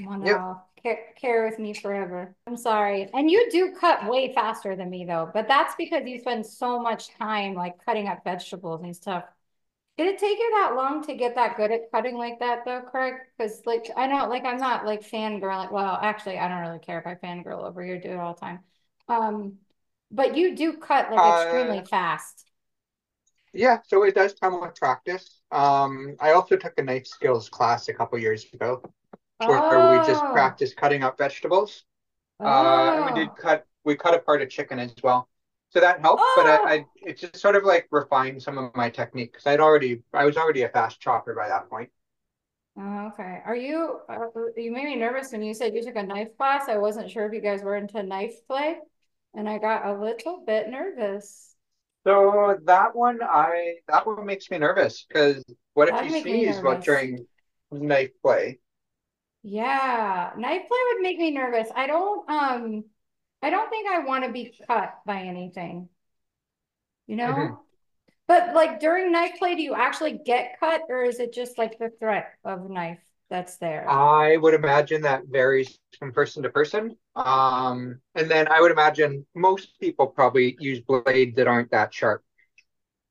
One 0.04 0.26
yep. 0.26 0.40
care, 0.82 1.00
care 1.20 1.46
with 1.50 1.60
me 1.60 1.74
forever. 1.74 2.36
I'm 2.48 2.58
sorry. 2.58 3.10
And 3.14 3.30
you 3.30 3.50
do 3.52 3.76
cut 3.80 4.08
way 4.08 4.34
faster 4.34 4.76
than 4.76 4.90
me 4.90 5.06
though, 5.06 5.30
but 5.34 5.48
that's 5.48 5.76
because 5.76 6.04
you 6.06 6.20
spend 6.20 6.46
so 6.46 6.80
much 6.80 7.10
time 7.16 7.54
like 7.54 7.84
cutting 7.86 8.08
up 8.08 8.24
vegetables 8.24 8.84
and 8.84 8.96
stuff. 8.96 9.24
Did 9.98 10.08
it 10.08 10.18
take 10.20 10.38
you 10.38 10.52
that 10.56 10.76
long 10.76 11.04
to 11.06 11.16
get 11.16 11.36
that 11.36 11.58
good 11.58 11.72
at 11.72 11.92
cutting 11.92 12.18
like 12.18 12.40
that 12.40 12.66
though, 12.66 12.82
Craig? 12.82 13.14
Because 13.38 13.62
like 13.66 13.90
I 13.96 14.08
know, 14.08 14.28
like 14.28 14.46
I'm 14.46 14.58
not 14.58 14.86
like 14.86 15.02
fangirling. 15.02 15.72
Well, 15.72 16.00
actually, 16.02 16.40
I 16.40 16.48
don't 16.48 16.62
really 16.62 16.80
care 16.80 17.00
if 17.00 17.08
I 17.08 17.16
fangirl 17.16 17.64
over 17.64 17.84
you. 17.84 18.00
Do 18.00 18.10
it 18.10 18.18
all 18.18 18.34
the 18.34 18.40
time. 18.40 18.60
Um, 19.08 19.54
but 20.12 20.36
you 20.36 20.56
do 20.56 20.74
cut 20.74 21.12
like 21.12 21.20
uh, 21.20 21.44
extremely 21.44 21.86
fast. 21.86 22.46
Yeah, 23.54 23.80
so 23.86 24.04
it 24.04 24.16
does 24.16 24.34
come 24.34 24.60
with 24.60 24.76
practice. 24.76 25.42
Um, 25.52 26.16
I 26.20 26.32
also 26.32 26.56
took 26.56 26.74
a 26.78 26.84
knife 26.84 27.06
skills 27.06 27.50
class 27.50 27.88
a 27.88 27.94
couple 27.94 28.18
years 28.20 28.46
ago, 28.52 28.82
oh. 29.40 29.48
where 29.48 30.00
we 30.00 30.06
just 30.08 30.24
oh. 30.24 30.32
practiced 30.34 30.76
cutting 30.76 31.04
up 31.04 31.18
vegetables. 31.18 31.86
Oh. 32.40 32.46
Uh, 32.46 32.96
and 32.96 33.06
we 33.06 33.22
did 33.22 33.30
oh. 33.30 33.42
cut. 33.42 33.68
We 33.86 33.96
cut 33.96 34.16
apart 34.16 34.42
a 34.42 34.48
chicken 34.48 34.80
as 34.80 34.94
well 35.04 35.28
so 35.74 35.80
that 35.80 36.00
helped 36.02 36.22
oh! 36.24 36.34
but 36.38 36.46
I, 36.46 36.58
oh! 36.58 36.66
I 36.66 36.86
it 37.02 37.18
just 37.18 37.38
sort 37.38 37.56
of 37.56 37.64
like 37.64 37.88
refined 37.92 38.42
some 38.42 38.58
of 38.58 38.76
my 38.76 38.90
technique 38.90 39.34
because 39.34 39.48
i'd 39.48 39.60
already 39.60 40.02
i 40.14 40.24
was 40.24 40.38
already 40.38 40.62
a 40.64 40.70
fast 40.70 41.00
chopper 41.00 41.34
by 41.34 41.48
that 41.48 41.70
point 41.70 41.90
oh, 42.78 43.08
okay 43.08 43.42
are 43.46 43.56
you 43.56 44.00
uh, 44.08 44.28
you 44.56 44.72
made 44.72 44.86
me 44.86 44.96
nervous 44.96 45.32
when 45.32 45.42
you 45.42 45.54
said 45.54 45.74
you 45.74 45.84
took 45.84 45.96
a 45.96 46.04
knife 46.04 46.38
class 46.38 46.70
i 46.70 46.78
wasn't 46.78 47.10
sure 47.10 47.26
if 47.26 47.34
you 47.34 47.42
guys 47.42 47.64
were 47.64 47.76
into 47.76 48.02
knife 48.04 48.36
play 48.48 48.78
and 49.34 49.50
i 49.50 49.58
got 49.58 49.86
a 49.86 50.00
little 50.00 50.44
bit 50.46 50.70
nervous 50.70 51.53
so 52.04 52.58
that 52.66 52.96
one 52.96 53.20
i 53.24 53.76
that 53.88 54.06
one 54.06 54.26
makes 54.26 54.50
me 54.50 54.58
nervous 54.58 55.06
because 55.08 55.44
what 55.74 55.90
That'd 55.90 56.12
if 56.12 56.16
you 56.16 56.22
sneeze 56.22 56.62
what 56.62 56.84
during 56.84 57.26
knife 57.72 58.12
play 58.22 58.60
yeah 59.42 60.32
knife 60.38 60.68
play 60.68 60.80
would 60.94 61.02
make 61.02 61.18
me 61.18 61.32
nervous 61.32 61.68
i 61.76 61.88
don't 61.88 62.30
um 62.30 62.84
I 63.44 63.50
don't 63.50 63.70
think 63.70 63.90
I 63.90 64.00
want 64.00 64.24
to 64.24 64.32
be 64.32 64.56
cut 64.68 64.96
by 65.06 65.24
anything. 65.24 65.90
You 67.08 67.18
know? 67.18 67.34
Mm-hmm. 67.34 67.54
But 68.26 68.56
like 68.56 68.80
during 68.80 69.12
knife 69.12 69.38
play, 69.38 69.56
do 69.56 69.62
you 69.62 69.76
actually 69.76 70.18
get 70.26 70.58
cut 70.62 70.84
or 70.88 71.04
is 71.04 71.20
it 71.20 71.34
just 71.34 71.58
like 71.58 71.78
the 71.78 71.92
threat 72.00 72.32
of 72.46 72.70
knife 72.70 73.00
that's 73.34 73.58
there? 73.58 73.90
I 73.90 74.38
would 74.38 74.54
imagine 74.54 75.02
that 75.02 75.24
varies 75.28 75.80
from 75.98 76.12
person 76.12 76.44
to 76.44 76.52
person. 76.52 76.96
Um, 77.16 78.00
and 78.14 78.30
then 78.30 78.48
I 78.48 78.62
would 78.62 78.72
imagine 78.72 79.26
most 79.34 79.80
people 79.80 80.06
probably 80.06 80.56
use 80.60 80.82
blades 80.82 81.36
that 81.38 81.48
aren't 81.48 81.72
that 81.72 81.92
sharp. 81.92 82.24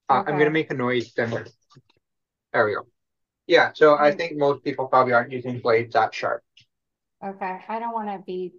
Uh, 0.08 0.20
okay. 0.20 0.30
I'm 0.30 0.38
going 0.38 0.46
to 0.46 0.52
make 0.52 0.70
a 0.70 0.74
noise 0.74 1.12
then. 1.14 1.30
There 2.52 2.64
we 2.64 2.74
go. 2.74 2.86
Yeah, 3.48 3.72
so 3.74 3.96
I 3.98 4.12
mm. 4.12 4.16
think 4.16 4.36
most 4.36 4.62
people 4.62 4.86
probably 4.86 5.12
aren't 5.12 5.32
using 5.32 5.58
blades 5.58 5.94
that 5.94 6.14
sharp. 6.14 6.44
Okay, 7.24 7.58
I 7.68 7.80
don't 7.80 7.92
want 7.92 8.08
to 8.08 8.22
be 8.24 8.52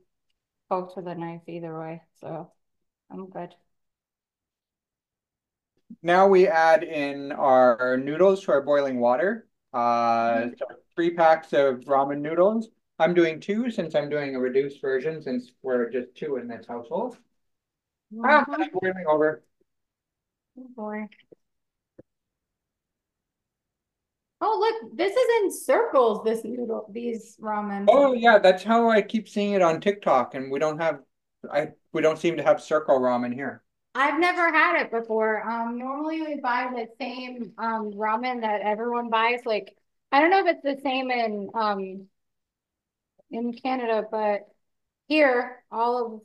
poked 0.69 0.97
with 0.97 1.07
a 1.07 1.15
knife 1.15 1.43
either 1.47 1.79
way, 1.79 2.01
so 2.19 2.51
I'm 3.09 3.29
good. 3.29 3.55
Now 6.01 6.27
we 6.27 6.49
add 6.49 6.83
in 6.83 7.31
our 7.31 7.95
noodles 7.95 8.43
to 8.43 8.51
our 8.51 8.61
boiling 8.61 8.99
water. 8.99 9.47
Uh, 9.71 10.47
so 10.57 10.65
three 10.95 11.11
packs 11.11 11.53
of 11.53 11.81
ramen 11.81 12.21
noodles. 12.21 12.69
I'm 12.99 13.13
doing 13.13 13.39
two 13.39 13.71
since 13.71 13.95
I'm 13.95 14.09
doing 14.09 14.35
a 14.35 14.39
reduced 14.39 14.81
version 14.81 15.21
since 15.21 15.51
we're 15.61 15.89
just 15.89 16.15
two 16.15 16.37
in 16.37 16.47
this 16.47 16.65
household. 16.67 17.17
Ah, 18.23 18.45
boiling 18.47 19.05
over. 19.07 19.43
Oh 20.59 20.67
boy. 20.75 21.07
Oh, 24.45 24.57
look, 24.59 24.97
this 24.97 25.15
is 25.15 25.27
in 25.41 25.51
circles, 25.51 26.23
this 26.25 26.43
noodle, 26.43 26.89
these 26.91 27.37
ramen. 27.41 27.85
Oh 27.87 28.11
yeah, 28.13 28.39
that's 28.39 28.61
how 28.61 28.89
I 28.89 29.01
keep 29.01 29.29
seeing 29.29 29.53
it 29.53 29.61
on 29.61 29.79
TikTok 29.79 30.35
and 30.35 30.51
we 30.51 30.59
don't 30.59 30.79
have 30.79 30.99
I 31.51 31.69
we 31.93 32.01
don't 32.01 32.19
seem 32.19 32.37
to 32.37 32.43
have 32.43 32.61
circle 32.61 32.99
ramen 32.99 33.33
here. 33.33 33.63
I've 33.95 34.19
never 34.19 34.51
had 34.51 34.81
it 34.81 34.91
before. 34.91 35.49
Um 35.49 35.77
normally 35.77 36.21
we 36.21 36.39
buy 36.41 36.69
the 36.73 36.87
same 36.99 37.53
um 37.57 37.93
ramen 37.93 38.41
that 38.41 38.61
everyone 38.61 39.09
buys. 39.09 39.39
Like 39.45 39.75
I 40.13 40.21
don't 40.21 40.29
know 40.29 40.45
if 40.45 40.55
it's 40.55 40.61
the 40.63 40.79
same 40.83 41.09
in 41.09 41.49
um 41.55 42.07
in 43.31 43.51
Canada, 43.51 44.05
but 44.09 44.41
here 45.07 45.63
all 45.71 46.05
of 46.05 46.21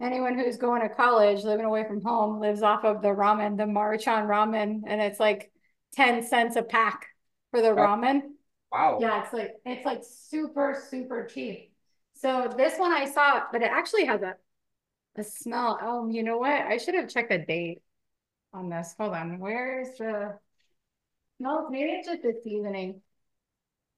anyone 0.00 0.38
who's 0.38 0.56
going 0.56 0.80
to 0.80 0.88
college, 0.88 1.44
living 1.44 1.66
away 1.66 1.84
from 1.86 2.00
home, 2.00 2.40
lives 2.40 2.62
off 2.62 2.84
of 2.84 3.02
the 3.02 3.08
ramen, 3.08 3.58
the 3.58 3.64
Maruchan 3.64 4.26
ramen, 4.26 4.84
and 4.86 5.02
it's 5.02 5.20
like 5.20 5.52
10 5.92 6.26
cents 6.26 6.56
a 6.56 6.62
pack 6.62 7.08
for 7.50 7.60
the 7.60 7.68
ramen. 7.68 8.22
Wow. 8.72 8.98
Yeah, 9.02 9.22
it's 9.22 9.34
like 9.34 9.50
it's 9.66 9.84
like 9.84 10.02
super, 10.02 10.82
super 10.88 11.26
cheap. 11.26 11.74
So 12.14 12.50
this 12.56 12.78
one 12.78 12.90
I 12.90 13.04
saw, 13.04 13.42
but 13.52 13.60
it 13.60 13.70
actually 13.70 14.06
has 14.06 14.22
a 14.22 14.36
a 15.16 15.22
smell. 15.22 15.78
Oh, 15.82 16.08
you 16.08 16.22
know 16.22 16.38
what? 16.38 16.52
I 16.52 16.78
should 16.78 16.94
have 16.94 17.10
checked 17.10 17.28
the 17.28 17.36
date 17.36 17.82
on 18.54 18.70
this. 18.70 18.94
Hold 18.98 19.12
on. 19.12 19.40
Where's 19.40 19.98
the 19.98 20.38
no, 21.42 21.68
maybe 21.68 21.90
it's 21.90 22.08
just 22.08 22.22
the 22.22 22.40
seasoning. 22.42 23.00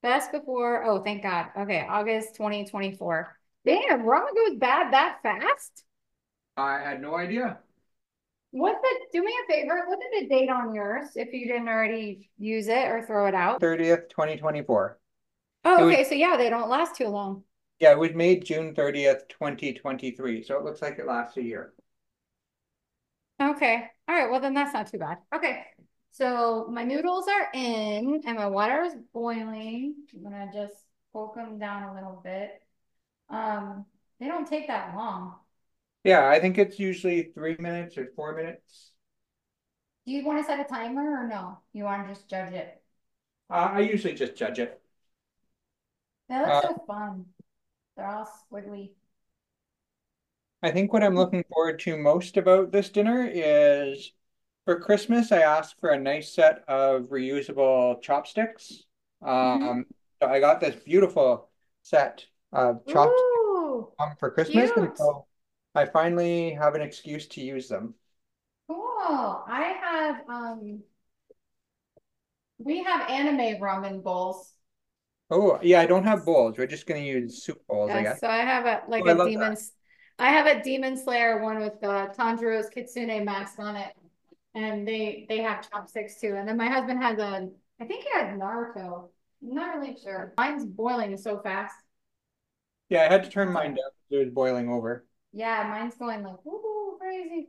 Best 0.03 0.33
before, 0.33 0.85
oh, 0.85 1.03
thank 1.03 1.23
God. 1.23 1.49
Okay, 1.57 1.87
August 1.89 2.35
2024. 2.37 3.37
Damn, 3.67 4.03
ramen 4.03 4.35
goes 4.35 4.59
bad 4.59 4.93
that 4.93 5.19
fast? 5.23 5.85
I 6.57 6.79
had 6.79 7.01
no 7.03 7.17
idea. 7.17 7.59
What's 8.51 8.81
the, 8.81 8.89
do 9.13 9.23
me 9.23 9.35
a 9.45 9.53
favor, 9.53 9.85
look 9.89 9.99
at 9.99 10.21
the 10.21 10.29
date 10.29 10.49
on 10.49 10.75
yours 10.75 11.09
if 11.17 11.33
you 11.33 11.47
didn't 11.47 11.69
already 11.69 12.31
use 12.39 12.69
it 12.69 12.89
or 12.89 13.05
throw 13.07 13.27
it 13.27 13.35
out. 13.35 13.61
30th, 13.61 14.09
2024. 14.09 14.99
Oh, 15.67 15.87
okay. 15.87 15.99
Was, 15.99 16.09
so 16.09 16.15
yeah, 16.15 16.37
they 16.37 16.51
don't 16.51 16.69
last 16.69 16.97
too 16.97 17.09
long. 17.09 17.43
Yeah, 17.81 17.93
it 17.93 17.99
was 17.99 18.15
made 18.15 18.45
June 18.45 18.75
30th, 18.75 19.29
2023. 19.29 20.43
So 20.45 20.57
it 20.57 20.65
looks 20.65 20.81
like 20.81 20.99
it 20.99 21.07
lasts 21.07 21.37
a 21.37 21.43
year. 21.43 21.73
Okay. 23.43 23.85
All 24.09 24.15
right. 24.15 24.31
Well, 24.31 24.41
then 24.41 24.55
that's 24.55 24.73
not 24.73 24.87
too 24.87 24.99
bad. 24.99 25.19
Okay. 25.35 25.65
So 26.15 26.69
my 26.71 26.85
noodles 26.85 27.27
are 27.27 27.49
in 27.55 28.23
and 28.25 28.39
my 28.39 28.47
water 28.47 28.83
is 28.83 28.95
boiling. 29.13 29.97
I'm 30.25 30.31
to 30.31 30.49
just 30.53 30.85
poke 31.13 31.35
them 31.35 31.59
down 31.59 31.83
a 31.83 31.95
little 31.95 32.21
bit. 32.23 32.63
Um, 33.29 33.85
they 34.21 34.29
don't 34.29 34.47
take 34.47 34.69
that 34.69 34.95
long. 34.95 35.35
Yeah, 36.05 36.29
I 36.29 36.39
think 36.39 36.57
it's 36.57 36.79
usually 36.79 37.33
three 37.35 37.57
minutes 37.59 37.99
or 37.99 38.13
four 38.15 38.37
minutes. 38.37 38.93
Do 40.07 40.13
you 40.13 40.25
want 40.25 40.39
to 40.39 40.45
set 40.45 40.61
a 40.61 40.65
timer 40.65 41.25
or 41.25 41.27
no? 41.27 41.59
You 41.73 41.83
want 41.83 42.07
to 42.07 42.15
just 42.15 42.29
judge 42.29 42.53
it? 42.53 42.81
Uh, 43.51 43.71
I 43.73 43.81
usually 43.81 44.15
just 44.15 44.37
judge 44.37 44.61
it. 44.61 44.81
They 46.29 46.39
look 46.39 46.49
uh, 46.49 46.61
so 46.61 46.85
fun. 46.87 47.27
They're 47.97 48.07
all 48.07 48.31
squiggly. 48.53 48.91
I 50.63 50.71
think 50.71 50.93
what 50.93 51.03
I'm 51.03 51.17
looking 51.17 51.45
forward 51.53 51.81
to 51.81 51.97
most 51.97 52.37
about 52.37 52.71
this 52.71 52.89
dinner 52.89 53.29
is 53.29 54.13
for 54.65 54.81
Christmas, 54.81 55.33
I 55.33 55.41
asked 55.41 55.77
for 55.81 55.91
a 55.91 56.01
nice 56.01 56.33
set 56.33 56.65
of 56.69 57.05
reusable 57.11 58.01
chopsticks. 58.03 58.85
Um, 59.23 59.31
mm-hmm. 59.31 59.81
so 60.23 60.29
I 60.29 60.41
got 60.41 60.61
this 60.61 60.75
beautiful 60.77 61.49
set 61.83 62.25
of 62.53 62.85
chopsticks 62.87 63.23
um, 63.99 64.15
for 64.19 64.31
Christmas, 64.31 64.73
cute. 64.73 64.77
and 64.77 64.97
so 64.97 65.27
I 65.75 65.87
finally 65.87 66.53
have 66.53 66.75
an 66.75 66.83
excuse 66.83 67.27
to 67.29 67.41
use 67.41 67.69
them. 67.69 67.95
Cool. 68.69 69.45
I 69.47 69.75
have 69.83 70.21
um, 70.29 70.83
we 72.59 72.83
have 72.83 73.11
anime 73.11 73.61
ramen 73.61 74.03
bowls. 74.03 74.53
Oh 75.31 75.59
yeah, 75.63 75.81
I 75.81 75.87
don't 75.87 76.05
have 76.05 76.25
bowls. 76.25 76.57
We're 76.57 76.67
just 76.67 76.87
gonna 76.87 77.01
use 77.01 77.43
soup 77.43 77.61
bowls. 77.69 77.91
Yeah, 77.91 77.97
I 77.97 78.03
guess. 78.03 78.21
So 78.21 78.29
I 78.29 78.39
have 78.39 78.67
a 78.67 78.83
like 78.89 79.05
oh, 79.07 79.21
a 79.21 79.29
demon. 79.29 79.55
That. 79.55 79.63
I 80.19 80.29
have 80.29 80.47
a 80.47 80.63
Demon 80.63 80.97
Slayer 80.97 81.43
one 81.43 81.59
with 81.59 81.83
uh, 81.83 82.09
Tanjiro's 82.17 82.69
Kitsune 82.71 83.25
mask 83.25 83.59
on 83.59 83.75
it, 83.75 83.95
and 84.55 84.87
they 84.87 85.27
they 85.29 85.39
have 85.39 85.69
chopsticks 85.69 86.21
too. 86.21 86.35
And 86.37 86.49
then 86.49 86.57
my 86.57 86.69
husband 86.69 87.03
has 87.03 87.19
a, 87.19 87.49
I 87.81 87.85
think 87.85 88.05
he 88.05 88.11
has 88.13 88.39
Naruto. 88.39 89.09
I'm 89.43 89.55
not 89.55 89.77
really 89.77 89.97
sure. 90.03 90.33
Mine's 90.37 90.65
boiling 90.65 91.17
so 91.17 91.41
fast. 91.41 91.75
Yeah, 92.89 93.03
I 93.03 93.13
had 93.13 93.25
to 93.25 93.31
turn 93.31 93.53
mine 93.53 93.71
down. 93.71 93.91
Because 94.09 94.23
it 94.23 94.25
was 94.27 94.35
boiling 94.35 94.69
over. 94.69 95.07
Yeah, 95.33 95.67
mine's 95.69 95.97
going 95.97 96.23
like 96.23 96.45
woo 96.45 96.97
crazy. 96.99 97.49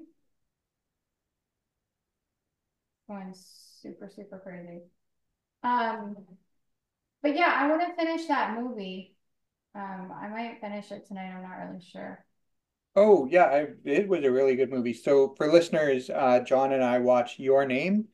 Going 3.08 3.34
super 3.36 4.10
super 4.10 4.40
crazy. 4.40 4.82
Um, 5.64 6.16
but 7.22 7.36
yeah, 7.36 7.54
I 7.56 7.68
want 7.70 7.82
to 7.82 7.96
finish 7.96 8.28
that 8.28 8.60
movie. 8.60 9.16
Um, 9.76 10.12
I 10.20 10.28
might 10.30 10.62
finish 10.62 10.92
it 10.92 11.08
tonight. 11.08 11.32
I'm 11.32 11.44
not 11.44 11.68
really 11.68 11.84
sure. 11.84 12.25
Oh 12.96 13.26
yeah, 13.30 13.46
I, 13.46 13.68
it 13.84 14.08
was 14.08 14.24
a 14.24 14.32
really 14.32 14.56
good 14.56 14.72
movie. 14.72 14.94
So 14.94 15.34
for 15.36 15.52
listeners, 15.52 16.10
uh, 16.10 16.40
John 16.42 16.72
and 16.72 16.84
I 16.84 17.00
watched 17.00 17.40
Your 17.40 17.66
Name, 17.66 18.08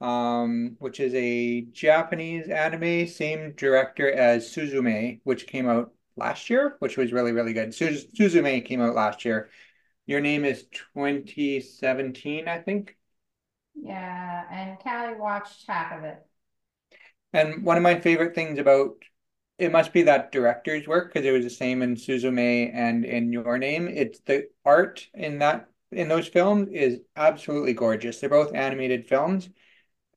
um, 0.00 0.76
which 0.78 1.00
is 1.00 1.14
a 1.14 1.62
Japanese 1.72 2.48
anime, 2.48 3.06
same 3.08 3.52
director 3.56 4.10
as 4.12 4.46
Suzume, 4.48 5.20
which 5.24 5.46
came 5.46 5.68
out 5.68 5.92
last 6.16 6.48
year, 6.50 6.76
which 6.78 6.96
was 6.96 7.12
really 7.12 7.32
really 7.32 7.52
good. 7.52 7.74
Suz 7.74 8.06
Suzume 8.14 8.64
came 8.64 8.80
out 8.80 8.94
last 8.94 9.24
year. 9.24 9.50
Your 10.06 10.20
Name 10.20 10.44
is 10.44 10.66
2017, 10.94 12.48
I 12.48 12.58
think. 12.60 12.96
Yeah, 13.74 14.44
and 14.50 14.78
Cali 14.80 15.18
watched 15.18 15.66
half 15.66 15.92
of 15.98 16.04
it. 16.04 16.24
And 17.32 17.64
one 17.64 17.76
of 17.76 17.82
my 17.82 17.98
favorite 18.00 18.34
things 18.34 18.58
about 18.58 18.96
it 19.60 19.70
must 19.70 19.92
be 19.92 20.02
that 20.02 20.32
director's 20.32 20.88
work 20.88 21.12
because 21.12 21.26
it 21.26 21.32
was 21.32 21.44
the 21.44 21.50
same 21.50 21.82
in 21.82 21.94
Suzume 21.94 22.74
and 22.74 23.04
in 23.04 23.30
Your 23.30 23.58
Name. 23.58 23.88
It's 23.88 24.18
the 24.20 24.48
art 24.64 25.06
in 25.12 25.38
that 25.40 25.68
in 25.92 26.08
those 26.08 26.28
films 26.28 26.68
is 26.72 27.00
absolutely 27.14 27.74
gorgeous. 27.74 28.18
They're 28.18 28.30
both 28.30 28.54
animated 28.54 29.06
films. 29.06 29.50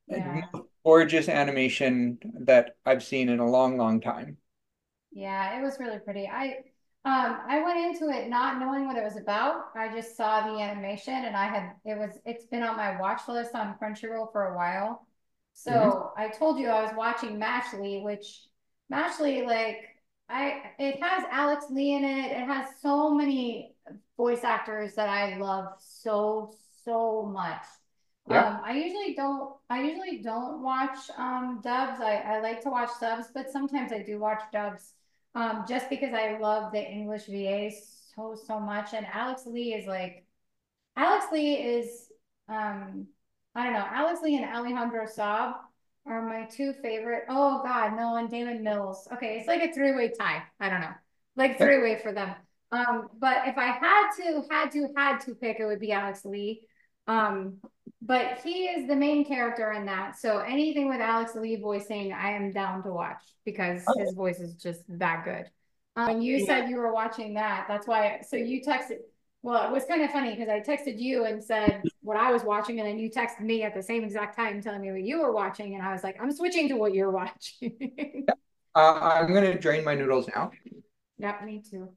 Yeah. 0.08 0.42
Gorgeous 0.86 1.28
animation 1.28 2.20
that 2.42 2.78
I've 2.86 3.04
seen 3.04 3.30
in 3.30 3.40
a 3.40 3.50
long, 3.50 3.78
long 3.78 4.00
time. 4.00 4.38
Yeah, 5.12 5.60
it 5.60 5.62
was 5.62 5.78
really 5.80 6.00
pretty. 6.00 6.28
I 6.28 6.60
um 7.06 7.40
I 7.46 7.62
went 7.64 7.80
into 7.80 8.16
it 8.16 8.30
not 8.30 8.60
knowing 8.60 8.88
what 8.88 8.96
it 8.96 9.04
was 9.04 9.18
about. 9.18 9.66
I 9.76 9.94
just 9.94 10.16
saw 10.16 10.48
the 10.48 10.62
animation 10.62 11.14
and 11.14 11.36
I 11.36 11.48
had 11.48 11.74
it 11.84 11.98
was 11.98 12.18
it's 12.26 12.46
been 12.46 12.64
on 12.64 12.78
my 12.78 13.00
watch 13.00 13.22
list 13.28 13.56
on 13.56 13.76
Crunchyroll 13.82 14.32
for 14.32 14.54
a 14.54 14.56
while. 14.56 15.06
So 15.52 15.72
mm-hmm. 15.72 16.22
I 16.22 16.30
told 16.30 16.60
you 16.60 16.70
I 16.70 16.82
was 16.82 16.94
watching 16.96 17.40
Mashle, 17.40 18.04
which 18.04 18.48
Mashle, 18.92 19.46
like 19.46 19.94
I, 20.30 20.62
it 20.80 21.02
has 21.02 21.24
Alex 21.32 21.66
Lee 21.70 21.94
in 21.94 22.04
it. 22.04 22.32
It 22.32 22.46
has 22.46 22.68
so 22.82 23.14
many 23.14 23.76
voice 24.18 24.44
actors 24.44 24.96
that 24.96 25.10
I 25.10 25.38
love 25.38 25.74
so 25.80 26.54
so 26.84 27.24
much. 27.24 27.64
Yeah. 28.30 28.48
Um, 28.48 28.62
I 28.64 28.74
usually 28.74 29.16
don't. 29.16 29.56
I 29.70 29.82
usually 29.82 30.22
don't 30.22 30.62
watch 30.62 30.98
um, 31.18 31.60
dubs. 31.64 32.00
I, 32.02 32.16
I 32.16 32.40
like 32.42 32.62
to 32.64 32.70
watch 32.70 32.90
subs, 33.00 33.28
but 33.34 33.52
sometimes 33.52 33.92
I 33.92 34.02
do 34.02 34.20
watch 34.20 34.42
dubs. 34.52 34.94
Um, 35.36 35.66
just 35.68 35.90
because 35.90 36.14
I 36.14 36.38
love 36.38 36.72
the 36.72 36.82
English 36.82 37.26
VA 37.26 37.72
so 38.16 38.36
so 38.36 38.60
much, 38.60 38.94
and 38.94 39.06
Alex 39.12 39.46
Lee 39.46 39.74
is 39.74 39.88
like, 39.88 40.26
Alex 40.96 41.26
Lee 41.34 41.56
is 41.56 42.12
um, 42.48 43.08
I 43.56 43.64
don't 43.64 43.74
know. 43.74 43.86
Alex 43.90 44.22
Lee 44.24 44.38
and 44.38 44.46
Alejandro 44.46 45.06
Saab 45.06 45.56
are 46.06 46.22
my 46.22 46.46
two 46.46 46.74
favorite. 46.82 47.24
Oh 47.30 47.62
God, 47.64 47.96
no, 47.96 48.16
and 48.18 48.30
Daman 48.30 48.64
Mills. 48.64 49.08
Okay, 49.14 49.38
it's 49.38 49.48
like 49.48 49.64
a 49.64 49.74
three-way 49.74 50.12
tie. 50.20 50.44
I 50.60 50.70
don't 50.70 50.82
know, 50.82 50.94
like 51.36 51.58
three-way 51.58 52.00
for 52.02 52.12
them. 52.12 52.34
Um, 52.72 53.10
but 53.20 53.48
if 53.48 53.58
I 53.58 53.68
had 53.68 54.10
to, 54.18 54.44
had 54.50 54.72
to, 54.72 54.88
had 54.98 55.20
to 55.22 55.36
pick, 55.36 55.60
it 55.60 55.66
would 55.66 55.80
be 55.80 55.92
Alex 55.92 56.26
Lee. 56.26 56.62
Um, 57.08 57.58
but 58.02 58.40
he 58.44 58.66
is 58.66 58.88
the 58.88 58.96
main 58.96 59.26
character 59.26 59.72
in 59.72 59.86
that. 59.86 60.18
So 60.18 60.40
anything 60.40 60.90
with 60.90 61.00
Alex 61.00 61.36
Lee 61.36 61.56
voicing, 61.56 62.12
I 62.12 62.32
am 62.32 62.52
down 62.52 62.84
to 62.84 62.92
watch 62.92 63.22
because 63.46 63.84
oh. 63.88 64.00
his 64.00 64.14
voice 64.14 64.40
is 64.40 64.56
just 64.56 64.82
that 64.90 65.24
good. 65.24 65.46
Um, 65.96 66.22
you 66.22 66.46
said 66.46 66.70
you 66.70 66.78
were 66.78 66.92
watching 66.92 67.36
that. 67.36 67.66
That's 67.68 67.88
why. 67.88 68.22
So 68.28 68.36
you 68.36 68.62
texted. 68.62 68.98
Well, 69.44 69.68
it 69.68 69.74
was 69.74 69.84
kind 69.84 70.02
of 70.02 70.10
funny 70.10 70.34
because 70.34 70.48
I 70.48 70.62
texted 70.62 70.98
you 70.98 71.26
and 71.26 71.44
said 71.44 71.84
what 72.02 72.16
I 72.16 72.32
was 72.32 72.44
watching, 72.44 72.80
and 72.80 72.88
then 72.88 72.98
you 72.98 73.12
texted 73.12 73.42
me 73.42 73.64
at 73.64 73.76
the 73.76 73.84
same 73.84 74.06
exact 74.06 74.38
time 74.38 74.62
telling 74.62 74.80
me 74.80 74.90
what 74.90 75.04
you 75.04 75.20
were 75.20 75.34
watching, 75.34 75.76
and 75.76 75.84
I 75.84 75.92
was 75.92 76.02
like, 76.02 76.16
I'm 76.22 76.32
switching 76.32 76.70
to 76.70 76.76
what 76.76 76.94
you're 76.94 77.12
watching. 77.12 78.26
uh, 78.76 79.00
I'm 79.02 79.34
gonna 79.34 79.60
drain 79.60 79.84
my 79.84 79.96
noodles 79.96 80.30
now. 80.34 80.52
Yep, 81.18 81.44
me 81.44 81.62
too. 81.70 81.90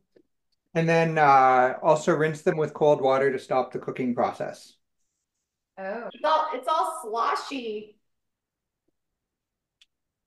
And 0.75 0.89
then 0.89 1.19
uh, 1.19 1.75
also 1.83 2.13
rinse 2.15 2.43
them 2.43 2.57
with 2.57 2.75
cold 2.75 3.01
water 3.01 3.31
to 3.31 3.39
stop 3.39 3.73
the 3.73 3.79
cooking 3.79 4.13
process. 4.13 4.75
Oh, 5.79 6.09
it's 6.13 6.25
all 6.25 6.49
it's 6.53 6.69
all 6.69 7.01
sloshy. 7.05 7.97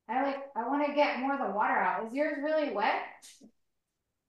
I 0.08 0.24
like. 0.24 0.38
I 0.56 0.68
want 0.68 0.88
to 0.88 0.94
get 0.94 1.20
more 1.20 1.34
of 1.34 1.40
the 1.40 1.54
water 1.54 1.78
out. 1.78 2.08
Is 2.08 2.14
yours 2.14 2.38
really 2.42 2.72
wet? 2.72 2.96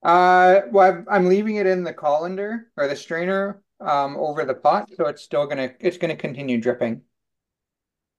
Uh, 0.03 0.63
well, 0.71 1.05
I'm 1.11 1.27
leaving 1.27 1.57
it 1.57 1.67
in 1.67 1.85
the 1.85 1.93
colander 1.93 2.71
or 2.77 2.89
the 2.89 2.97
strainer 2.97 3.63
um, 3.81 4.17
over 4.17 4.45
the 4.45 4.55
pot, 4.55 4.89
so 4.97 5.07
it's 5.07 5.23
still 5.23 5.47
gonna 5.47 5.73
it's 5.81 5.99
gonna 5.99 6.17
continue 6.17 6.61
dripping. 6.61 7.03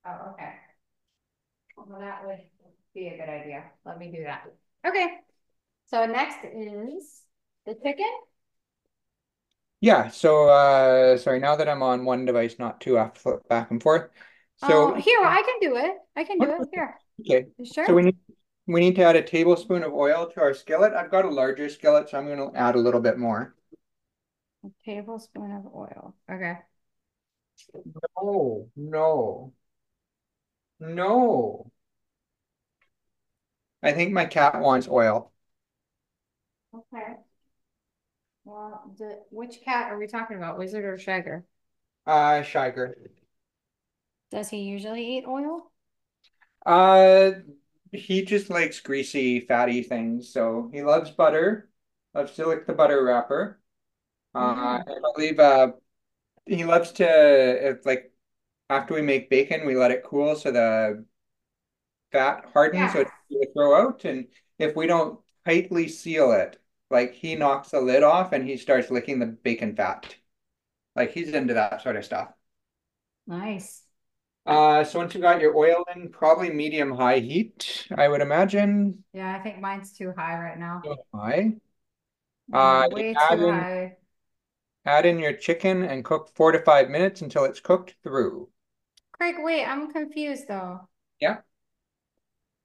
Oh, 0.06 0.34
okay. 0.34 0.54
Well, 1.78 2.00
that 2.00 2.26
would 2.26 2.40
be 2.94 3.08
a 3.08 3.18
good 3.18 3.30
idea. 3.30 3.64
Let 3.86 3.98
me 4.00 4.12
do 4.12 4.24
that. 4.24 4.46
Okay. 4.86 5.08
So 5.86 6.06
next 6.06 6.40
is 6.46 7.22
the 7.66 7.76
chicken. 7.76 8.12
Yeah. 9.82 10.10
So 10.10 10.50
uh, 10.50 11.18
sorry. 11.18 11.40
Now 11.40 11.56
that 11.56 11.68
I'm 11.68 11.84
on 11.84 12.06
one 12.06 12.26
device, 12.26 12.56
not 12.60 12.80
two 12.80 12.96
back 13.50 13.72
and 13.72 13.82
forth. 13.82 14.10
So 14.58 14.94
oh, 14.94 14.96
here 14.96 15.20
I 15.24 15.42
can 15.42 15.70
do 15.70 15.78
it. 15.78 15.96
I 16.16 16.24
can 16.24 16.38
do 16.38 16.62
it 16.62 16.68
here. 16.72 16.96
Okay. 17.22 17.48
Sure. 17.64 17.86
So 17.88 17.94
we 17.96 18.04
need 18.04 18.18
we 18.68 18.80
need 18.80 18.96
to 18.96 19.04
add 19.04 19.16
a 19.16 19.22
tablespoon 19.22 19.84
of 19.84 19.94
oil 19.94 20.30
to 20.32 20.42
our 20.42 20.54
skillet. 20.54 20.94
I've 20.94 21.12
got 21.12 21.26
a 21.26 21.30
larger 21.30 21.70
skillet, 21.70 22.10
so 22.10 22.18
I'm 22.18 22.28
going 22.28 22.52
to 22.52 22.58
add 22.58 22.76
a 22.76 22.80
little 22.80 23.02
bit 23.02 23.18
more. 23.18 23.56
A 24.64 24.70
tablespoon 24.86 25.52
of 25.52 25.66
oil. 25.74 26.16
Okay. 26.32 26.58
No, 28.16 28.70
no, 28.76 29.54
no. 30.80 31.72
I 33.84 33.92
think 33.94 34.12
my 34.12 34.26
cat 34.26 34.60
wants 34.60 34.88
oil. 34.88 35.32
Okay. 36.74 37.16
Well, 38.44 38.96
the, 38.98 39.24
which 39.30 39.62
cat 39.64 39.92
are 39.92 39.98
we 39.98 40.08
talking 40.08 40.38
about, 40.38 40.58
Wizard 40.58 40.86
or 40.86 40.98
Shagger? 40.98 41.44
Uh, 42.06 42.42
Shagger. 42.42 42.96
Does 44.32 44.50
he 44.50 44.60
usually 44.60 45.18
eat 45.18 45.26
oil? 45.28 45.72
Uh, 46.66 47.32
he 47.92 48.24
just 48.24 48.50
likes 48.50 48.80
greasy, 48.80 49.42
fatty 49.42 49.84
things. 49.84 50.32
So 50.32 50.70
he 50.74 50.82
loves 50.82 51.12
butter, 51.12 51.70
loves 52.14 52.34
to 52.34 52.48
lick 52.48 52.66
the 52.66 52.74
butter 52.74 53.04
wrapper. 53.04 53.60
Uh, 54.34 54.56
mm-hmm. 54.80 54.92
I 54.92 55.12
believe 55.14 55.40
uh, 55.40 55.72
he 56.46 56.64
loves 56.66 56.92
to, 56.94 57.06
if, 57.70 57.86
like, 57.86 58.12
after 58.70 58.94
we 58.94 59.02
make 59.02 59.30
bacon, 59.30 59.66
we 59.66 59.76
let 59.76 59.92
it 59.92 60.04
cool 60.04 60.36
so 60.36 60.52
the 60.52 61.06
fat 62.12 62.46
hardens 62.54 62.80
yeah. 62.80 62.94
so 62.94 63.00
it's 63.02 63.12
easy 63.30 63.46
to 63.46 63.54
throw 63.54 63.76
out. 63.76 64.06
And 64.06 64.28
if 64.58 64.76
we 64.76 64.88
don't 64.88 65.20
tightly 65.46 65.88
seal 65.88 66.32
it, 66.32 66.58
like 66.90 67.14
he 67.14 67.36
knocks 67.36 67.70
the 67.70 67.82
lid 67.82 68.04
off 68.04 68.32
and 68.32 68.48
he 68.48 68.58
starts 68.58 68.92
licking 68.92 69.20
the 69.20 69.26
bacon 69.26 69.76
fat. 69.76 70.16
Like 70.96 71.12
he's 71.12 71.30
into 71.30 71.54
that 71.54 71.82
sort 71.82 71.96
of 71.96 72.06
stuff. 72.06 72.30
Nice. 73.28 73.81
Uh, 74.46 74.84
so 74.84 75.00
once 75.00 75.14
you 75.14 75.22
got 75.22 75.40
your 75.40 75.56
oil 75.56 75.86
in, 75.96 76.10
probably 76.10 76.50
medium 76.50 76.92
high 76.92 77.20
heat, 77.20 77.88
I 77.96 78.08
would 78.08 78.22
imagine. 78.22 79.04
Yeah, 79.14 79.36
I 79.36 79.40
think 79.40 79.60
mine's 79.60 79.94
too 79.94 80.14
high 80.18 80.40
right 80.40 80.58
now. 80.58 80.82
Too 80.84 80.96
high. 81.14 81.54
Uh, 82.52 82.88
Way 82.92 83.14
too 83.14 83.48
in, 83.48 83.54
high. 83.54 83.98
Add 84.86 85.06
in 85.06 85.20
your 85.20 85.34
chicken 85.34 85.84
and 85.84 86.04
cook 86.04 86.32
four 86.36 86.52
to 86.52 86.60
five 86.60 86.90
minutes 86.90 87.22
until 87.22 87.46
it's 87.46 87.60
cooked 87.60 87.96
through. 88.04 88.50
Craig, 89.12 89.36
wait, 89.40 89.66
I'm 89.66 89.92
confused 89.92 90.48
though. 90.48 90.88
Yeah. 91.20 91.42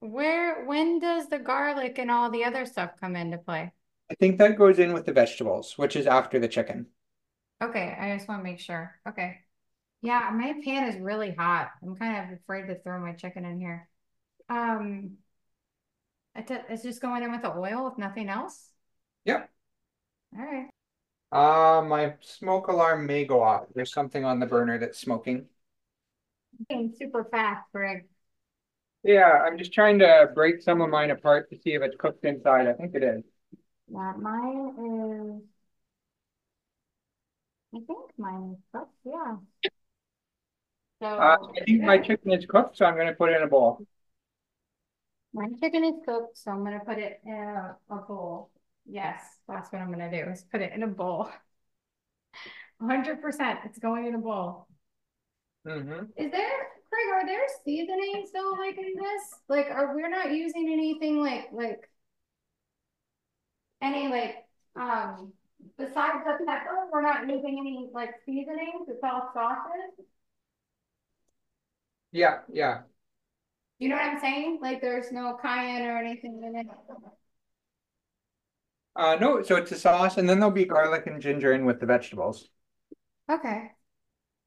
Where, 0.01 0.65
when 0.65 0.99
does 0.99 1.29
the 1.29 1.39
garlic 1.39 1.99
and 1.99 2.11
all 2.11 2.31
the 2.31 2.45
other 2.45 2.65
stuff 2.65 2.93
come 3.01 3.17
into 3.17 3.39
play? 3.39 3.73
I 4.11 4.15
think 4.15 4.39
that 4.39 4.57
goes 4.57 4.79
in 4.79 4.93
with 4.93 5.05
the 5.05 5.13
vegetables, 5.13 5.77
which 5.77 5.97
is 5.97 6.07
after 6.07 6.39
the 6.39 6.49
chicken. 6.49 6.87
Okay, 7.63 7.97
I 7.99 8.15
just 8.17 8.29
want 8.29 8.41
to 8.41 8.45
make 8.45 8.61
sure. 8.61 8.99
Okay. 9.09 9.41
Yeah, 10.03 10.31
my 10.33 10.55
pan 10.65 10.89
is 10.89 11.01
really 11.01 11.35
hot. 11.35 11.71
I'm 11.83 11.97
kind 11.97 12.33
of 12.33 12.39
afraid 12.39 12.67
to 12.69 12.79
throw 12.81 13.01
my 13.01 13.13
chicken 13.13 13.45
in 13.45 13.59
here. 13.59 13.89
Um, 14.49 15.17
it's 16.35 16.83
just 16.83 17.01
going 17.01 17.23
in 17.23 17.33
with 17.33 17.43
the 17.43 17.57
oil 17.57 17.85
with 17.85 17.99
nothing 17.99 18.29
else? 18.29 18.71
Yep. 19.25 19.51
All 20.39 20.45
right. 20.45 20.69
Uh, 21.33 21.83
my 21.83 22.15
smoke 22.21 22.69
alarm 22.69 23.07
may 23.07 23.25
go 23.25 23.43
off. 23.43 23.65
There's 23.75 23.93
something 23.93 24.25
on 24.25 24.39
the 24.39 24.47
burner 24.47 24.79
that's 24.79 24.99
smoking. 24.99 25.47
Being 26.69 26.95
Super 26.97 27.25
fast, 27.25 27.67
Greg. 27.73 28.07
Yeah, 29.03 29.45
I'm 29.47 29.59
just 29.59 29.73
trying 29.73 29.99
to 30.01 30.31
break 30.35 30.63
some 30.63 30.81
of 30.81 30.91
mine 30.91 31.11
apart 31.11 31.51
to 31.51 31.59
see 31.59 31.75
if 31.75 31.83
it's 31.83 31.97
cooked 31.97 32.25
inside. 32.25 32.67
I 32.67 32.73
think 32.73 32.95
it 32.95 33.03
is. 33.03 33.23
Yeah, 33.89 34.13
mine 34.19 35.43
is. 37.73 37.81
I 37.81 37.85
think 37.87 38.11
mine 38.19 38.57
is 38.57 38.63
cooked. 38.73 38.95
Yeah. 39.05 39.37
So 41.01 41.07
uh, 41.07 41.37
I 41.61 41.65
think 41.65 41.83
my 41.83 41.99
chicken 41.99 42.33
is 42.33 42.47
cooked, 42.47 42.79
so 42.79 42.87
I'm 42.87 42.95
going 42.95 43.07
to 43.07 43.13
put 43.13 43.31
it 43.31 43.37
in 43.37 43.43
a 43.43 43.49
bowl. 43.49 43.87
My 45.35 45.49
chicken 45.61 45.85
is 45.85 45.95
cooked, 46.05 46.39
so 46.39 46.51
I'm 46.51 46.65
going 46.65 46.79
to 46.79 46.85
put 46.85 46.99
it 46.99 47.21
in 47.25 47.33
a, 47.33 47.77
a 47.91 47.97
bowl. 47.97 48.51
Yes, 48.87 49.23
that's 49.47 49.71
what 49.71 49.83
I'm 49.83 49.93
going 49.93 50.11
to 50.11 50.25
do 50.25 50.31
is 50.31 50.45
put 50.51 50.63
it 50.63 50.73
in 50.73 50.83
a 50.83 50.87
bowl. 50.87 51.29
100%. 52.83 53.59
It's 53.65 53.79
going 53.79 54.07
in 54.07 54.15
a 54.15 54.19
bowl. 54.19 54.67
Mm-hmm. 55.67 56.05
Is 56.17 56.31
there, 56.31 56.69
Craig, 56.91 57.09
are 57.13 57.27
there 57.27 57.43
seasonings 57.65 58.31
though, 58.33 58.55
like 58.59 58.79
in 58.79 58.95
this? 58.95 59.23
Like, 59.49 59.67
are 59.71 59.95
we 59.95 60.03
not 60.09 60.33
using 60.33 60.71
anything 60.73 61.21
like, 61.21 61.49
like, 61.53 61.91
any 63.83 64.09
like, 64.09 64.37
um, 64.77 65.33
besides 65.77 66.25
the 66.25 66.45
pepper, 66.47 66.89
we're 66.93 67.03
not 67.03 67.29
using 67.29 67.59
any 67.59 67.91
like 67.93 68.15
seasonings, 68.25 68.89
it's 68.89 69.03
all 69.03 69.31
sauces? 69.35 70.07
Yeah, 72.17 72.39
yeah. 72.51 72.81
You 73.79 73.91
know 73.91 73.97
what 73.97 74.07
I'm 74.07 74.21
saying? 74.21 74.61
Like 74.63 74.81
there's 74.81 75.13
no 75.13 75.37
cayenne 75.41 75.83
or 75.83 75.99
anything 75.99 76.41
in 76.43 76.57
it. 76.57 76.67
Uh, 78.97 79.19
no, 79.21 79.43
so 79.43 79.57
it's 79.57 79.71
a 79.73 79.79
sauce, 79.79 80.17
and 80.17 80.27
then 80.27 80.41
there'll 80.41 80.51
be 80.51 80.65
garlic 80.65 81.07
and 81.07 81.21
ginger 81.21 81.53
in 81.53 81.67
with 81.67 81.79
the 81.79 81.85
vegetables. 81.85 82.49
Okay. 83.31 83.71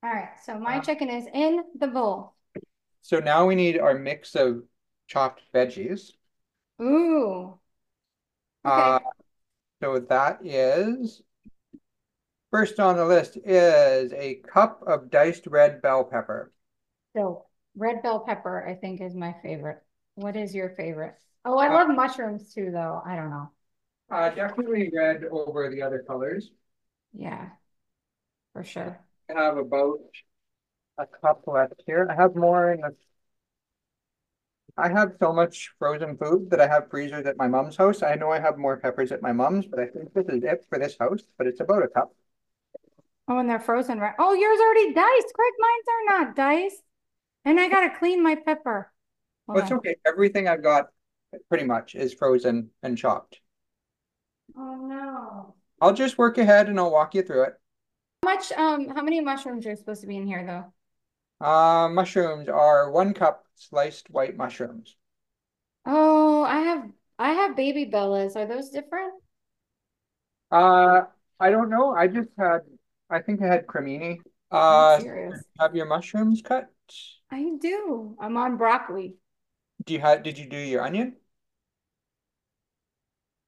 All 0.01 0.09
right, 0.09 0.29
so 0.43 0.57
my 0.57 0.77
uh, 0.77 0.81
chicken 0.81 1.11
is 1.11 1.27
in 1.31 1.61
the 1.77 1.85
bowl. 1.85 2.33
So 3.03 3.19
now 3.19 3.45
we 3.45 3.53
need 3.53 3.77
our 3.77 3.93
mix 3.93 4.33
of 4.33 4.63
chopped 5.05 5.43
veggies. 5.53 6.13
Ooh. 6.81 7.59
Okay. 8.65 8.81
Uh, 8.81 8.99
so 9.83 9.99
that 10.09 10.39
is, 10.43 11.21
first 12.49 12.79
on 12.79 12.97
the 12.97 13.05
list 13.05 13.37
is 13.45 14.11
a 14.13 14.41
cup 14.51 14.81
of 14.87 15.11
diced 15.11 15.45
red 15.45 15.83
bell 15.83 16.03
pepper. 16.03 16.51
So 17.15 17.45
red 17.75 18.01
bell 18.01 18.19
pepper, 18.19 18.67
I 18.67 18.75
think, 18.75 19.01
is 19.01 19.15
my 19.15 19.35
favorite. 19.41 19.81
What 20.15 20.35
is 20.35 20.53
your 20.53 20.69
favorite? 20.69 21.15
Oh, 21.45 21.57
I 21.57 21.67
uh, 21.67 21.73
love 21.73 21.95
mushrooms 21.95 22.53
too, 22.53 22.71
though. 22.71 23.01
I 23.05 23.15
don't 23.15 23.29
know. 23.29 23.49
Uh, 24.11 24.29
definitely 24.29 24.91
red 24.93 25.23
over 25.31 25.69
the 25.69 25.81
other 25.81 26.03
colors. 26.05 26.51
Yeah, 27.13 27.49
for 28.53 28.63
sure. 28.63 28.99
I 29.29 29.41
have 29.41 29.57
about 29.57 29.99
a 30.97 31.05
cup 31.05 31.43
left 31.47 31.81
here. 31.85 32.07
I 32.09 32.15
have 32.15 32.35
more 32.35 32.73
in 32.73 32.81
the 32.81 32.95
I 34.77 34.87
have 34.89 35.17
so 35.19 35.33
much 35.33 35.73
frozen 35.77 36.15
food 36.17 36.49
that 36.51 36.61
I 36.61 36.67
have 36.67 36.89
freezers 36.89 37.25
at 37.25 37.37
my 37.37 37.47
mom's 37.47 37.75
house. 37.75 38.01
I 38.01 38.15
know 38.15 38.31
I 38.31 38.39
have 38.39 38.57
more 38.57 38.77
peppers 38.77 39.11
at 39.11 39.21
my 39.21 39.33
mom's, 39.33 39.67
but 39.67 39.79
I 39.79 39.87
think 39.87 40.13
this 40.13 40.27
is 40.29 40.43
it 40.43 40.65
for 40.69 40.79
this 40.79 40.97
house, 40.97 41.21
but 41.37 41.47
it's 41.47 41.59
about 41.59 41.83
a 41.83 41.87
cup. 41.89 42.13
Oh, 43.27 43.37
and 43.37 43.49
they're 43.49 43.59
frozen, 43.59 43.99
right? 43.99 44.15
Oh, 44.19 44.33
yours 44.33 44.59
already 44.59 44.93
diced. 44.93 45.33
Craig, 45.33 45.53
mine's 45.59 45.85
are 45.87 46.25
not 46.25 46.35
diced. 46.35 46.83
And 47.45 47.59
I 47.59 47.69
gotta 47.69 47.97
clean 47.97 48.23
my 48.23 48.35
pepper. 48.35 48.91
Hold 49.47 49.59
it's 49.59 49.71
okay. 49.71 49.95
Everything 50.05 50.47
I've 50.47 50.63
got 50.63 50.87
pretty 51.47 51.65
much 51.65 51.95
is 51.95 52.13
frozen 52.13 52.71
and 52.83 52.97
chopped. 52.97 53.39
Oh 54.55 54.75
no. 54.87 55.55
I'll 55.81 55.93
just 55.93 56.17
work 56.17 56.37
ahead 56.37 56.67
and 56.69 56.79
I'll 56.79 56.91
walk 56.91 57.15
you 57.15 57.23
through 57.23 57.43
it. 57.43 57.55
How 58.23 58.33
much 58.33 58.51
um 58.53 58.87
how 58.89 59.01
many 59.01 59.19
mushrooms 59.21 59.65
are 59.67 59.75
supposed 59.75 60.01
to 60.01 60.07
be 60.07 60.15
in 60.17 60.25
here 60.25 60.45
though? 60.45 60.73
Uh 61.41 61.89
mushrooms 61.89 62.47
are 62.49 62.91
one 62.91 63.13
cup 63.13 63.45
sliced 63.55 64.09
white 64.09 64.37
mushrooms. 64.37 64.95
Oh, 65.85 66.43
I 66.43 66.61
have 66.61 66.89
I 67.17 67.33
have 67.33 67.57
baby 67.57 67.85
bellas. 67.85 68.37
Are 68.37 68.45
those 68.45 68.69
different? 68.69 69.21
Uh 70.51 71.01
I 71.39 71.49
don't 71.51 71.69
know. 71.69 71.93
I 71.93 72.07
just 72.07 72.29
had 72.37 72.59
I 73.09 73.21
think 73.21 73.41
I 73.41 73.47
had 73.47 73.67
cremini. 73.67 74.21
Uh 74.51 74.99
have 75.59 75.75
your 75.75 75.85
mushrooms 75.85 76.41
cut? 76.41 76.69
I 77.31 77.51
do. 77.59 78.15
I'm 78.19 78.37
on 78.37 78.57
broccoli. 78.57 79.15
Do 79.85 79.93
you 79.93 79.99
have 79.99 80.23
did 80.23 80.37
you 80.37 80.47
do 80.47 80.57
your 80.57 80.81
onion? 80.81 81.15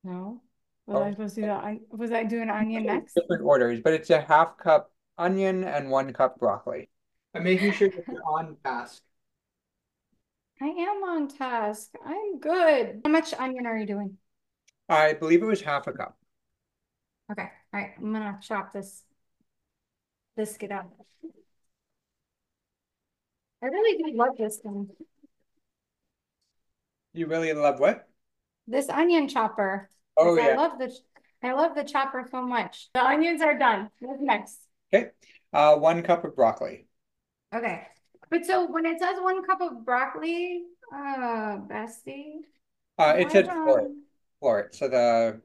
No. 0.04 0.42
Was 0.88 0.98
oh. 0.98 1.04
I 1.04 1.12
supposed 1.12 1.36
to 1.36 1.42
do 1.42 1.48
that? 1.48 1.80
Was 1.92 2.12
I 2.12 2.24
doing 2.24 2.50
onion 2.50 2.86
next? 2.86 3.14
Different 3.14 3.44
orders, 3.44 3.80
but 3.84 3.94
it's 3.94 4.10
a 4.10 4.22
half 4.22 4.58
cup 4.58 4.92
onion 5.18 5.64
and 5.64 5.90
one 5.90 6.12
cup 6.14 6.40
broccoli. 6.40 6.90
I'm 7.34 7.44
making 7.44 7.72
sure 7.74 7.90
that 7.90 8.04
you're 8.08 8.24
on 8.26 8.58
task. 8.64 9.02
I 10.62 10.68
am 10.68 11.04
on 11.04 11.28
task. 11.28 11.92
I'm 12.06 12.40
good. 12.40 13.02
How 13.04 13.12
much 13.12 13.34
onion 13.34 13.66
are 13.66 13.78
you 13.78 13.86
doing? 13.86 14.18
I 14.90 15.14
believe 15.14 15.42
it 15.42 15.46
was 15.46 15.62
half 15.62 15.88
a 15.88 15.94
cup. 15.94 16.18
Okay. 17.32 17.48
All 17.74 17.80
right. 17.80 17.92
I'm 17.98 18.12
gonna 18.12 18.40
chop 18.42 18.74
this 18.74 19.04
biscuit 20.36 20.72
up. 20.72 20.92
I 23.64 23.68
really 23.68 24.02
do 24.02 24.18
love 24.18 24.38
this 24.38 24.58
thing. 24.58 24.90
You 27.14 27.28
really 27.28 27.54
love 27.54 27.80
what? 27.80 28.08
This 28.68 28.90
onion 28.90 29.28
chopper. 29.28 29.90
Oh 30.18 30.36
yeah. 30.36 30.48
I 30.48 30.56
love 30.56 30.80
the 30.80 30.96
I 31.44 31.54
love 31.54 31.76
the 31.76 31.84
chopper 31.84 32.26
so 32.30 32.42
much. 32.42 32.90
The 32.94 33.04
onions 33.06 33.42
are 33.42 33.58
done. 33.58 33.90
What's 34.00 34.22
next? 34.22 34.60
Okay. 34.94 35.10
Uh, 35.54 35.76
one 35.76 36.04
cup 36.04 36.24
of 36.24 36.36
broccoli. 36.36 36.88
Okay. 37.54 37.88
But 38.30 38.46
so 38.46 38.72
when 38.72 38.86
it 38.86 39.00
says 39.00 39.18
one 39.20 39.44
cup 39.44 39.62
of 39.62 39.84
broccoli, 39.84 40.64
uh, 40.94 41.58
Bestie. 41.68 42.46
Uh, 42.98 43.16
it 43.18 43.32
said 43.32 43.48
floret. 43.48 43.94
Floret. 44.42 44.76
So 44.76 44.88
the. 44.88 45.42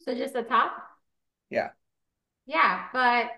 So 0.00 0.14
just 0.14 0.34
the 0.34 0.42
top. 0.42 0.76
Yeah. 1.50 1.70
Yeah, 2.46 2.84
but 2.92 3.30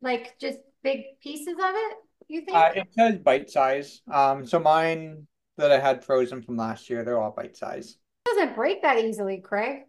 like 0.00 0.38
just 0.38 0.58
big 0.82 1.18
pieces 1.20 1.54
of 1.54 1.74
it. 1.74 1.96
You 2.28 2.42
think? 2.42 2.56
Uh, 2.56 2.72
it 2.76 2.88
says 2.92 3.18
bite 3.18 3.50
size. 3.50 4.02
Um, 4.10 4.46
so 4.46 4.58
mine 4.58 5.26
that 5.58 5.70
I 5.70 5.78
had 5.78 6.04
frozen 6.04 6.42
from 6.42 6.56
last 6.56 6.90
year, 6.90 7.04
they're 7.04 7.20
all 7.20 7.30
bite 7.30 7.56
size 7.56 7.96
doesn't 8.24 8.54
break 8.54 8.82
that 8.82 8.98
easily, 8.98 9.38
Craig. 9.38 9.82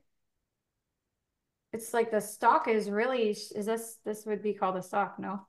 It's 1.72 1.94
like 1.94 2.12
the 2.12 2.22
stock 2.22 2.68
is 2.68 2.90
really 2.90 3.30
is 3.30 3.66
this 3.66 3.98
this 4.06 4.26
would 4.26 4.44
be 4.44 4.54
called 4.54 4.78
a 4.78 4.84
stalk, 4.84 5.18
no? 5.18 5.42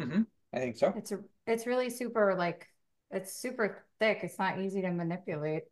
Mm-hmm. 0.00 0.22
I 0.54 0.58
think 0.58 0.76
so. 0.76 0.94
It's 0.96 1.12
a 1.12 1.18
it's 1.46 1.66
really 1.66 1.90
super 1.90 2.34
like 2.36 2.66
it's 3.10 3.34
super 3.34 3.84
thick. 3.98 4.20
It's 4.22 4.38
not 4.38 4.58
easy 4.58 4.82
to 4.82 4.90
manipulate. 4.90 5.64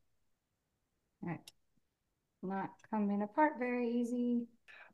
Right. 1.23 1.41
Not 2.43 2.71
coming 2.91 3.23
apart 3.23 3.55
very 3.59 3.91
easy. 3.91 4.47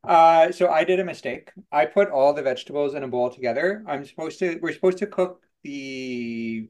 Uh, 0.05 0.53
so 0.53 0.69
I 0.69 0.85
did 0.85 1.01
a 1.01 1.05
mistake. 1.05 1.51
I 1.73 1.87
put 1.87 2.09
all 2.09 2.33
the 2.33 2.43
vegetables 2.43 2.95
in 2.95 3.03
a 3.03 3.09
bowl 3.09 3.31
together. 3.31 3.85
I'm 3.89 4.05
supposed 4.05 4.39
to. 4.39 4.61
We're 4.63 4.73
supposed 4.73 4.99
to 4.99 5.07
cook 5.09 5.43
the 5.63 6.69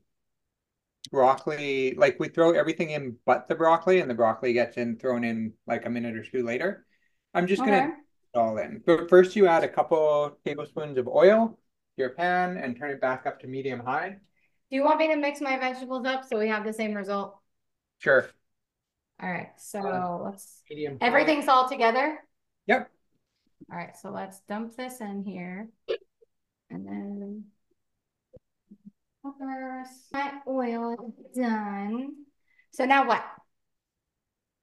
broccoli, 1.11 1.95
like 1.95 2.18
we 2.20 2.28
throw 2.28 2.53
everything 2.53 2.91
in 2.91 3.16
but 3.26 3.49
the 3.49 3.55
broccoli, 3.55 4.01
and 4.01 4.11
the 4.11 4.14
broccoli 4.14 4.53
gets 4.53 4.76
in 4.76 4.97
thrown 4.97 5.24
in 5.24 5.53
like 5.66 5.86
a 5.86 5.91
minute 5.91 6.16
or 6.16 6.24
two 6.24 6.45
later. 6.45 6.86
I'm 7.34 7.47
just 7.47 7.62
okay. 7.62 7.70
gonna 7.70 7.93
all 8.34 8.59
in. 8.59 8.82
But 8.84 9.09
first, 9.09 9.36
you 9.36 9.47
add 9.47 9.64
a 9.64 9.68
couple 9.68 10.38
tablespoons 10.45 10.99
of 10.99 11.09
oil 11.09 11.49
to 11.49 12.03
your 12.03 12.11
pan 12.11 12.57
and 12.57 12.76
turn 12.76 12.91
it 12.91 13.01
back 13.01 13.26
up 13.26 13.41
to 13.41 13.47
medium 13.47 13.80
high. 13.80 14.16
Do 14.70 14.76
you 14.76 14.84
want 14.84 14.99
me 14.99 15.09
to 15.09 15.16
mix 15.16 15.41
my 15.41 15.59
vegetables 15.59 16.07
up 16.07 16.24
so 16.24 16.38
we 16.38 16.49
have 16.49 16.64
the 16.64 16.72
same 16.72 16.95
result? 16.95 17.36
Sure. 17.99 18.28
All 19.22 19.30
right, 19.30 19.51
so 19.59 19.80
uh, 19.80 20.18
let's 20.24 20.62
medium 20.70 20.97
everything's 21.01 21.47
high. 21.47 21.53
all 21.53 21.68
together. 21.68 22.20
Yep. 22.66 22.91
All 23.70 23.76
right, 23.76 23.97
so 23.97 24.11
let's 24.11 24.41
dump 24.49 24.76
this 24.76 25.01
in 25.01 25.22
here. 25.24 25.68
And 26.70 26.86
then 26.86 27.45
my 29.24 30.32
oil 30.46 31.14
done. 31.34 32.12
So 32.72 32.84
now 32.84 33.06
what? 33.06 33.24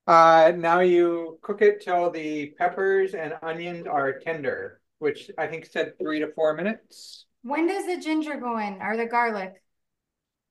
Uh, 0.05 0.53
now 0.55 0.79
you 0.79 1.37
cook 1.41 1.61
it 1.61 1.81
till 1.81 2.09
the 2.09 2.53
peppers 2.57 3.13
and 3.13 3.33
onions 3.41 3.87
are 3.87 4.19
tender, 4.19 4.79
which 4.99 5.29
I 5.37 5.47
think 5.47 5.65
said 5.65 5.97
three 5.99 6.19
to 6.19 6.31
four 6.33 6.53
minutes. 6.53 7.25
When 7.41 7.67
does 7.67 7.85
the 7.85 7.97
ginger 7.97 8.35
go 8.37 8.57
in 8.57 8.81
or 8.81 8.95
the 8.95 9.05
garlic? 9.05 9.61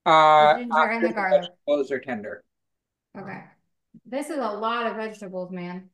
Uh, 0.04 0.54
the 0.54 0.60
ginger 0.60 0.90
and 0.90 1.04
the 1.04 1.12
garlic. 1.12 1.50
Those 1.66 1.90
are 1.90 2.00
tender. 2.00 2.44
Okay. 3.18 3.44
This 4.04 4.28
is 4.28 4.36
a 4.36 4.50
lot 4.50 4.86
of 4.86 4.96
vegetables, 4.96 5.50
man. 5.50 5.88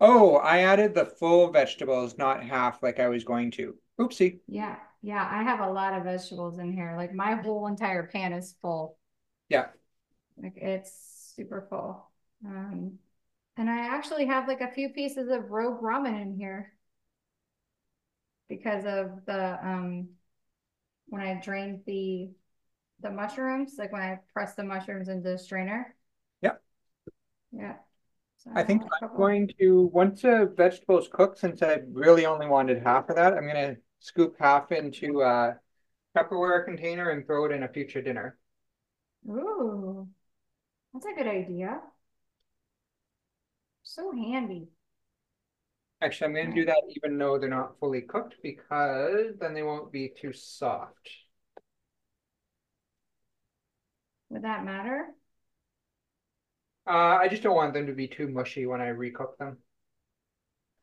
Oh, 0.00 0.36
I 0.36 0.60
added 0.60 0.94
the 0.94 1.06
full 1.06 1.50
vegetables, 1.50 2.18
not 2.18 2.44
half 2.44 2.82
like 2.82 3.00
I 3.00 3.08
was 3.08 3.24
going 3.24 3.50
to. 3.52 3.74
Oopsie. 3.98 4.40
Yeah. 4.46 4.76
Yeah, 5.08 5.26
I 5.26 5.42
have 5.42 5.60
a 5.60 5.72
lot 5.72 5.94
of 5.94 6.04
vegetables 6.04 6.58
in 6.58 6.70
here. 6.70 6.92
Like 6.94 7.14
my 7.14 7.32
whole 7.36 7.66
entire 7.66 8.08
pan 8.08 8.34
is 8.34 8.54
full. 8.60 8.98
Yeah. 9.48 9.68
Like 10.36 10.58
it's 10.58 11.32
super 11.34 11.66
full. 11.70 12.10
Um, 12.44 12.98
and 13.56 13.70
I 13.70 13.86
actually 13.86 14.26
have 14.26 14.46
like 14.46 14.60
a 14.60 14.70
few 14.70 14.90
pieces 14.90 15.30
of 15.30 15.50
rogue 15.50 15.80
ramen 15.80 16.20
in 16.20 16.36
here 16.36 16.74
because 18.50 18.84
of 18.84 19.24
the 19.24 19.58
um 19.66 20.08
when 21.06 21.22
I 21.22 21.40
drained 21.42 21.84
the 21.86 22.28
the 23.00 23.10
mushrooms, 23.10 23.76
like 23.78 23.92
when 23.92 24.02
I 24.02 24.18
pressed 24.34 24.56
the 24.56 24.64
mushrooms 24.64 25.08
into 25.08 25.30
the 25.30 25.38
strainer. 25.38 25.96
Yeah. 26.42 26.56
Yeah. 27.50 27.76
So 28.36 28.50
I 28.54 28.62
think 28.62 28.82
I'm 29.00 29.16
going 29.16 29.50
to 29.58 29.88
once 29.90 30.20
the 30.20 30.52
vegetables 30.54 31.08
cook, 31.10 31.38
since 31.38 31.62
I 31.62 31.78
really 31.90 32.26
only 32.26 32.46
wanted 32.46 32.82
half 32.82 33.08
of 33.08 33.16
that, 33.16 33.32
I'm 33.32 33.46
gonna 33.46 33.76
scoop 34.00 34.36
half 34.38 34.72
into 34.72 35.22
a 35.22 35.58
Tupperware 36.16 36.64
container 36.64 37.10
and 37.10 37.26
throw 37.26 37.44
it 37.46 37.52
in 37.52 37.62
a 37.62 37.68
future 37.68 38.02
dinner. 38.02 38.38
Ooh, 39.28 40.08
that's 40.92 41.06
a 41.06 41.14
good 41.14 41.28
idea. 41.28 41.80
So 43.82 44.12
handy. 44.12 44.68
Actually, 46.00 46.26
I'm 46.26 46.34
going 46.34 46.50
to 46.50 46.54
do 46.60 46.66
that 46.66 46.82
even 46.90 47.18
though 47.18 47.38
they're 47.38 47.48
not 47.48 47.78
fully 47.80 48.02
cooked 48.02 48.36
because 48.42 49.36
then 49.40 49.52
they 49.52 49.62
won't 49.64 49.90
be 49.90 50.08
too 50.08 50.32
soft. 50.32 51.08
Would 54.30 54.42
that 54.42 54.64
matter? 54.64 55.14
Uh, 56.88 57.18
I 57.20 57.28
just 57.28 57.42
don't 57.42 57.54
want 57.54 57.74
them 57.74 57.86
to 57.86 57.92
be 57.92 58.08
too 58.08 58.26
mushy 58.28 58.66
when 58.66 58.80
I 58.80 58.86
recook 58.88 59.36
them. 59.38 59.58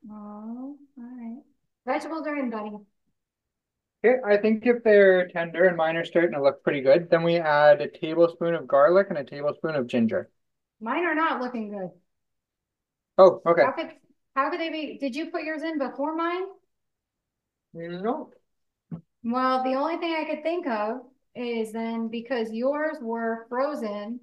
Oh, 0.10 0.78
all 0.98 1.04
right. 1.04 1.44
Vegetables 1.86 2.26
are 2.28 2.38
in, 2.38 2.50
buddy. 2.50 2.72
Okay, 4.06 4.22
I 4.24 4.38
think 4.38 4.66
if 4.66 4.84
they're 4.84 5.28
tender 5.30 5.66
and 5.66 5.76
mine 5.76 5.96
are 5.96 6.06
starting 6.06 6.34
to 6.34 6.42
look 6.42 6.64
pretty 6.64 6.82
good, 6.82 7.10
then 7.10 7.24
we 7.24 7.38
add 7.38 7.82
a 7.82 7.88
tablespoon 7.88 8.54
of 8.54 8.68
garlic 8.68 9.08
and 9.10 9.18
a 9.18 9.24
tablespoon 9.24 9.76
of 9.76 9.88
ginger. 9.88 10.30
Mine 10.80 11.06
are 11.06 11.16
not 11.16 11.42
looking 11.42 11.72
good. 11.72 11.90
Oh, 13.18 13.42
okay. 13.48 13.64
How 13.64 13.72
could, 13.72 13.90
how 14.36 14.50
could 14.52 14.60
they 14.60 14.70
be? 14.70 14.98
Did 15.00 15.16
you 15.16 15.32
put 15.32 15.44
yours 15.44 15.64
in 15.64 15.80
before 15.80 16.16
mine? 16.16 16.44
No. 17.74 18.30
Well, 19.24 19.64
the 19.64 19.74
only 19.74 19.98
thing 19.98 20.14
I 20.14 20.26
could 20.26 20.44
think 20.44 20.68
of 20.68 21.02
is 21.36 21.72
then 21.72 22.10
because 22.10 22.52
yours 22.52 22.98
were 23.02 23.48
frozen, 23.50 24.20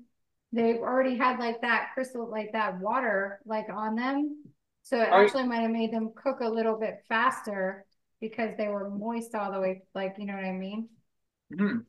they've 0.53 0.77
already 0.77 1.17
had 1.17 1.41
like 1.41 1.61
that 1.63 1.91
crystal, 1.95 2.31
like 2.31 2.53
that 2.53 2.79
water 2.79 3.41
like 3.45 3.67
on 3.69 3.97
them. 3.97 4.45
So 4.85 5.01
it 5.01 5.09
actually 5.11 5.45
might 5.45 5.63
have 5.63 5.71
made 5.71 5.93
them 5.93 6.13
cook 6.15 6.41
a 6.41 6.49
little 6.49 6.79
bit 6.79 7.03
faster 7.09 7.85
because 8.23 8.57
they 8.59 8.69
were 8.69 8.91
moist 8.91 9.35
all 9.37 9.53
the 9.53 9.61
way, 9.61 9.85
like, 9.95 10.17
you 10.19 10.27
know 10.27 10.37
what 10.37 10.47
I 10.47 10.53
mean? 10.55 10.89
Hmm. 11.59 11.85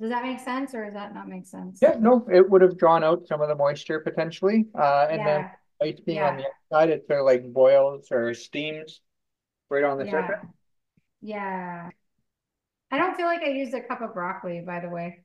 Does 0.00 0.08
that 0.10 0.22
make 0.22 0.40
sense 0.40 0.74
or 0.74 0.84
does 0.86 0.94
that 0.94 1.12
not 1.14 1.28
make 1.28 1.44
sense? 1.46 1.82
Yeah, 1.82 1.96
no, 1.98 2.26
it 2.32 2.48
would 2.48 2.62
have 2.62 2.78
drawn 2.78 3.04
out 3.04 3.26
some 3.28 3.40
of 3.42 3.48
the 3.48 3.54
moisture 3.54 4.00
potentially. 4.00 4.66
Uh, 4.74 5.08
and 5.10 5.26
then 5.26 5.46
ice 5.82 6.00
being 6.00 6.22
Yeah. 6.22 6.22
on 6.22 6.36
the 6.36 6.44
outside, 6.72 6.90
it 6.90 7.06
sort 7.06 7.20
of 7.20 7.26
like 7.26 7.52
boils 7.52 8.08
or 8.10 8.32
steams 8.34 9.00
right 9.70 9.84
on 9.84 9.98
the 9.98 10.06
yeah, 10.06 10.08
surface. 10.08 10.38
yeah. 11.22 11.90
I 12.90 12.98
don't 12.98 13.16
feel 13.16 13.26
like 13.26 13.42
I 13.42 13.48
used 13.50 13.74
a 13.74 13.80
cup 13.82 14.00
of 14.00 14.12
broccoli, 14.14 14.60
by 14.60 14.80
the 14.80 14.88
way. 14.88 15.24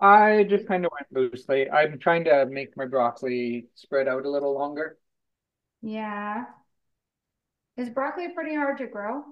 I 0.00 0.44
just 0.44 0.66
kind 0.66 0.84
of 0.84 0.92
went 0.92 1.12
loosely. 1.32 1.70
I'm 1.70 1.98
trying 1.98 2.24
to 2.24 2.44
make 2.46 2.76
my 2.76 2.86
broccoli 2.86 3.68
spread 3.74 4.08
out 4.08 4.24
a 4.26 4.30
little 4.30 4.52
longer. 4.52 4.98
Yeah. 5.82 6.46
Is 7.76 7.88
broccoli 7.88 8.28
pretty 8.34 8.54
hard 8.54 8.78
to 8.78 8.86
grow? 8.86 9.24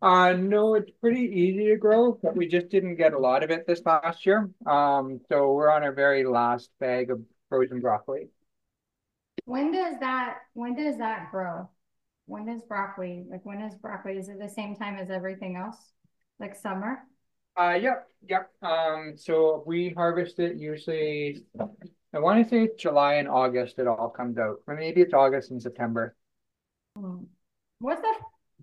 Uh, 0.00 0.32
no, 0.32 0.74
it's 0.74 0.90
pretty 1.00 1.20
easy 1.20 1.68
to 1.68 1.76
grow, 1.76 2.18
but 2.20 2.34
we 2.34 2.48
just 2.48 2.68
didn't 2.68 2.96
get 2.96 3.12
a 3.12 3.18
lot 3.18 3.44
of 3.44 3.50
it 3.50 3.66
this 3.68 3.80
last 3.86 4.26
year. 4.26 4.50
Um, 4.66 5.20
so 5.28 5.52
we're 5.52 5.70
on 5.70 5.84
our 5.84 5.92
very 5.92 6.24
last 6.24 6.70
bag 6.80 7.10
of 7.10 7.20
frozen 7.48 7.80
broccoli. 7.80 8.28
When 9.44 9.70
does 9.70 10.00
that 10.00 10.38
when 10.54 10.74
does 10.74 10.98
that 10.98 11.30
grow? 11.30 11.68
When 12.26 12.46
does 12.46 12.62
broccoli 12.62 13.24
like 13.30 13.44
when 13.44 13.60
is 13.60 13.74
broccoli? 13.76 14.18
Is 14.18 14.28
it 14.28 14.40
the 14.40 14.48
same 14.48 14.74
time 14.74 14.96
as 14.98 15.10
everything 15.10 15.56
else? 15.56 15.76
Like 16.40 16.56
summer? 16.56 17.04
Uh, 17.56 17.78
yep, 17.80 18.08
yep. 18.28 18.50
Um, 18.62 19.14
so 19.16 19.62
we 19.66 19.90
harvest 19.90 20.38
it 20.38 20.56
usually, 20.56 21.44
I 22.14 22.18
want 22.18 22.42
to 22.42 22.48
say 22.48 22.70
July 22.78 23.14
and 23.14 23.28
August 23.28 23.78
it 23.78 23.86
all 23.86 24.08
comes 24.08 24.38
out. 24.38 24.56
Or 24.66 24.74
maybe 24.74 25.02
it's 25.02 25.12
August 25.12 25.50
and 25.50 25.60
September. 25.60 26.16
What's 26.94 28.00
the 28.00 28.14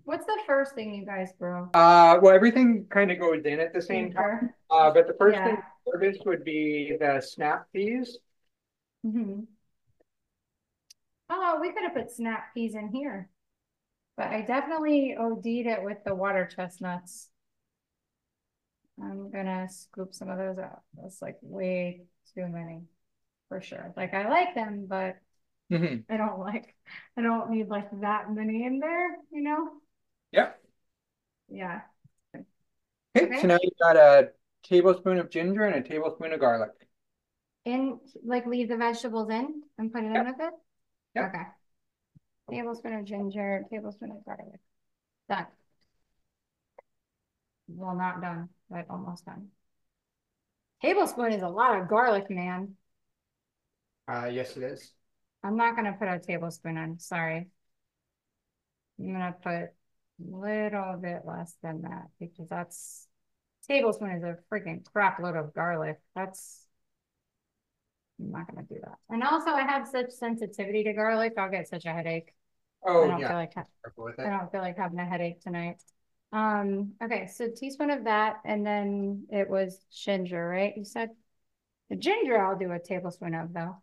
what's 0.04 0.24
the 0.24 0.38
first 0.46 0.74
thing 0.74 0.94
you 0.94 1.04
guys 1.04 1.32
grow? 1.38 1.68
Uh, 1.74 2.18
well, 2.22 2.34
everything 2.34 2.86
kind 2.88 3.10
of 3.10 3.18
goes 3.18 3.44
in 3.44 3.60
at 3.60 3.72
the 3.72 3.82
same 3.82 4.12
time. 4.12 4.50
Uh, 4.70 4.90
but 4.90 5.06
the 5.06 5.14
first 5.14 5.36
yeah. 5.36 5.44
thing 5.44 5.58
harvest 5.86 6.24
would 6.24 6.44
be 6.44 6.96
the 6.98 7.20
snap 7.20 7.66
peas. 7.72 8.18
Mm-hmm. 9.06 9.40
Oh, 11.28 11.58
we 11.60 11.72
could 11.72 11.82
have 11.82 11.94
put 11.94 12.10
snap 12.10 12.54
peas 12.54 12.74
in 12.74 12.88
here. 12.88 13.28
But 14.16 14.28
I 14.28 14.42
definitely 14.42 15.16
OD'd 15.18 15.46
it 15.46 15.82
with 15.82 15.98
the 16.04 16.14
water 16.14 16.46
chestnuts. 16.46 17.28
I'm 19.02 19.30
gonna 19.30 19.68
scoop 19.68 20.14
some 20.14 20.28
of 20.28 20.38
those 20.38 20.58
out. 20.58 20.82
That's 21.00 21.22
like 21.22 21.38
way 21.42 22.02
too 22.34 22.46
many 22.48 22.82
for 23.48 23.60
sure. 23.60 23.92
Like 23.96 24.14
I 24.14 24.28
like 24.28 24.54
them, 24.54 24.86
but 24.88 25.16
mm-hmm. 25.70 26.12
I 26.12 26.16
don't 26.16 26.38
like 26.38 26.74
I 27.16 27.22
don't 27.22 27.50
need 27.50 27.68
like 27.68 27.88
that 28.00 28.32
many 28.32 28.64
in 28.64 28.78
there, 28.78 29.16
you 29.32 29.42
know? 29.42 29.68
Yeah. 30.32 30.50
Yeah. 31.48 31.80
Okay, 32.36 32.44
okay. 33.26 33.40
so 33.40 33.46
now 33.46 33.58
you've 33.62 33.78
got 33.80 33.96
a 33.96 34.30
tablespoon 34.62 35.18
of 35.18 35.30
ginger 35.30 35.64
and 35.64 35.84
a 35.84 35.88
tablespoon 35.88 36.32
of 36.32 36.40
garlic. 36.40 36.70
In 37.64 37.98
like 38.24 38.46
leave 38.46 38.68
the 38.68 38.76
vegetables 38.76 39.30
in 39.30 39.62
and 39.78 39.92
put 39.92 40.04
it 40.04 40.12
yep. 40.12 40.16
in 40.16 40.26
with 40.26 40.40
it? 40.40 40.52
Yep. 41.14 41.28
Okay. 41.28 41.42
Tablespoon 42.50 42.94
of 42.94 43.04
ginger, 43.04 43.64
tablespoon 43.70 44.10
of 44.12 44.24
garlic. 44.24 44.60
Done. 45.28 45.46
Well, 47.68 47.94
not 47.94 48.20
done, 48.20 48.48
but 48.68 48.86
almost 48.90 49.26
done. 49.26 49.48
Tablespoon 50.82 51.32
is 51.32 51.42
a 51.42 51.48
lot 51.48 51.80
of 51.80 51.88
garlic, 51.88 52.30
man. 52.30 52.74
Uh, 54.08 54.26
yes, 54.32 54.56
it 54.56 54.62
is. 54.62 54.92
I'm 55.42 55.56
not 55.56 55.74
going 55.74 55.86
to 55.86 55.98
put 55.98 56.08
a 56.08 56.18
tablespoon 56.18 56.76
in. 56.76 56.98
Sorry. 56.98 57.48
I'm 58.98 59.06
going 59.06 59.18
to 59.20 59.36
put 59.42 59.52
a 59.52 59.70
little 60.20 60.98
bit 61.00 61.22
less 61.24 61.54
than 61.62 61.82
that 61.82 62.08
because 62.18 62.48
that's 62.48 63.08
tablespoon 63.66 64.10
is 64.10 64.22
a 64.22 64.36
freaking 64.52 64.84
crap 64.92 65.20
load 65.20 65.36
of 65.36 65.54
garlic. 65.54 66.00
That's 66.14 66.66
I'm 68.20 68.32
not 68.32 68.46
gonna 68.46 68.66
do 68.68 68.76
that. 68.82 68.98
And 69.08 69.22
also 69.22 69.50
I 69.50 69.62
have 69.62 69.88
such 69.88 70.10
sensitivity 70.10 70.84
to 70.84 70.92
garlic, 70.92 71.34
I'll 71.38 71.50
get 71.50 71.68
such 71.68 71.86
a 71.86 71.92
headache. 71.92 72.34
Oh, 72.86 73.04
I 73.04 73.06
don't 73.06 73.20
yeah. 73.20 73.28
feel 73.28 73.36
like 73.36 73.52
I 74.18 74.30
don't 74.30 74.50
feel 74.52 74.60
like 74.60 74.76
having 74.76 74.98
a 74.98 75.04
headache 75.04 75.40
tonight. 75.40 75.82
Um, 76.32 76.92
okay, 77.02 77.26
so 77.26 77.48
teaspoon 77.48 77.90
of 77.90 78.04
that, 78.04 78.36
and 78.44 78.64
then 78.64 79.26
it 79.30 79.48
was 79.48 79.80
ginger, 79.92 80.48
right? 80.48 80.74
You 80.76 80.84
said 80.84 81.10
the 81.88 81.96
ginger 81.96 82.38
I'll 82.38 82.58
do 82.58 82.72
a 82.72 82.78
tablespoon 82.78 83.34
of 83.34 83.52
though. 83.52 83.76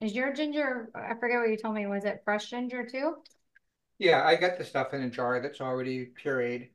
Is 0.00 0.14
your 0.14 0.32
ginger, 0.32 0.90
I 0.94 1.14
forget 1.14 1.40
what 1.40 1.50
you 1.50 1.56
told 1.56 1.74
me, 1.74 1.86
was 1.86 2.04
it 2.04 2.22
fresh 2.24 2.48
ginger 2.48 2.86
too? 2.86 3.16
Yeah, 3.98 4.24
I 4.24 4.36
got 4.36 4.56
the 4.56 4.64
stuff 4.64 4.94
in 4.94 5.02
a 5.02 5.10
jar 5.10 5.40
that's 5.40 5.60
already 5.60 6.06
pureed. 6.06 6.70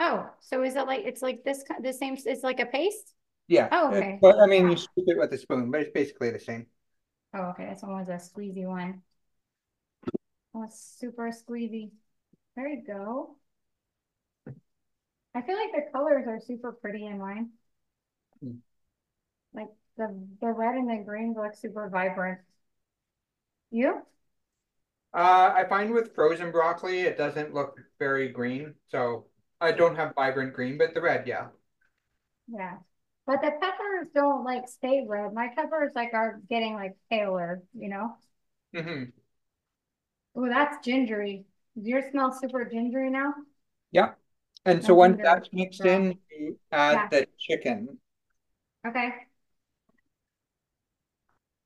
Oh, 0.00 0.30
so 0.40 0.62
is 0.62 0.76
it 0.76 0.86
like, 0.86 1.04
it's 1.04 1.22
like 1.22 1.44
this, 1.44 1.64
the 1.80 1.92
same, 1.92 2.16
it's 2.24 2.42
like 2.42 2.60
a 2.60 2.66
paste? 2.66 3.14
Yeah. 3.46 3.68
Oh, 3.70 3.92
okay. 3.94 4.18
But 4.20 4.38
I 4.40 4.46
mean, 4.46 4.68
you 4.70 4.76
scoop 4.76 5.04
it 5.06 5.18
with 5.18 5.32
a 5.32 5.38
spoon, 5.38 5.70
but 5.70 5.80
it's 5.80 5.92
basically 5.92 6.30
the 6.30 6.38
same. 6.38 6.66
Oh, 7.34 7.50
okay. 7.50 7.68
This 7.70 7.82
one 7.82 7.92
was 7.92 8.08
a 8.08 8.12
squeezy 8.12 8.66
one. 8.66 9.02
Oh, 10.54 10.62
it's 10.64 10.96
super 10.98 11.30
squeezy. 11.30 11.90
There 12.56 12.68
you 12.68 12.82
go. 12.86 13.36
I 15.34 15.42
feel 15.42 15.56
like 15.56 15.72
the 15.72 15.90
colors 15.90 16.26
are 16.26 16.40
super 16.40 16.72
pretty 16.72 17.06
in 17.06 17.18
mine. 17.18 17.50
Hmm. 18.40 18.58
Like 19.52 19.68
the 19.98 20.26
the 20.40 20.46
red 20.46 20.76
and 20.76 20.88
the 20.88 21.04
green 21.04 21.34
look 21.36 21.54
super 21.54 21.88
vibrant. 21.88 22.38
You? 23.70 24.02
Uh, 25.12 25.52
I 25.54 25.64
find 25.68 25.92
with 25.92 26.14
frozen 26.14 26.50
broccoli, 26.50 27.00
it 27.00 27.18
doesn't 27.18 27.52
look 27.52 27.78
very 27.98 28.28
green. 28.28 28.74
So 28.88 29.26
I 29.60 29.72
don't 29.72 29.96
have 29.96 30.14
vibrant 30.14 30.54
green, 30.54 30.78
but 30.78 30.94
the 30.94 31.00
red, 31.00 31.26
yeah. 31.26 31.48
Yeah. 32.46 32.76
But 33.26 33.42
the 33.42 33.50
peppers 33.60 34.08
don't 34.14 34.44
like 34.44 34.68
stay 34.68 35.04
red. 35.06 35.34
My 35.34 35.48
peppers 35.54 35.92
like 35.94 36.14
are 36.14 36.40
getting 36.48 36.74
like 36.74 36.96
paler, 37.10 37.62
you 37.74 37.88
know? 37.90 38.16
Mm-hmm. 38.74 39.04
Oh, 40.34 40.48
that's 40.48 40.84
gingery. 40.84 41.44
Does 41.76 41.86
yours 41.86 42.04
smell 42.10 42.32
super 42.32 42.64
gingery 42.64 43.10
now? 43.10 43.34
Yeah. 43.92 44.12
And 44.64 44.84
so 44.84 44.94
once 44.94 45.20
that's 45.22 45.48
mixed 45.52 45.84
in, 45.84 46.18
you 46.30 46.58
add 46.72 46.92
yeah. 46.94 47.08
the 47.10 47.26
chicken. 47.38 47.98
Okay. 48.86 49.10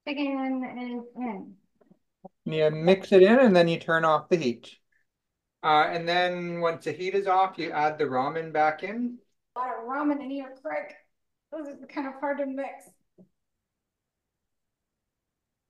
Chicken 0.06 0.64
is 0.78 1.04
in. 1.16 1.54
You 2.44 2.70
mix 2.70 3.12
it 3.12 3.22
in 3.22 3.38
and 3.38 3.54
then 3.54 3.68
you 3.68 3.78
turn 3.78 4.04
off 4.04 4.28
the 4.28 4.36
heat. 4.36 4.70
Uh, 5.62 5.86
and 5.90 6.08
then 6.08 6.60
once 6.60 6.84
the 6.84 6.92
heat 6.92 7.14
is 7.14 7.26
off, 7.26 7.56
you 7.56 7.70
add 7.70 7.98
the 7.98 8.04
ramen 8.04 8.52
back 8.52 8.82
in. 8.82 9.18
A 9.54 9.58
lot 9.58 9.68
of 9.68 9.84
ramen 9.88 10.20
in 10.20 10.30
here, 10.30 10.52
Craig. 10.60 10.92
Those 11.52 11.68
are 11.68 11.86
kind 11.86 12.08
of 12.08 12.14
hard 12.14 12.38
to 12.38 12.46
mix. 12.46 12.84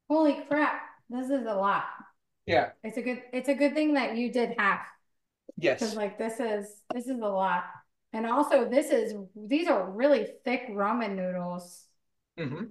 Holy 0.09 0.45
crap, 0.49 0.80
this 1.11 1.26
is 1.26 1.47
a 1.47 1.55
lot. 1.55 1.85
Yeah. 2.47 2.70
It's 2.83 2.97
a 2.97 3.03
good 3.03 3.22
it's 3.33 3.49
a 3.49 3.55
good 3.55 3.74
thing 3.74 3.95
that 3.95 4.16
you 4.16 4.33
did 4.33 4.55
half. 4.59 4.80
Yes. 5.57 5.80
Because 5.80 5.97
like 5.97 6.18
this 6.18 6.41
is 6.41 6.83
this 6.95 7.07
is 7.07 7.20
a 7.20 7.28
lot. 7.28 7.64
And 8.12 8.26
also 8.26 8.68
this 8.68 8.91
is 8.91 9.14
these 9.35 9.68
are 9.68 9.91
really 9.91 10.26
thick 10.45 10.68
ramen 10.70 11.16
noodles. 11.16 11.87
Mm-hmm. 12.39 12.64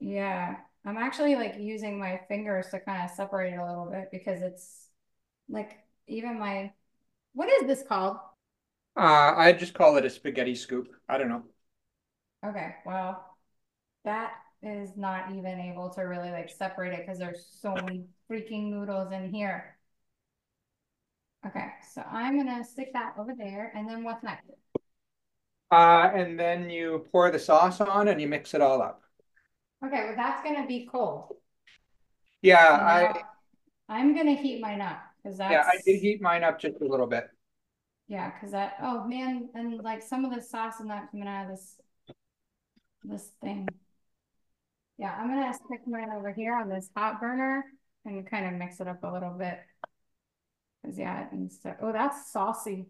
Yeah. 0.00 0.56
I'm 0.84 0.96
actually 0.96 1.36
like 1.36 1.56
using 1.58 1.98
my 1.98 2.20
fingers 2.28 2.68
to 2.70 2.80
kind 2.80 3.04
of 3.04 3.10
separate 3.10 3.52
it 3.52 3.58
a 3.58 3.66
little 3.66 3.86
bit 3.90 4.08
because 4.10 4.42
it's 4.42 4.88
like 5.48 5.78
even 6.08 6.38
my 6.38 6.72
what 7.34 7.48
is 7.50 7.66
this 7.66 7.84
called? 7.86 8.18
Uh 8.96 9.34
I 9.36 9.52
just 9.52 9.74
call 9.74 9.96
it 9.96 10.04
a 10.04 10.10
spaghetti 10.10 10.54
scoop. 10.54 10.94
I 11.08 11.18
don't 11.18 11.28
know. 11.28 11.44
Okay, 12.44 12.76
well, 12.86 13.36
that 14.04 14.34
is 14.62 14.96
not 14.96 15.32
even 15.32 15.60
able 15.60 15.90
to 15.90 16.02
really 16.02 16.30
like 16.30 16.50
separate 16.50 16.94
it 16.94 17.00
because 17.06 17.18
there's 17.18 17.46
so 17.60 17.80
many 17.80 18.06
freaking 18.30 18.70
noodles 18.70 19.12
in 19.12 19.32
here. 19.32 19.78
Okay, 21.46 21.68
so 21.92 22.02
I'm 22.02 22.36
gonna 22.36 22.64
stick 22.64 22.92
that 22.94 23.14
over 23.18 23.34
there, 23.34 23.72
and 23.74 23.88
then 23.88 24.04
what's 24.04 24.22
next? 24.22 24.50
Uh, 25.70 26.10
and 26.14 26.38
then 26.38 26.68
you 26.70 27.06
pour 27.12 27.30
the 27.30 27.38
sauce 27.38 27.80
on 27.80 28.08
and 28.08 28.20
you 28.20 28.26
mix 28.28 28.54
it 28.54 28.60
all 28.60 28.82
up. 28.82 29.02
Okay, 29.84 30.04
well 30.04 30.16
that's 30.16 30.42
gonna 30.42 30.66
be 30.66 30.86
cold. 30.90 31.36
Yeah, 32.42 32.58
I. 32.58 33.22
I'm 33.88 34.14
gonna 34.14 34.34
heat 34.34 34.60
mine 34.60 34.80
up 34.80 35.00
because 35.22 35.38
that's. 35.38 35.52
Yeah, 35.52 35.64
I 35.66 35.78
did 35.84 36.00
heat 36.00 36.20
mine 36.20 36.44
up 36.44 36.60
just 36.60 36.80
a 36.80 36.84
little 36.84 37.06
bit. 37.06 37.28
Yeah, 38.08 38.30
because 38.30 38.52
that. 38.52 38.74
Oh 38.82 39.06
man, 39.06 39.48
and 39.54 39.82
like 39.82 40.02
some 40.02 40.24
of 40.24 40.34
the 40.34 40.42
sauce 40.42 40.80
in 40.80 40.88
that 40.88 41.10
coming 41.10 41.28
out 41.28 41.46
of 41.46 41.50
this. 41.50 41.76
This 43.02 43.30
thing. 43.42 43.66
Yeah, 44.98 45.16
I'm 45.18 45.28
gonna 45.28 45.54
stick 45.54 45.80
mine 45.86 46.10
over 46.14 46.32
here 46.32 46.54
on 46.54 46.68
this 46.68 46.90
hot 46.94 47.18
burner 47.18 47.64
and 48.04 48.28
kind 48.28 48.46
of 48.46 48.52
mix 48.52 48.80
it 48.80 48.88
up 48.88 49.02
a 49.02 49.10
little 49.10 49.30
bit. 49.30 49.58
Cause 50.84 50.98
yeah, 50.98 51.26
and 51.30 51.50
so 51.50 51.74
oh, 51.80 51.92
that's 51.92 52.30
saucy. 52.30 52.86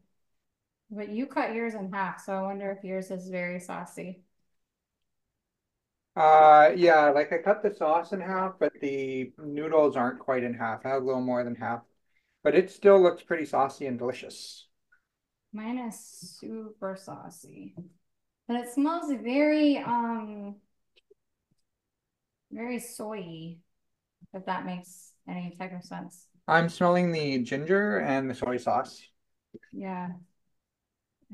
But 0.90 1.10
you 1.10 1.26
cut 1.26 1.54
yours 1.54 1.74
in 1.74 1.92
half, 1.92 2.20
so 2.24 2.32
I 2.32 2.42
wonder 2.42 2.72
if 2.72 2.82
yours 2.82 3.12
is 3.12 3.28
very 3.28 3.60
saucy. 3.60 4.24
Uh, 6.16 6.70
yeah, 6.76 7.10
like 7.10 7.32
I 7.32 7.38
cut 7.38 7.62
the 7.62 7.72
sauce 7.72 8.12
in 8.12 8.20
half, 8.20 8.54
but 8.58 8.72
the 8.80 9.32
noodles 9.38 9.96
aren't 9.96 10.18
quite 10.18 10.42
in 10.42 10.54
half. 10.54 10.84
I 10.84 10.90
have 10.90 11.02
a 11.02 11.06
little 11.06 11.20
more 11.22 11.44
than 11.44 11.54
half, 11.54 11.82
but 12.42 12.54
it 12.54 12.70
still 12.70 13.00
looks 13.00 13.22
pretty 13.22 13.44
saucy 13.44 13.86
and 13.86 13.98
delicious. 13.98 14.66
Mine 15.52 15.78
is 15.78 15.98
super 15.98 16.96
saucy, 16.96 17.74
but 18.46 18.56
it 18.56 18.72
smells 18.72 19.12
very, 19.22 19.78
um, 19.78 20.56
very 22.50 22.78
soy, 22.78 23.56
if 24.34 24.46
that 24.46 24.66
makes 24.66 25.12
any 25.28 25.54
type 25.58 25.72
of 25.72 25.84
sense. 25.84 26.26
I'm 26.48 26.68
smelling 26.68 27.12
the 27.12 27.42
ginger 27.42 27.98
and 27.98 28.28
the 28.28 28.34
soy 28.34 28.56
sauce. 28.56 29.02
Yeah. 29.72 30.10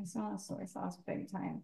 I 0.00 0.04
smell 0.04 0.32
the 0.32 0.38
soy 0.38 0.66
sauce 0.66 0.96
big 1.06 1.30
time. 1.30 1.62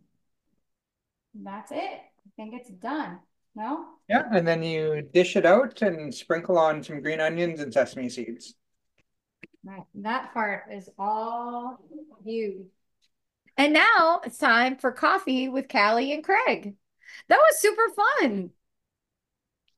That's 1.34 1.72
it. 1.72 2.00
I 2.26 2.30
think 2.36 2.54
it's 2.54 2.70
done. 2.70 3.20
No? 3.54 3.84
Yeah, 4.08 4.28
and 4.32 4.46
then 4.46 4.62
you 4.62 5.02
dish 5.12 5.36
it 5.36 5.44
out 5.44 5.82
and 5.82 6.14
sprinkle 6.14 6.58
on 6.58 6.82
some 6.82 7.02
green 7.02 7.20
onions 7.20 7.60
and 7.60 7.72
sesame 7.72 8.08
seeds. 8.08 8.54
Right. 9.64 9.84
That 9.96 10.32
part 10.32 10.64
is 10.72 10.88
all 10.98 11.78
you. 12.24 12.66
And 13.56 13.74
now 13.74 14.20
it's 14.24 14.38
time 14.38 14.76
for 14.76 14.90
coffee 14.90 15.48
with 15.48 15.68
Cali 15.68 16.12
and 16.12 16.24
Craig. 16.24 16.74
That 17.28 17.36
was 17.36 17.60
super 17.60 17.88
fun. 17.94 18.50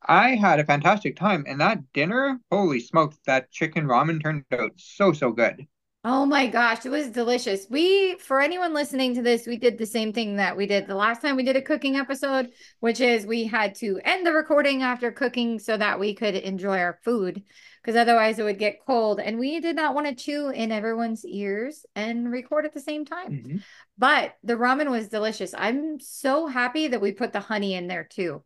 I 0.07 0.37
had 0.37 0.61
a 0.61 0.65
fantastic 0.65 1.17
time, 1.17 1.45
and 1.49 1.61
that 1.61 1.93
dinner, 1.93 2.39
holy 2.51 2.79
smokes, 2.79 3.19
that 3.27 3.51
chicken 3.51 3.87
ramen 3.87 4.23
turned 4.23 4.45
out 4.53 4.73
so, 4.77 5.13
so 5.13 5.33
good. 5.33 5.67
Oh 6.07 6.27
my 6.27 6.49
gosh, 6.49 6.85
it 6.85 6.91
was 6.91 7.09
delicious. 7.09 7.67
We, 7.71 8.17
for 8.19 8.43
anyone 8.43 8.75
listening 8.75 9.15
to 9.15 9.23
this, 9.23 9.47
we 9.47 9.57
did 9.57 9.79
the 9.79 9.87
same 9.87 10.13
thing 10.13 10.37
that 10.37 10.55
we 10.55 10.67
did 10.67 10.87
the 10.87 10.95
last 10.95 11.23
time 11.23 11.35
we 11.35 11.45
did 11.45 11.57
a 11.57 11.63
cooking 11.63 11.97
episode, 11.97 12.51
which 12.81 13.01
is 13.01 13.25
we 13.25 13.45
had 13.45 13.75
to 13.77 13.99
end 14.05 14.27
the 14.27 14.33
recording 14.35 14.83
after 14.83 15.11
cooking 15.11 15.59
so 15.59 15.79
that 15.79 15.99
we 15.99 16.15
could 16.15 16.35
enjoy 16.35 16.79
our 16.79 16.99
food 17.05 17.43
because 17.81 17.97
otherwise 17.97 18.39
it 18.39 18.43
would 18.43 18.59
get 18.59 18.85
cold. 18.85 19.19
And 19.19 19.39
we 19.39 19.61
did 19.61 19.77
not 19.77 19.95
want 19.95 20.07
to 20.07 20.15
chew 20.15 20.51
in 20.51 20.73
everyone's 20.73 21.25
ears 21.25 21.87
and 21.95 22.31
record 22.31 22.67
at 22.67 22.75
the 22.75 22.81
same 22.81 23.07
time. 23.07 23.31
Mm-hmm. 23.33 23.57
But 23.97 24.37
the 24.43 24.57
ramen 24.57 24.91
was 24.91 25.09
delicious. 25.09 25.55
I'm 25.57 26.01
so 26.01 26.47
happy 26.47 26.89
that 26.89 27.01
we 27.01 27.13
put 27.13 27.33
the 27.33 27.41
honey 27.41 27.73
in 27.73 27.87
there 27.87 28.05
too. 28.05 28.43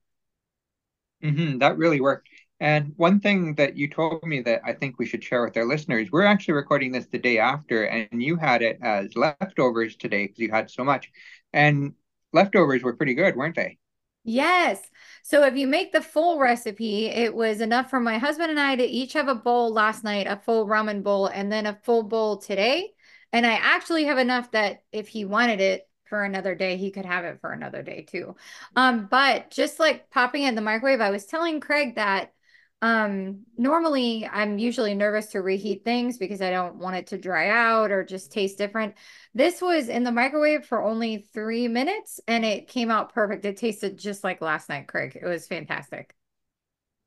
Mm-hmm, 1.25 1.59
that 1.59 1.77
really 1.77 2.01
worked. 2.01 2.29
And 2.61 2.93
one 2.97 3.21
thing 3.21 3.55
that 3.55 3.77
you 3.77 3.89
told 3.89 4.23
me 4.25 4.41
that 4.43 4.63
I 4.65 4.73
think 4.73 4.99
we 4.99 5.07
should 5.07 5.23
share 5.23 5.45
with 5.45 5.57
our 5.57 5.65
listeners, 5.65 6.11
we're 6.11 6.25
actually 6.25 6.55
recording 6.55 6.93
this 6.93 7.07
the 7.07 7.19
day 7.19 7.39
after, 7.39 7.85
and 7.85 8.23
you 8.23 8.37
had 8.37 8.63
it 8.63 8.79
as 8.83 9.17
leftovers 9.17 9.97
today 9.97 10.27
because 10.27 10.39
you 10.41 10.51
had 10.51 10.71
so 10.71 10.85
much. 10.85 11.11
And 11.53 11.95
leftovers 12.33 12.83
were 12.83 12.97
pretty 12.97 13.15
good, 13.15 13.37
weren't 13.37 13.57
they? 13.57 13.79
Yes. 14.25 14.81
So 15.23 15.45
if 15.45 15.57
you 15.57 15.67
make 15.67 15.93
the 15.93 16.03
full 16.03 16.39
recipe, 16.39 17.07
it 17.07 17.35
was 17.35 17.61
enough 17.61 17.89
for 17.89 18.01
my 18.01 18.19
husband 18.19 18.51
and 18.51 18.61
I 18.61 18.77
to 18.77 18.85
each 18.85 19.13
have 19.13 19.29
a 19.29 19.35
bowl 19.35 19.73
last 19.73 20.03
night, 20.05 20.27
a 20.27 20.37
full 20.37 20.67
ramen 20.67 21.03
bowl, 21.03 21.27
and 21.27 21.51
then 21.51 21.67
a 21.67 21.79
full 21.85 22.03
bowl 22.03 22.39
today. 22.39 22.91
And 23.33 23.47
I 23.47 23.55
actually 23.55 24.05
have 24.05 24.19
enough 24.19 24.51
that 24.51 24.83
if 24.91 25.09
he 25.09 25.25
wanted 25.25 25.61
it, 25.61 25.89
for 26.09 26.25
another 26.25 26.55
day, 26.55 26.77
he 26.77 26.91
could 26.91 27.05
have 27.05 27.25
it 27.25 27.41
for 27.41 27.53
another 27.53 27.83
day 27.83 28.03
too. 28.03 28.35
Um, 28.77 29.09
but 29.11 29.51
just 29.51 29.79
like 29.79 30.11
popping 30.11 30.43
in 30.43 30.55
the 30.55 30.61
microwave, 30.61 31.01
I 31.01 31.11
was 31.11 31.27
telling 31.27 31.61
Craig 31.61 31.97
that 31.97 32.33
um 32.81 33.41
normally 33.57 34.29
I'm 34.31 34.59
usually 34.59 34.95
nervous 34.95 35.26
to 35.29 35.43
reheat 35.43 35.85
things 35.85 36.16
because 36.16 36.41
I 36.41 36.51
don't 36.51 36.76
want 36.76 36.95
it 36.95 37.09
to 37.09 37.18
dry 37.18 37.49
out 37.49 37.91
or 37.91 38.05
just 38.05 38.33
taste 38.33 38.57
different. 38.57 38.95
This 39.35 39.61
was 39.61 39.89
in 39.89 40.05
the 40.05 40.12
microwave 40.12 40.64
for 40.64 40.83
only 40.83 41.26
three 41.33 41.66
minutes 41.66 42.20
and 42.29 42.45
it 42.45 42.68
came 42.68 42.91
out 42.91 43.12
perfect. 43.12 43.45
It 43.45 43.57
tasted 43.57 43.99
just 43.99 44.22
like 44.22 44.41
last 44.41 44.68
night, 44.68 44.87
Craig. 44.87 45.18
It 45.20 45.26
was 45.26 45.49
fantastic. 45.49 46.14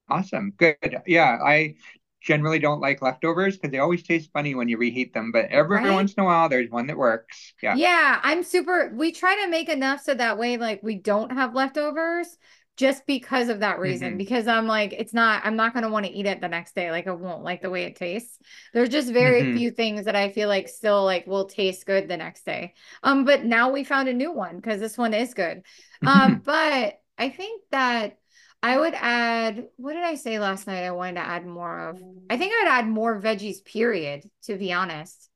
Awesome. 0.09 0.53
Good. 0.57 1.01
Yeah, 1.07 1.37
I 1.41 1.75
generally 2.21 2.59
don't 2.59 2.81
like 2.81 3.01
leftovers 3.01 3.55
because 3.55 3.71
they 3.71 3.79
always 3.79 4.03
taste 4.03 4.29
funny 4.33 4.55
when 4.55 4.67
you 4.67 4.77
reheat 4.77 5.13
them. 5.13 5.31
But 5.31 5.45
every 5.49 5.77
right? 5.77 5.91
once 5.91 6.13
in 6.13 6.21
a 6.21 6.25
while, 6.25 6.49
there's 6.49 6.69
one 6.69 6.87
that 6.87 6.97
works. 6.97 7.53
Yeah. 7.63 7.75
Yeah. 7.75 8.19
I'm 8.21 8.43
super. 8.43 8.91
We 8.93 9.11
try 9.11 9.41
to 9.43 9.49
make 9.49 9.69
enough 9.69 10.01
so 10.01 10.13
that 10.13 10.37
way, 10.37 10.57
like, 10.57 10.83
we 10.83 10.95
don't 10.95 11.31
have 11.31 11.55
leftovers 11.55 12.37
just 12.77 13.05
because 13.05 13.49
of 13.49 13.59
that 13.59 13.79
reason. 13.79 14.09
Mm-hmm. 14.09 14.17
Because 14.17 14.47
I'm 14.47 14.67
like, 14.67 14.93
it's 14.93 15.13
not, 15.13 15.45
I'm 15.45 15.55
not 15.55 15.73
going 15.73 15.83
to 15.83 15.89
want 15.89 16.05
to 16.05 16.11
eat 16.11 16.25
it 16.25 16.41
the 16.41 16.47
next 16.47 16.73
day. 16.73 16.91
Like, 16.91 17.07
I 17.07 17.11
won't 17.11 17.43
like 17.43 17.61
the 17.61 17.69
way 17.69 17.83
it 17.83 17.95
tastes. 17.95 18.39
There's 18.73 18.89
just 18.89 19.11
very 19.11 19.41
mm-hmm. 19.41 19.57
few 19.57 19.71
things 19.71 20.05
that 20.05 20.15
I 20.15 20.31
feel 20.31 20.47
like 20.47 20.67
still 20.67 21.03
like 21.03 21.27
will 21.27 21.45
taste 21.45 21.85
good 21.85 22.07
the 22.07 22.17
next 22.17 22.45
day. 22.45 22.73
Um, 23.03 23.25
but 23.25 23.43
now 23.43 23.71
we 23.71 23.83
found 23.83 24.09
a 24.09 24.13
new 24.13 24.31
one 24.31 24.55
because 24.55 24.79
this 24.79 24.97
one 24.97 25.13
is 25.13 25.33
good. 25.33 25.63
Um, 26.05 26.41
but 26.45 26.99
I 27.17 27.29
think 27.29 27.61
that 27.71 28.17
I 28.63 28.77
would 28.77 28.93
add, 28.95 29.67
what 29.77 29.93
did 29.93 30.03
I 30.03 30.15
say 30.15 30.39
last 30.39 30.67
night? 30.67 30.83
I 30.83 30.91
wanted 30.91 31.15
to 31.15 31.27
add 31.27 31.45
more 31.45 31.89
of. 31.89 32.01
I 32.29 32.37
think 32.37 32.53
I 32.53 32.63
would 32.63 32.71
add 32.71 32.87
more 32.87 33.19
veggies, 33.19 33.63
period, 33.65 34.23
to 34.43 34.55
be 34.55 34.71
honest. 34.71 35.29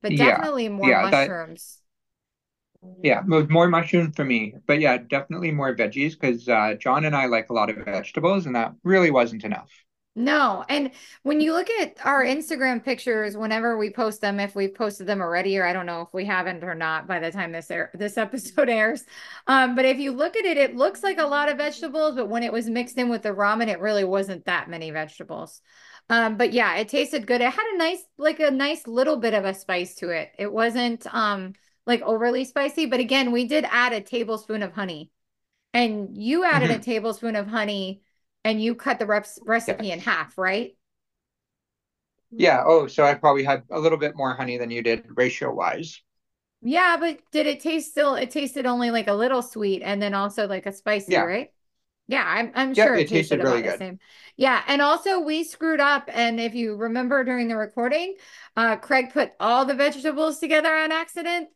But 0.00 0.16
definitely 0.16 0.64
yeah, 0.64 0.70
more 0.70 0.88
yeah, 0.88 1.08
mushrooms. 1.10 1.78
That, 1.78 1.81
yeah, 3.02 3.22
more 3.26 3.68
mushrooms 3.68 4.14
for 4.16 4.24
me. 4.24 4.54
But 4.66 4.80
yeah, 4.80 4.98
definitely 4.98 5.50
more 5.50 5.74
veggies 5.74 6.12
because 6.12 6.48
uh, 6.48 6.74
John 6.74 7.04
and 7.04 7.16
I 7.16 7.26
like 7.26 7.50
a 7.50 7.52
lot 7.52 7.70
of 7.70 7.84
vegetables, 7.84 8.46
and 8.46 8.56
that 8.56 8.74
really 8.82 9.10
wasn't 9.10 9.44
enough. 9.44 9.70
No. 10.14 10.62
And 10.68 10.90
when 11.22 11.40
you 11.40 11.54
look 11.54 11.70
at 11.70 11.96
our 12.04 12.22
Instagram 12.22 12.84
pictures, 12.84 13.34
whenever 13.34 13.78
we 13.78 13.90
post 13.90 14.20
them, 14.20 14.40
if 14.40 14.54
we've 14.54 14.74
posted 14.74 15.06
them 15.06 15.22
already, 15.22 15.56
or 15.56 15.64
I 15.64 15.72
don't 15.72 15.86
know 15.86 16.02
if 16.02 16.08
we 16.12 16.26
haven't 16.26 16.62
or 16.64 16.74
not 16.74 17.06
by 17.06 17.18
the 17.18 17.30
time 17.30 17.50
this 17.50 17.70
air, 17.70 17.90
this 17.94 18.18
episode 18.18 18.68
airs. 18.68 19.04
Um, 19.46 19.74
but 19.74 19.86
if 19.86 19.98
you 19.98 20.12
look 20.12 20.36
at 20.36 20.44
it, 20.44 20.58
it 20.58 20.76
looks 20.76 21.02
like 21.02 21.18
a 21.18 21.26
lot 21.26 21.48
of 21.50 21.56
vegetables, 21.56 22.14
but 22.14 22.28
when 22.28 22.42
it 22.42 22.52
was 22.52 22.68
mixed 22.68 22.98
in 22.98 23.08
with 23.08 23.22
the 23.22 23.30
ramen, 23.30 23.68
it 23.68 23.80
really 23.80 24.04
wasn't 24.04 24.44
that 24.44 24.68
many 24.68 24.90
vegetables. 24.90 25.62
Um, 26.10 26.36
but 26.36 26.52
yeah, 26.52 26.76
it 26.76 26.90
tasted 26.90 27.26
good. 27.26 27.40
It 27.40 27.50
had 27.50 27.72
a 27.72 27.78
nice, 27.78 28.04
like 28.18 28.38
a 28.40 28.50
nice 28.50 28.86
little 28.86 29.16
bit 29.16 29.32
of 29.32 29.46
a 29.46 29.54
spice 29.54 29.94
to 29.96 30.10
it. 30.10 30.30
It 30.38 30.52
wasn't 30.52 31.06
um 31.14 31.54
like 31.86 32.02
overly 32.02 32.44
spicy, 32.44 32.86
but 32.86 33.00
again, 33.00 33.32
we 33.32 33.46
did 33.46 33.64
add 33.68 33.92
a 33.92 34.00
tablespoon 34.00 34.62
of 34.62 34.72
honey. 34.72 35.10
And 35.74 36.16
you 36.16 36.44
added 36.44 36.70
mm-hmm. 36.70 36.80
a 36.80 36.84
tablespoon 36.84 37.34
of 37.34 37.46
honey 37.46 38.02
and 38.44 38.62
you 38.62 38.74
cut 38.74 38.98
the 38.98 39.06
reps 39.06 39.38
recipe 39.44 39.86
yes. 39.86 39.94
in 39.94 40.00
half, 40.00 40.36
right? 40.36 40.76
Yeah. 42.30 42.62
Oh, 42.64 42.86
so 42.86 43.04
I 43.04 43.14
probably 43.14 43.44
had 43.44 43.62
a 43.70 43.78
little 43.78 43.98
bit 43.98 44.16
more 44.16 44.34
honey 44.34 44.58
than 44.58 44.70
you 44.70 44.82
did 44.82 45.04
ratio 45.14 45.52
wise. 45.52 46.00
Yeah, 46.62 46.96
but 46.98 47.18
did 47.32 47.46
it 47.46 47.60
taste 47.60 47.90
still? 47.90 48.14
It 48.14 48.30
tasted 48.30 48.66
only 48.66 48.90
like 48.90 49.08
a 49.08 49.14
little 49.14 49.42
sweet 49.42 49.82
and 49.82 50.00
then 50.00 50.14
also 50.14 50.46
like 50.46 50.66
a 50.66 50.72
spicy, 50.72 51.12
yeah. 51.12 51.22
right? 51.22 51.50
Yeah, 52.08 52.24
I'm 52.26 52.52
I'm 52.54 52.74
sure 52.74 52.94
it, 52.94 53.02
it 53.02 53.08
tasted, 53.08 53.36
tasted 53.36 53.42
really 53.42 53.62
good. 53.62 53.78
Same. 53.78 53.98
Yeah, 54.36 54.62
and 54.66 54.82
also 54.82 55.20
we 55.20 55.44
screwed 55.44 55.80
up, 55.80 56.10
and 56.12 56.40
if 56.40 56.54
you 56.54 56.76
remember 56.76 57.24
during 57.24 57.48
the 57.48 57.56
recording, 57.56 58.16
uh, 58.56 58.76
Craig 58.76 59.12
put 59.12 59.30
all 59.40 59.64
the 59.64 59.74
vegetables 59.74 60.38
together 60.38 60.74
on 60.74 60.92
accident, 60.92 61.48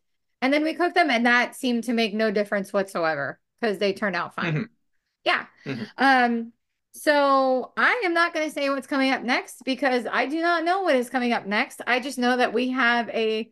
and 0.43 0.53
then 0.53 0.63
we 0.63 0.75
cooked 0.75 0.95
them, 0.95 1.11
and 1.11 1.27
that 1.27 1.55
seemed 1.55 1.85
to 1.85 1.93
make 1.93 2.15
no 2.15 2.31
difference 2.31 2.73
whatsoever 2.73 3.41
because 3.61 3.79
they 3.79 3.93
turned 3.93 4.17
out 4.17 4.35
fine. 4.35 4.55
Mm-hmm. 4.55 4.63
Yeah. 5.25 5.47
Mm-hmm. 5.65 5.85
Um. 5.99 6.53
So 6.93 7.73
I 7.77 8.03
am 8.07 8.15
not 8.15 8.33
going 8.33 8.49
to 8.49 8.55
say 8.55 8.71
what's 8.71 8.87
coming 8.87 9.11
up 9.11 9.23
next 9.23 9.65
because 9.67 10.07
I 10.11 10.27
do 10.27 10.41
not 10.41 10.65
know 10.65 10.81
what 10.81 10.97
is 10.97 11.11
coming 11.11 11.33
up 11.33 11.45
next. 11.45 11.83
I 11.87 12.01
just 12.01 12.17
know 12.17 12.39
that 12.39 12.55
we 12.55 12.71
have 12.71 13.11
a 13.11 13.51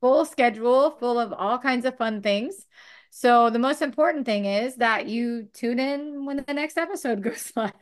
full 0.00 0.24
schedule 0.24 0.90
full 0.98 1.18
of 1.20 1.32
all 1.32 1.58
kinds 1.58 1.84
of 1.84 1.96
fun 1.96 2.20
things. 2.20 2.66
So 3.10 3.50
the 3.50 3.58
most 3.58 3.82
important 3.82 4.24
thing 4.24 4.44
is 4.44 4.76
that 4.76 5.06
you 5.06 5.48
tune 5.52 5.78
in 5.78 6.24
when 6.24 6.44
the 6.46 6.54
next 6.54 6.78
episode 6.78 7.22
goes 7.22 7.52
live. 7.54 7.72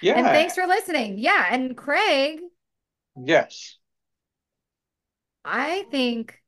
Yeah. 0.00 0.14
And 0.14 0.26
thanks 0.26 0.54
for 0.54 0.66
listening. 0.66 1.18
Yeah. 1.18 1.46
And 1.50 1.76
Craig. 1.76 2.40
Yes. 3.16 3.76
I 5.44 5.84
think 5.90 6.40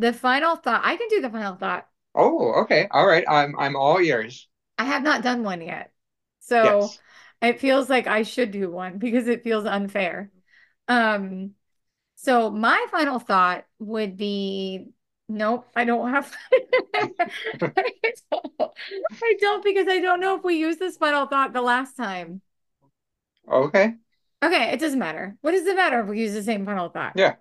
the 0.00 0.12
final 0.12 0.56
thought, 0.56 0.82
I 0.84 0.96
can 0.96 1.08
do 1.08 1.20
the 1.20 1.30
final 1.30 1.56
thought. 1.56 1.88
Oh, 2.14 2.62
okay. 2.62 2.88
All 2.90 3.06
right. 3.06 3.24
I'm 3.28 3.56
I'm 3.58 3.76
all 3.76 4.00
ears. 4.00 4.48
I 4.78 4.84
have 4.84 5.02
not 5.02 5.22
done 5.22 5.42
one 5.42 5.60
yet. 5.60 5.92
So 6.40 6.64
yes. 6.64 6.98
it 7.42 7.60
feels 7.60 7.88
like 7.88 8.06
I 8.06 8.22
should 8.22 8.50
do 8.50 8.70
one 8.70 8.98
because 8.98 9.28
it 9.28 9.44
feels 9.44 9.66
unfair. 9.66 10.30
Um 10.88 11.54
so 12.16 12.50
my 12.50 12.86
final 12.90 13.18
thought 13.18 13.66
would 13.78 14.16
be 14.16 14.88
nope, 15.28 15.66
I 15.76 15.84
don't 15.84 16.10
have 16.10 16.36
I, 16.94 17.10
don't, 17.58 18.72
I 19.22 19.36
don't 19.40 19.64
because 19.64 19.88
I 19.88 20.00
don't 20.00 20.20
know 20.20 20.36
if 20.36 20.44
we 20.44 20.56
used 20.56 20.78
this 20.78 20.96
final 20.96 21.26
thought 21.26 21.52
the 21.52 21.62
last 21.62 21.96
time. 21.96 22.42
Okay. 23.48 23.98
Okay, 24.42 24.72
it 24.72 24.80
doesn't 24.80 24.98
matter. 24.98 25.36
What 25.42 25.52
does 25.52 25.66
it 25.66 25.76
matter 25.76 26.00
if 26.00 26.06
we 26.08 26.20
use 26.20 26.32
the 26.32 26.42
same 26.42 26.64
final 26.64 26.88
thought? 26.88 27.16
Yeah. 27.16 27.36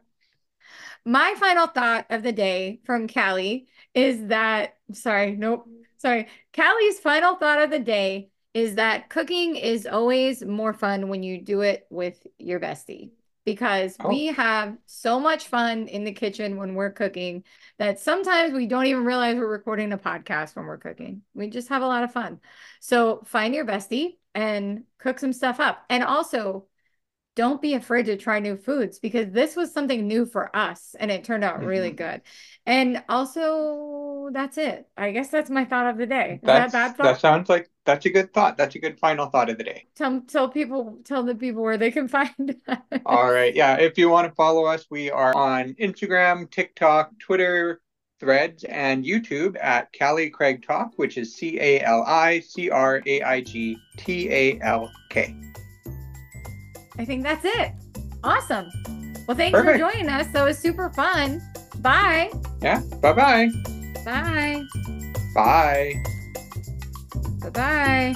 My 1.06 1.36
final 1.40 1.68
thought 1.68 2.06
of 2.10 2.24
the 2.24 2.32
day 2.32 2.80
from 2.86 3.08
Cali 3.08 3.68
is 3.94 4.28
that 4.28 4.76
sorry, 4.94 5.36
nope. 5.36 5.68
Sorry. 5.98 6.28
Cali's 6.54 7.00
final 7.00 7.36
thought 7.36 7.62
of 7.62 7.72
the 7.72 7.80
day 7.80 8.30
is 8.54 8.76
that 8.76 9.10
cooking 9.10 9.56
is 9.56 9.86
always 9.86 10.44
more 10.44 10.74
fun 10.74 11.10
when 11.10 11.24
you 11.24 11.42
do 11.42 11.62
it 11.62 11.86
with 11.90 12.26
your 12.38 12.60
bestie 12.60 13.12
because 13.46 13.96
oh. 14.00 14.10
we 14.10 14.28
have 14.28 14.78
so 14.86 15.20
much 15.20 15.48
fun 15.48 15.88
in 15.88 16.04
the 16.04 16.12
kitchen 16.12 16.58
when 16.58 16.76
we're 16.76 16.92
cooking 16.92 17.44
that 17.80 18.00
sometimes 18.00 18.54
we 18.54 18.68
don't 18.68 18.86
even 18.86 19.06
realize 19.06 19.36
we're 19.36 19.48
recording 19.48 19.92
a 19.92 19.98
podcast 19.98 20.56
when 20.56 20.66
we're 20.66 20.78
cooking. 20.78 21.22
We 21.34 21.50
just 21.50 21.70
have 21.70 21.82
a 21.82 21.88
lot 21.88 22.04
of 22.04 22.14
fun. 22.14 22.40
So 22.80 23.24
find 23.26 23.54
your 23.56 23.66
bestie 23.66 24.18
and 24.36 24.84
cook 25.00 25.20
some 25.20 25.34
stuff 25.34 25.60
up. 25.60 25.84
And 25.90 26.04
also, 26.04 26.66
don't 27.36 27.62
be 27.62 27.74
afraid 27.74 28.06
to 28.08 28.18
try 28.18 28.40
new 28.40 28.58
foods 28.58 29.00
because 29.00 29.32
this 29.32 29.56
was 29.56 29.72
something 29.72 30.08
new 30.08 30.26
for 30.26 30.54
us 30.56 30.96
and 31.00 31.10
it 31.10 31.24
turned 31.24 31.44
out 31.44 31.58
mm-hmm. 31.58 31.68
really 31.68 31.92
good. 31.92 32.22
And 32.66 33.04
also, 33.08 34.30
that's 34.34 34.58
it. 34.58 34.88
I 34.98 35.12
guess 35.12 35.30
that's 35.30 35.50
my 35.50 35.66
thought 35.66 35.88
of 35.88 35.98
the 35.98 36.06
day. 36.06 36.40
That, 36.44 36.72
that 36.72 37.20
sounds 37.20 37.50
like 37.50 37.70
that's 37.86 38.06
a 38.06 38.10
good 38.10 38.34
thought. 38.34 38.58
That's 38.58 38.76
a 38.76 38.80
good 38.80 39.00
final 39.00 39.28
thought 39.28 39.50
of 39.50 39.58
the 39.58 39.64
day. 39.64 39.88
Tell 39.96 40.22
tell 40.22 40.50
people 40.50 41.00
tell 41.04 41.24
the 41.24 41.36
people 41.36 41.64
where 41.64 41.78
they 41.78 41.92
can 41.92 42.08
find 42.08 42.56
us. 42.68 42.78
All 43.06 43.32
right. 43.32 43.56
Yeah. 43.56 43.78
If 43.78 43.98
you 43.98 44.10
want 44.10 44.28
to 44.28 44.36
follow 44.36 44.66
us, 44.66 44.86
we 44.90 45.10
are 45.10 45.36
on 45.36 45.76
Instagram, 45.76 46.50
TikTok, 46.52 47.18
Twitter, 47.20 47.82
Threads, 48.20 48.66
and 48.66 49.06
YouTube 49.06 49.56
at 49.62 49.92
Cali 49.94 50.30
Craig 50.30 50.66
Talk, 50.66 50.92
which 50.98 51.18
is 51.18 51.36
C 51.36 51.58
A 51.60 51.82
L 51.82 52.04
I 52.06 52.42
C 52.42 52.70
R 52.70 53.02
A 53.06 53.22
I 53.22 53.42
G 53.42 53.78
T 53.98 54.30
A 54.30 54.60
L 54.62 54.92
K. 55.10 55.36
I 57.00 57.06
think 57.06 57.24
that's 57.24 57.46
it. 57.46 57.72
Awesome. 58.24 58.70
Well, 59.26 59.38
thanks 59.38 59.58
Perfect. 59.58 59.80
for 59.82 59.92
joining 59.92 60.10
us. 60.10 60.28
That 60.34 60.44
was 60.44 60.60
super 60.60 60.90
fun. 60.90 61.42
Bye. 61.78 62.30
Yeah. 62.62 62.82
Bye-bye. 63.02 63.50
Bye. 64.04 64.64
Bye. 65.34 66.04
Bye-bye. 67.42 68.16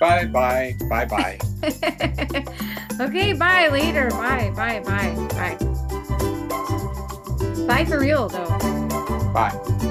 Bye 0.00 0.26
bye. 0.26 0.74
Bye 0.90 1.04
bye. 1.06 1.38
okay, 3.00 3.32
bye 3.32 3.68
later. 3.68 4.10
Bye. 4.10 4.52
Bye. 4.56 4.80
Bye. 4.80 5.14
Bye. 5.30 5.56
Bye 7.66 7.84
for 7.86 8.00
real 8.00 8.28
though. 8.28 8.48
Bye. 9.32 9.90